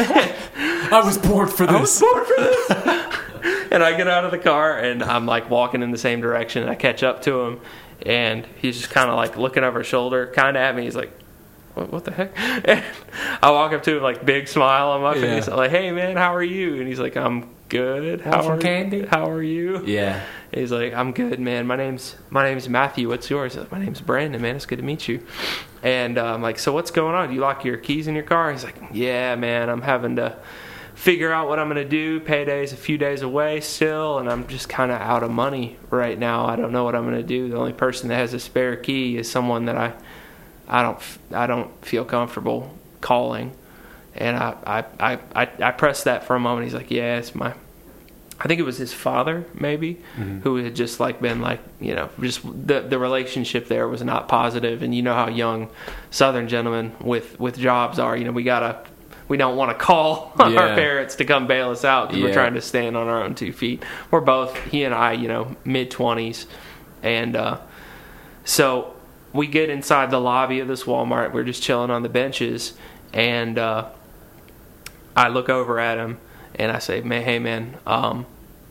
I 0.92 1.02
was 1.04 1.18
born 1.18 1.48
for 1.48 1.66
this. 1.66 1.76
I 1.76 1.80
was 1.82 2.00
born 2.00 2.26
for 2.26 2.36
this. 2.38 3.68
and 3.72 3.84
I 3.84 3.96
get 3.96 4.08
out 4.08 4.26
of 4.26 4.32
the 4.32 4.40
car 4.40 4.78
and 4.80 5.04
I'm 5.04 5.26
like 5.28 5.50
walking 5.50 5.84
in 5.84 5.92
the 5.92 5.98
same 5.98 6.20
direction. 6.20 6.64
And 6.64 6.72
I 6.72 6.76
catch 6.76 7.04
up 7.04 7.22
to 7.24 7.42
him, 7.42 7.60
and 8.06 8.48
he's 8.62 8.78
just 8.80 8.90
kind 8.90 9.10
of 9.10 9.16
like 9.16 9.38
looking 9.38 9.64
over 9.64 9.80
his 9.80 9.88
shoulder, 9.88 10.32
kind 10.34 10.58
of 10.58 10.62
at 10.62 10.76
me. 10.76 10.84
He's 10.84 10.96
like, 10.96 11.12
"What, 11.80 11.92
what 11.92 12.06
the 12.06 12.12
heck?" 12.12 12.32
And 12.66 12.84
I 13.42 13.52
walk 13.52 13.74
up 13.74 13.84
to 13.84 13.98
him, 13.98 14.04
like 14.04 14.26
big 14.26 14.48
smile 14.48 14.90
on 14.90 15.02
my 15.02 15.16
Yeah. 15.16 15.22
face. 15.22 15.48
I'm 15.48 15.58
like, 15.58 15.72
"Hey 15.72 15.92
man, 15.92 16.16
how 16.18 16.36
are 16.36 16.44
you?" 16.44 16.76
And 16.76 16.88
he's 16.88 17.00
like, 17.00 17.16
"I'm 17.18 17.50
good. 17.70 18.22
How 18.22 18.48
are 18.48 18.58
candy?" 18.58 19.06
How 19.06 19.30
are 19.30 19.44
you?" 19.44 19.84
Yeah. 19.86 20.22
He's 20.54 20.72
like, 20.72 20.94
"I'm 20.94 21.12
good, 21.12 21.40
man. 21.40 21.68
My 21.68 21.76
name's 21.76 22.16
my 22.30 22.44
name's 22.44 22.68
Matthew. 22.68 23.08
What's 23.10 23.30
yours?" 23.30 23.56
Like, 23.56 23.72
My 23.72 23.80
name's 23.80 24.02
Brandon, 24.02 24.42
man. 24.42 24.56
It's 24.56 24.66
good 24.66 24.80
to 24.80 24.84
meet 24.86 25.08
you. 25.08 25.22
And 25.84 26.18
uh, 26.18 26.34
I'm 26.34 26.42
like, 26.42 26.60
"So 26.60 26.74
what's 26.74 26.92
going 26.92 27.16
on? 27.16 27.30
Do 27.30 27.36
you 27.36 27.42
lock 27.42 27.64
your 27.64 27.78
keys 27.78 28.08
in 28.08 28.16
your 28.16 28.24
car?" 28.24 28.52
He's 28.52 28.64
like, 28.64 28.76
"Yeah, 28.92 29.36
man. 29.36 29.70
I'm 29.70 29.82
having 29.84 30.16
to." 30.18 30.36
figure 30.96 31.32
out 31.32 31.48
what 31.48 31.58
I'm 31.60 31.70
going 31.70 31.82
to 31.82 31.88
do. 31.90 32.20
Payday's 32.20 32.74
a 32.74 32.76
few 32.76 32.98
days 32.98 33.22
away 33.22 33.62
still, 33.62 34.20
and 34.20 34.30
I'm 34.30 34.46
just 34.48 34.68
kind 34.68 34.92
of 34.92 35.00
out 35.00 35.24
of 35.24 35.32
money 35.32 35.78
right 35.90 36.20
now. 36.20 36.46
I 36.46 36.58
don't 36.58 36.74
know 36.74 36.84
what 36.84 36.94
I'm 36.94 37.04
going 37.06 37.16
to 37.16 37.24
do. 37.24 37.48
The 37.48 37.56
only 37.56 37.72
person 37.72 38.10
that 38.10 38.16
has 38.16 38.34
a 38.34 38.40
spare 38.40 38.76
key 38.76 39.16
is 39.18 39.32
someone 39.32 39.64
that 39.68 39.78
I 39.78 39.94
I 40.70 40.82
don't 40.84 41.00
I 41.34 41.48
don't 41.48 41.70
feel 41.86 42.06
comfortable 42.06 42.74
calling. 43.02 43.52
And 44.16 44.38
I 44.38 44.56
I 44.66 44.86
I 45.14 45.20
I, 45.36 45.50
I 45.62 45.72
pressed 45.72 46.06
that 46.06 46.26
for 46.26 46.36
a 46.36 46.40
moment. 46.40 46.66
He's 46.66 46.74
like, 46.74 46.92
"Yeah, 46.92 47.18
it's 47.18 47.34
my 47.36 47.54
I 48.42 48.48
think 48.48 48.60
it 48.62 48.64
was 48.64 48.78
his 48.78 48.94
father, 48.94 49.46
maybe, 49.54 49.98
who 50.44 50.56
had 50.64 50.74
just 50.74 51.02
like 51.02 51.20
been 51.22 51.42
like, 51.42 51.60
you 51.82 51.94
know, 51.94 52.10
just 52.22 52.42
the 52.44 52.80
the 52.82 52.98
relationship 52.98 53.68
there 53.68 53.88
was 53.90 54.02
not 54.02 54.30
positive, 54.30 54.82
and 54.82 54.96
you 54.96 55.02
know 55.02 55.14
how 55.14 55.28
young 55.28 55.70
Southern 56.10 56.48
gentlemen 56.48 56.96
with 57.02 57.38
with 57.40 57.58
jobs 57.58 58.00
are. 58.00 58.16
You 58.16 58.24
know, 58.24 58.32
we 58.32 58.44
gotta, 58.44 58.80
we 59.28 59.36
don't 59.36 59.58
want 59.58 59.78
to 59.78 59.84
call 59.86 60.32
our 60.40 60.50
Yeah. 60.52 60.76
parents 60.76 61.16
to 61.16 61.26
come 61.26 61.48
bail 61.48 61.70
us 61.72 61.84
out 61.84 62.10
because 62.10 62.24
we're 62.24 62.34
trying 62.34 62.54
to 62.54 62.62
stand 62.62 62.96
on 62.96 63.08
our 63.08 63.24
own 63.24 63.36
two 63.36 63.52
feet. 63.52 63.84
We're 64.10 64.22
both 64.22 64.56
he 64.68 64.84
and 64.86 64.96
I, 64.96 65.12
you 65.14 65.28
know, 65.28 65.56
mid 65.66 65.92
twenties, 65.92 66.48
and 67.04 67.36
uh, 67.36 67.58
so 68.46 68.96
we 69.34 69.48
get 69.48 69.70
inside 69.70 70.12
the 70.12 70.20
lobby 70.20 70.60
of 70.60 70.68
this 70.68 70.84
Walmart. 70.84 71.34
We're 71.34 71.44
just 71.44 71.62
chilling 71.62 71.92
on 71.92 72.04
the 72.04 72.10
benches, 72.10 72.74
and 73.14 73.58
uh, 73.58 73.90
I 75.16 75.28
look 75.30 75.50
over 75.50 75.80
at 75.80 75.98
him 75.98 76.18
and 76.56 76.72
I 76.72 76.80
say, 76.80 77.02
"Man, 77.02 77.24
hey 77.24 77.40
man, 77.40 77.78
um, 77.86 78.26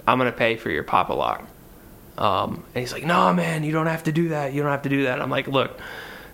I'm 0.07 0.19
gonna 0.19 0.33
pay 0.33 0.57
for 0.57 0.71
your 0.71 0.83
Pop-A-Lock." 0.83 1.47
Um, 2.17 2.65
and 2.75 2.83
he's 2.83 2.93
like, 2.93 3.05
"No, 3.05 3.33
man, 3.33 3.63
you 3.63 3.73
don't 3.73 3.87
have 3.87 4.05
to 4.05 4.13
do 4.13 4.31
that. 4.31 4.53
You 4.53 4.63
don't 4.63 4.71
have 4.71 4.83
to 4.83 4.89
do 4.89 5.05
that." 5.05 5.21
I'm 5.21 5.31
like, 5.31 5.47
"Look, 5.47 5.79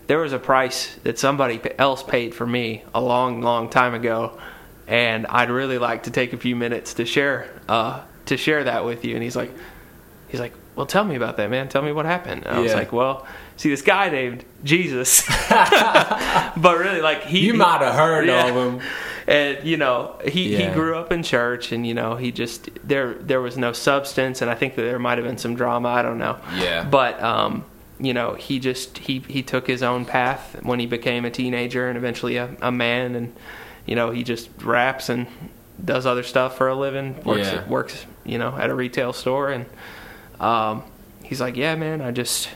there 0.07 0.17
was 0.17 0.33
a 0.33 0.39
price 0.39 0.95
that 1.03 1.19
somebody 1.19 1.61
else 1.77 2.01
paid 2.01 2.33
for 2.33 2.45
me 2.47 2.83
a 2.93 3.01
long, 3.01 3.41
long 3.41 3.69
time 3.69 3.93
ago, 3.93 4.37
and 4.87 5.27
I'd 5.27 5.49
really 5.51 5.77
like 5.77 6.03
to 6.03 6.11
take 6.11 6.33
a 6.33 6.37
few 6.37 6.55
minutes 6.55 6.95
to 6.95 7.05
share 7.05 7.49
uh, 7.69 8.01
to 8.25 8.37
share 8.37 8.63
that 8.63 8.85
with 8.85 9.05
you." 9.05 9.13
And 9.13 9.23
he's 9.23 9.35
like, 9.35 9.51
he's 10.29 10.39
like, 10.39 10.53
"Well, 10.75 10.87
tell 10.87 11.03
me 11.03 11.15
about 11.15 11.37
that, 11.37 11.51
man. 11.51 11.69
Tell 11.69 11.83
me 11.83 11.91
what 11.91 12.05
happened." 12.05 12.45
And 12.45 12.57
I 12.57 12.59
was 12.59 12.73
like, 12.73 12.91
"Well, 12.91 13.27
see, 13.57 13.69
this 13.69 13.81
guy 13.81 14.09
named 14.09 14.43
Jesus, 14.63 15.23
but 15.49 16.77
really, 16.77 17.01
like 17.01 17.23
he 17.23 17.39
You 17.45 17.53
might 17.53 17.81
have 17.81 17.95
heard 17.95 18.27
Yeah. 18.27 18.47
of 18.47 18.55
him. 18.55 18.81
and 19.27 19.63
you 19.63 19.77
know 19.77 20.15
he, 20.25 20.53
Yeah. 20.53 20.69
he 20.69 20.73
grew 20.73 20.95
up 20.97 21.11
in 21.11 21.23
church 21.23 21.71
and 21.71 21.85
you 21.85 21.93
know 21.95 22.15
he 22.15 22.31
just 22.31 22.69
there 22.83 23.15
there 23.15 23.41
was 23.41 23.57
no 23.57 23.73
substance 23.73 24.39
and 24.43 24.51
i 24.51 24.55
think 24.55 24.75
that 24.75 24.83
there 24.83 24.99
might 24.99 25.17
have 25.17 25.25
been 25.25 25.39
some 25.39 25.55
drama 25.55 25.89
i 25.89 26.03
don't 26.03 26.19
know 26.19 26.37
Yeah. 26.55 26.83
but 26.83 27.19
um 27.23 27.65
you 27.99 28.13
know 28.13 28.35
he 28.35 28.59
just 28.59 28.99
he 28.99 29.23
he 29.27 29.41
took 29.41 29.65
his 29.65 29.81
own 29.81 30.05
path 30.05 30.57
when 30.61 30.79
he 30.79 30.85
became 30.85 31.25
a 31.25 31.31
teenager 31.31 31.87
and 31.89 31.97
eventually 31.97 32.37
a, 32.37 32.55
a 32.61 32.71
man 32.71 33.15
and 33.15 33.33
you 33.87 33.95
know 33.95 34.11
he 34.11 34.23
just 34.23 34.47
raps 34.61 35.09
and 35.09 35.25
does 35.83 36.05
other 36.05 36.21
stuff 36.23 36.55
for 36.55 36.67
a 36.67 36.75
living 36.75 37.19
works 37.23 37.47
Yeah. 37.51 37.67
works 37.67 38.05
you 38.25 38.37
know 38.37 38.55
at 38.55 38.69
a 38.69 38.75
retail 38.75 39.11
store 39.11 39.49
and 39.49 39.65
um 40.39 40.83
he's 41.23 41.41
like 41.41 41.55
yeah 41.57 41.73
man 41.75 41.99
i 41.99 42.11
just 42.11 42.49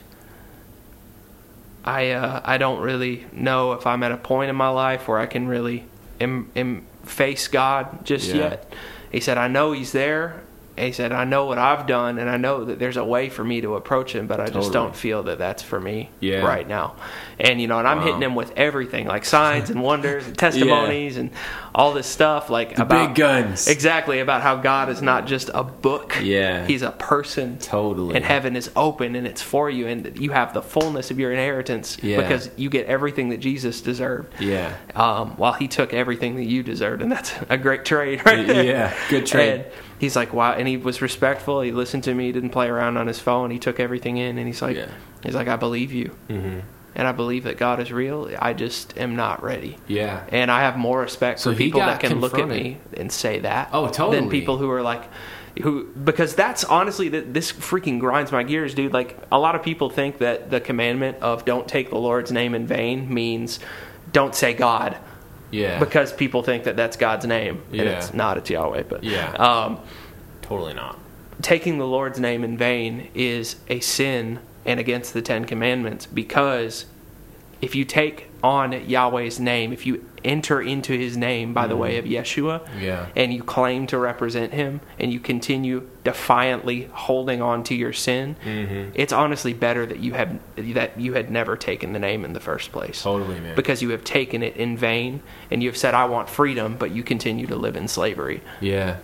I 1.89 2.11
uh, 2.11 2.41
I 2.43 2.57
don't 2.57 2.81
really 2.81 3.25
know 3.31 3.73
if 3.73 3.87
I'm 3.87 4.03
at 4.03 4.11
a 4.11 4.17
point 4.17 4.49
in 4.49 4.55
my 4.55 4.69
life 4.69 5.07
where 5.07 5.17
I 5.17 5.25
can 5.25 5.47
really 5.47 5.85
face 7.05 7.47
God 7.47 8.05
just 8.05 8.27
Yeah. 8.29 8.35
yet. 8.35 8.73
He 9.11 9.19
said, 9.19 9.37
I 9.37 9.47
know 9.47 9.71
He's 9.71 9.91
there. 9.91 10.41
He 10.79 10.91
said, 10.91 11.11
I 11.11 11.23
know 11.25 11.45
what 11.45 11.57
I've 11.57 11.85
done, 11.87 12.17
and 12.17 12.29
I 12.29 12.37
know 12.37 12.65
that 12.65 12.79
there's 12.79 12.97
a 12.97 13.03
way 13.03 13.29
for 13.29 13.43
me 13.43 13.61
to 13.61 13.75
approach 13.75 14.13
Him, 14.13 14.27
but 14.27 14.39
I 14.39 14.47
just 14.47 14.71
don't 14.73 14.95
feel 14.95 15.23
that 15.23 15.37
that's 15.37 15.61
for 15.63 15.79
me 15.79 16.09
Yeah. 16.19 16.39
right 16.45 16.67
now. 16.67 16.95
And 17.39 17.61
you 17.61 17.67
know, 17.67 17.79
and 17.79 17.87
I'm 17.87 17.99
Wow. 17.99 18.03
hitting 18.05 18.21
Him 18.21 18.35
with 18.35 18.51
everything, 18.57 19.07
like 19.07 19.25
signs 19.25 19.69
and 19.69 19.81
wonders, 19.81 20.25
and 20.27 20.37
testimonies, 20.37 21.17
and 21.17 21.31
all 21.73 21.93
this 21.93 22.07
stuff, 22.07 22.49
like 22.49 22.77
about 22.77 23.07
big 23.09 23.15
guns. 23.15 23.67
Exactly 23.67 24.19
about 24.19 24.41
how 24.41 24.55
God 24.55 24.89
is 24.89 25.01
not 25.01 25.27
just 25.27 25.49
a 25.53 25.63
book. 25.63 26.17
Yeah. 26.21 26.65
He's 26.65 26.81
a 26.81 26.91
person. 26.91 27.57
Totally. 27.59 28.15
And 28.15 28.25
heaven 28.25 28.55
is 28.55 28.71
open 28.75 29.15
and 29.15 29.25
it's 29.27 29.41
for 29.41 29.69
you, 29.69 29.87
and 29.87 30.17
you 30.19 30.31
have 30.31 30.53
the 30.53 30.61
fullness 30.61 31.11
of 31.11 31.19
your 31.19 31.31
inheritance 31.31 31.97
Yeah. 32.01 32.17
because 32.21 32.49
you 32.57 32.69
get 32.69 32.87
everything 32.87 33.29
that 33.29 33.37
Jesus 33.39 33.81
deserved. 33.81 34.33
Yeah. 34.41 34.73
Um, 34.95 35.31
while 35.37 35.53
he 35.53 35.67
took 35.67 35.93
everything 35.93 36.35
that 36.37 36.45
you 36.45 36.63
deserved, 36.63 37.01
and 37.01 37.11
that's 37.11 37.33
a 37.49 37.57
great 37.57 37.85
trade, 37.85 38.25
right 38.25 38.45
there. 38.45 38.63
Yeah, 38.63 38.93
good 39.09 39.25
trade. 39.25 39.53
And 39.61 39.65
he's 39.99 40.15
like, 40.15 40.33
wow, 40.33 40.53
and 40.53 40.67
he 40.67 40.77
was 40.77 41.01
respectful. 41.01 41.61
He 41.61 41.71
listened 41.71 42.03
to 42.05 42.13
me. 42.15 42.25
He 42.27 42.31
didn't 42.31 42.49
play 42.49 42.67
around 42.67 42.97
on 42.97 43.05
his 43.07 43.19
phone. 43.19 43.51
He 43.51 43.59
took 43.59 43.79
everything 43.79 44.17
in, 44.17 44.37
and 44.37 44.47
he's 44.47 44.61
like, 44.61 44.75
Yeah. 44.77 44.87
he's 45.23 45.35
like, 45.35 45.47
I 45.47 45.55
believe 45.57 45.91
you, 45.93 46.11
Mhm. 46.29 46.61
and 46.95 47.07
I 47.07 47.11
believe 47.11 47.43
that 47.43 47.57
God 47.57 47.79
is 47.79 47.91
real. 47.91 48.29
I 48.39 48.53
just 48.53 48.97
am 48.97 49.15
not 49.15 49.43
ready. 49.43 49.77
Yeah. 49.87 50.21
And 50.29 50.49
I 50.49 50.61
have 50.61 50.77
more 50.77 51.01
respect 51.01 51.39
So 51.39 51.51
for 51.51 51.57
people 51.57 51.81
that 51.81 51.99
can 51.99 52.19
look 52.19 52.37
at 52.39 52.47
me 52.47 52.77
and 52.97 53.11
say 53.11 53.39
that. 53.39 53.69
Oh, 53.73 53.87
totally. 53.87 54.19
Than 54.19 54.29
people 54.29 54.57
who 54.57 54.69
are 54.71 54.81
like, 54.81 55.03
who 55.61 55.85
because 56.03 56.35
that's 56.35 56.63
honestly 56.63 57.09
that 57.09 57.33
this 57.33 57.51
freaking 57.51 57.99
grinds 57.99 58.31
my 58.31 58.43
gears, 58.43 58.73
dude. 58.73 58.93
Like 58.93 59.17
a 59.31 59.37
lot 59.39 59.55
of 59.55 59.63
people 59.63 59.89
think 59.89 60.19
that 60.19 60.49
the 60.51 60.61
commandment 60.61 61.17
of 61.21 61.43
don't 61.43 61.67
take 61.67 61.89
the 61.89 61.97
Lord's 61.97 62.31
name 62.31 62.53
in 62.55 62.65
vain 62.65 63.13
means 63.13 63.59
don't 64.13 64.33
say 64.33 64.53
God 64.53 64.95
Yeah. 65.51 65.79
because 65.79 66.13
people 66.13 66.43
think 66.43 66.63
that 66.65 66.75
that's 66.75 66.95
God's 66.97 67.25
name 67.25 67.61
and 67.71 67.75
Yeah. 67.81 67.97
it's 67.97 68.13
not. 68.13 68.37
It's 68.37 68.49
Yahweh. 68.49 68.83
But 68.89 69.03
Yeah. 69.03 69.31
um, 69.33 69.79
totally 70.41 70.73
not. 70.73 70.97
taking 71.41 71.77
the 71.77 71.87
Lord's 71.87 72.19
name 72.19 72.43
in 72.43 72.57
vain 72.57 73.07
is 73.15 73.55
a 73.69 73.79
sin 73.79 74.39
and 74.65 74.77
against 74.77 75.13
the 75.13 75.21
Ten 75.21 75.45
Commandments 75.45 76.05
because 76.05 76.85
if 77.61 77.75
you 77.75 77.85
take 77.85 78.27
on 78.43 78.73
Yahweh's 78.73 79.39
name, 79.39 79.71
if 79.71 79.85
you 79.85 80.03
enter 80.23 80.61
into 80.61 80.93
his 80.97 81.15
name 81.17 81.53
by 81.53 81.67
the 81.67 81.75
way 81.75 81.97
of 81.97 82.05
Yeshua, 82.05 82.67
Yeah. 82.79 83.07
and 83.15 83.33
you 83.33 83.43
claim 83.43 83.87
to 83.87 83.97
represent 83.97 84.53
him, 84.53 84.81
and 84.99 85.11
you 85.13 85.19
continue 85.19 85.87
defiantly 86.03 86.89
holding 86.91 87.41
on 87.41 87.63
to 87.63 87.75
your 87.75 87.93
sin, 87.93 88.35
Mm-hmm. 88.45 88.91
it's 88.95 89.13
honestly 89.13 89.53
better 89.53 89.85
that 89.85 89.99
you 89.99 90.13
had 90.13 90.39
that 90.57 90.99
you 90.99 91.13
had 91.13 91.29
never 91.31 91.55
taken 91.55 91.93
the 91.93 91.99
name 91.99 92.25
in 92.25 92.33
the 92.33 92.39
first 92.39 92.71
place. 92.71 93.01
Totally, 93.03 93.39
man. 93.39 93.55
Because 93.55 93.81
you 93.81 93.89
have 93.91 94.03
taken 94.03 94.43
it 94.43 94.55
in 94.57 94.77
vain, 94.77 95.21
and 95.51 95.61
you 95.63 95.69
have 95.69 95.77
said, 95.77 95.93
"I 95.93 96.05
want 96.05 96.29
freedom," 96.29 96.75
but 96.77 96.91
you 96.91 97.03
continue 97.03 97.47
to 97.47 97.55
live 97.55 97.75
in 97.75 97.87
slavery. 97.87 98.41
Yeah. 98.61 98.97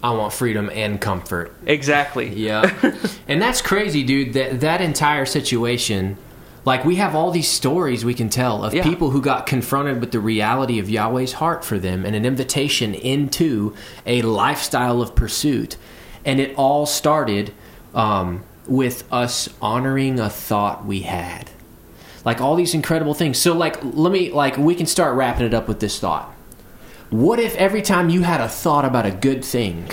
I 0.00 0.12
want 0.12 0.32
freedom 0.32 0.70
and 0.72 1.00
comfort. 1.00 1.52
Exactly. 1.66 2.28
Yeah. 2.28 2.72
and 3.28 3.42
that's 3.42 3.60
crazy, 3.60 4.04
dude. 4.04 4.32
That 4.34 4.60
that 4.60 4.80
entire 4.80 5.26
situation, 5.26 6.16
like 6.64 6.84
we 6.84 6.96
have 6.96 7.14
all 7.14 7.30
these 7.30 7.48
stories 7.48 8.04
we 8.04 8.14
can 8.14 8.28
tell 8.28 8.64
of 8.64 8.74
Yeah. 8.74 8.82
people 8.82 9.10
who 9.10 9.20
got 9.22 9.46
confronted 9.46 10.00
with 10.00 10.10
the 10.12 10.20
reality 10.20 10.78
of 10.78 10.88
Yahweh's 10.88 11.34
heart 11.34 11.64
for 11.64 11.78
them 11.78 12.04
and 12.04 12.14
an 12.14 12.24
invitation 12.26 12.94
into 12.94 13.74
a 14.06 14.22
lifestyle 14.22 15.00
of 15.00 15.14
pursuit. 15.14 15.76
And 16.24 16.40
it 16.40 16.54
all 16.56 16.84
started 16.86 17.52
um, 17.94 18.42
with 18.66 19.04
us 19.12 19.48
honoring 19.62 20.20
a 20.20 20.28
thought 20.28 20.84
we 20.84 21.00
had. 21.00 21.50
Like 22.24 22.40
all 22.40 22.56
these 22.56 22.74
incredible 22.74 23.14
things. 23.14 23.38
So 23.38 23.54
like 23.54 23.78
let 23.82 24.12
me 24.12 24.30
like 24.30 24.58
we 24.58 24.74
can 24.74 24.86
start 24.86 25.14
wrapping 25.16 25.46
it 25.46 25.54
up 25.54 25.68
with 25.68 25.80
this 25.80 25.98
thought. 25.98 26.34
What 27.10 27.38
if 27.38 27.54
every 27.56 27.80
time 27.80 28.10
you 28.10 28.22
had 28.22 28.40
a 28.42 28.48
thought 28.48 28.84
about 28.84 29.06
a 29.06 29.10
good 29.10 29.42
thing, 29.42 29.90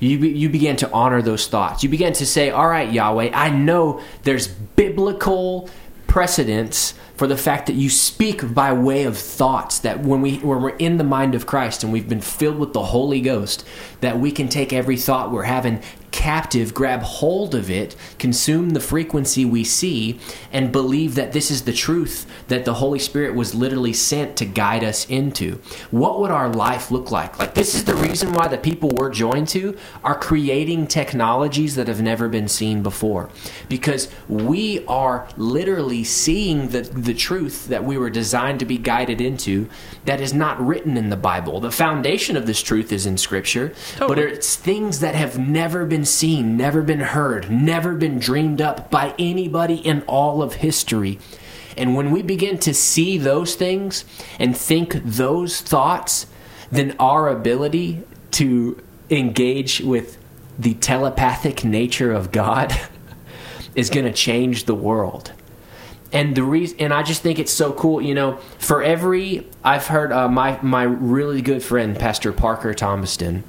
you, 0.00 0.18
you 0.18 0.48
began 0.48 0.76
to 0.76 0.90
honor 0.90 1.22
those 1.22 1.46
thoughts? 1.46 1.82
You 1.82 1.88
began 1.88 2.12
to 2.14 2.26
say, 2.26 2.50
All 2.50 2.68
right, 2.68 2.90
Yahweh, 2.90 3.30
I 3.32 3.50
know 3.50 4.00
there's 4.24 4.48
biblical 4.48 5.70
precedence 6.06 6.94
for 7.14 7.26
the 7.26 7.36
fact 7.36 7.66
that 7.66 7.74
you 7.74 7.88
speak 7.88 8.54
by 8.54 8.72
way 8.72 9.04
of 9.04 9.16
thoughts 9.16 9.80
that 9.80 10.00
when 10.00 10.22
we 10.22 10.38
when 10.38 10.62
we're 10.62 10.70
in 10.70 10.96
the 10.96 11.04
mind 11.04 11.34
of 11.34 11.46
Christ 11.46 11.84
and 11.84 11.92
we've 11.92 12.08
been 12.08 12.22
filled 12.22 12.58
with 12.58 12.72
the 12.72 12.82
Holy 12.82 13.20
Ghost 13.20 13.64
that 14.00 14.18
we 14.18 14.32
can 14.32 14.48
take 14.48 14.72
every 14.72 14.96
thought 14.96 15.30
we're 15.30 15.42
having 15.42 15.82
captive 16.10 16.74
grab 16.74 17.02
hold 17.02 17.54
of 17.54 17.70
it 17.70 17.96
consume 18.18 18.70
the 18.70 18.80
frequency 18.80 19.44
we 19.44 19.64
see 19.64 20.18
and 20.52 20.72
believe 20.72 21.14
that 21.14 21.32
this 21.32 21.50
is 21.50 21.62
the 21.62 21.72
truth 21.72 22.26
that 22.48 22.64
the 22.64 22.74
Holy 22.74 22.98
Spirit 22.98 23.34
was 23.34 23.54
literally 23.54 23.92
sent 23.92 24.36
to 24.36 24.44
guide 24.44 24.84
us 24.84 25.08
into. 25.08 25.60
What 25.90 26.20
would 26.20 26.30
our 26.30 26.48
life 26.48 26.90
look 26.90 27.10
like? 27.10 27.38
Like 27.38 27.54
this 27.54 27.74
is 27.74 27.84
the 27.84 27.94
reason 27.94 28.32
why 28.32 28.48
the 28.48 28.58
people 28.58 28.90
we're 28.90 29.10
joined 29.10 29.48
to 29.48 29.76
are 30.04 30.18
creating 30.18 30.86
technologies 30.86 31.76
that 31.76 31.88
have 31.88 32.02
never 32.02 32.28
been 32.28 32.48
seen 32.48 32.82
before. 32.82 33.30
Because 33.68 34.08
we 34.28 34.84
are 34.86 35.28
literally 35.36 36.04
seeing 36.04 36.68
the 36.68 36.80
the 36.80 37.14
truth 37.14 37.68
that 37.68 37.84
we 37.84 37.96
were 37.96 38.10
designed 38.10 38.58
to 38.60 38.66
be 38.66 38.78
guided 38.78 39.20
into 39.20 39.68
that 40.04 40.20
is 40.20 40.34
not 40.34 40.60
written 40.64 40.96
in 40.96 41.10
the 41.10 41.16
Bible. 41.16 41.60
The 41.60 41.70
foundation 41.70 42.36
of 42.36 42.46
this 42.46 42.62
truth 42.62 42.92
is 42.92 43.06
in 43.06 43.16
scripture 43.16 43.74
but 43.98 44.18
it's 44.18 44.56
things 44.56 45.00
that 45.00 45.14
have 45.14 45.38
never 45.38 45.84
been 45.84 45.99
seen 46.04 46.56
never 46.56 46.82
been 46.82 47.00
heard 47.00 47.50
never 47.50 47.94
been 47.94 48.18
dreamed 48.18 48.60
up 48.60 48.90
by 48.90 49.14
anybody 49.18 49.76
in 49.76 50.02
all 50.02 50.42
of 50.42 50.54
history 50.54 51.18
and 51.76 51.96
when 51.96 52.10
we 52.10 52.22
begin 52.22 52.58
to 52.58 52.74
see 52.74 53.18
those 53.18 53.54
things 53.54 54.04
and 54.38 54.56
think 54.56 55.02
those 55.04 55.60
thoughts, 55.60 56.26
then 56.70 56.94
our 56.98 57.28
ability 57.28 58.02
to 58.32 58.82
engage 59.08 59.80
with 59.80 60.18
the 60.58 60.74
telepathic 60.74 61.64
nature 61.64 62.12
of 62.12 62.32
God 62.32 62.78
is 63.74 63.88
going 63.88 64.04
to 64.04 64.12
change 64.12 64.64
the 64.64 64.74
world. 64.74 65.32
and 66.12 66.36
the 66.36 66.42
reason, 66.42 66.76
and 66.80 66.92
I 66.92 67.02
just 67.02 67.22
think 67.22 67.38
it's 67.38 67.52
so 67.52 67.72
cool. 67.72 68.02
You 68.02 68.14
know, 68.14 68.36
for 68.58 68.82
every 68.82 69.46
I've 69.64 69.86
heard 69.86 70.12
uh, 70.12 70.28
my 70.28 70.58
my 70.60 70.82
really 70.82 71.40
good 71.40 71.62
friend 71.62 71.98
Pastor 71.98 72.32
Parker 72.32 72.74
Thomaston 72.74 73.44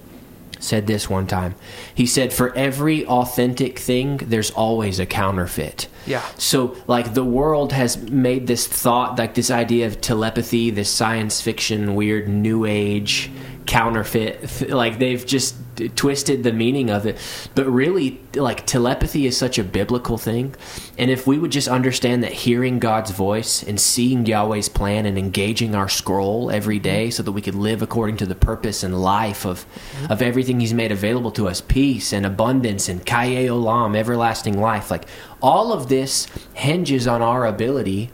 said 0.62 0.88
this 0.88 1.10
one 1.10 1.28
time. 1.28 1.56
He 1.94 2.06
said, 2.06 2.32
"For 2.32 2.56
every 2.56 3.06
authentic 3.06 3.80
thing, 3.80 4.18
there's 4.18 4.52
always 4.52 5.00
a 5.00 5.06
counterfeit." 5.06 5.88
Yeah. 6.06 6.22
So, 6.38 6.76
like, 6.88 7.14
the 7.14 7.24
world 7.24 7.74
has 7.74 7.98
made 7.98 8.48
this 8.48 8.68
thought, 8.68 9.20
like 9.20 9.34
this 9.34 9.52
idea 9.52 9.88
of 9.88 10.02
telepathy, 10.02 10.70
this 10.70 10.90
science 10.90 11.42
fiction, 11.42 11.96
weird 11.96 12.28
new 12.28 12.66
age 12.66 13.30
counterfeit. 13.66 14.70
Like, 14.70 15.00
they've 15.00 15.26
just 15.26 15.56
twisted 15.90 16.44
the 16.44 16.54
meaning 16.54 16.90
of 16.90 17.06
it. 17.06 17.18
But 17.56 17.66
really, 17.68 18.20
like, 18.36 18.66
telepathy 18.66 19.26
is 19.26 19.38
such 19.38 19.58
a 19.58 19.64
biblical 19.64 20.18
thing. 20.18 20.56
And 20.98 21.12
if 21.12 21.28
we 21.28 21.38
would 21.38 21.52
just 21.52 21.68
understand 21.68 22.24
that 22.24 22.32
hearing 22.32 22.80
God's 22.80 23.12
voice 23.12 23.64
and 23.64 23.80
seeing 23.80 24.26
Yahweh's 24.26 24.70
plan 24.70 25.06
and 25.06 25.18
engaging 25.18 25.76
our 25.76 25.90
scroll 25.90 26.52
every 26.52 26.80
day 26.80 27.10
so 27.10 27.24
that 27.24 27.32
we 27.32 27.42
could 27.42 27.56
live 27.56 27.82
according 27.82 28.18
to 28.18 28.26
the 28.26 28.36
purpose 28.36 28.84
and 28.84 29.02
life 29.02 29.46
of, 29.46 29.66
of 30.10 30.22
everything 30.22 30.60
He's 30.60 30.74
made 30.74 30.92
available 30.92 31.32
to 31.32 31.48
us 31.48 31.62
peace 31.62 32.14
and 32.14 32.26
abundance 32.26 32.88
and 32.88 33.06
kaye 33.06 33.48
olam, 33.48 33.96
everlasting 33.96 34.60
life 34.60 34.92
like, 34.92 35.06
all 35.42 35.74
of 35.74 35.90
this 35.90 36.28
hinges 36.54 37.08
on 37.08 37.22
our 37.22 37.46
ability 37.46 38.12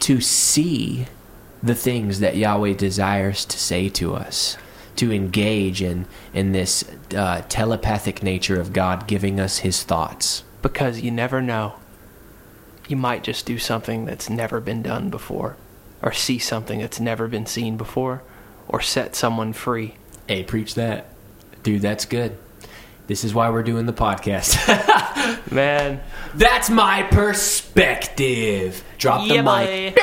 to 0.00 0.20
see 0.20 1.06
the 1.62 1.74
things 1.74 2.20
that 2.20 2.36
Yahweh 2.36 2.74
desires 2.74 3.44
to 3.44 3.58
say 3.58 3.88
to 3.90 4.14
us, 4.14 4.56
to 4.96 5.12
engage 5.12 5.82
in 5.82 6.06
in 6.34 6.52
this 6.52 6.84
uh, 7.16 7.42
telepathic 7.48 8.22
nature 8.22 8.60
of 8.60 8.72
God 8.72 9.06
giving 9.06 9.38
us 9.40 9.58
His 9.58 9.82
thoughts. 9.82 10.44
Because 10.62 11.00
you 11.00 11.10
never 11.10 11.40
know. 11.40 11.74
You 12.88 12.96
might 12.96 13.22
just 13.22 13.46
do 13.46 13.58
something 13.58 14.04
that's 14.04 14.28
never 14.28 14.60
been 14.60 14.82
done 14.82 15.10
before, 15.10 15.56
or 16.02 16.12
see 16.12 16.38
something 16.38 16.80
that's 16.80 16.98
never 17.00 17.28
been 17.28 17.46
seen 17.46 17.76
before, 17.76 18.22
or 18.68 18.80
set 18.80 19.14
someone 19.14 19.52
free. 19.52 19.94
Hey, 20.26 20.42
preach 20.42 20.74
that, 20.74 21.06
dude. 21.62 21.82
That's 21.82 22.04
good. 22.04 22.36
This 23.06 23.24
is 23.24 23.32
why 23.34 23.50
we're 23.50 23.62
doing 23.64 23.86
the 23.86 23.92
podcast. 23.92 24.56
Man, 25.52 26.00
That's 26.34 26.70
my 26.70 27.02
perspective. 27.04 28.84
Drop 28.98 29.26
the 29.26 29.34
Yeah, 29.34 29.42
mic. 29.42 29.94
boy. 29.96 30.00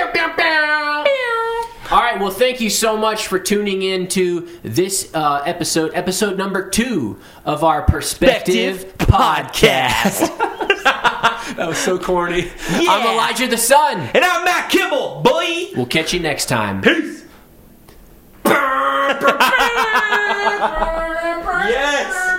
All 1.89 1.99
right. 1.99 2.19
Well, 2.19 2.31
thank 2.31 2.59
you 2.59 2.69
so 2.69 2.97
much 2.97 3.27
for 3.27 3.39
tuning 3.39 3.81
in 3.81 4.09
to 4.09 4.45
this 4.61 5.09
uh, 5.13 5.41
episode, 5.45 5.91
episode 5.93 6.37
number 6.37 6.69
two 6.69 7.17
of 7.45 7.63
our 7.63 7.83
Perspective, 7.83 8.97
Perspective 8.97 9.07
podcast. 9.07 10.37
that 11.55 11.65
was 11.65 11.77
so 11.77 11.97
corny. 11.97 12.51
I'm 12.71 13.07
Elijah 13.13 13.47
the 13.47 13.57
Son. 13.57 14.01
and 14.13 14.25
I'm 14.25 14.43
Matt 14.43 14.69
Kimble, 14.69 15.21
boy. 15.21 15.67
We'll 15.77 15.85
catch 15.85 16.13
you 16.13 16.19
next 16.19 16.47
time. 16.47 16.81
Peace. 16.81 17.23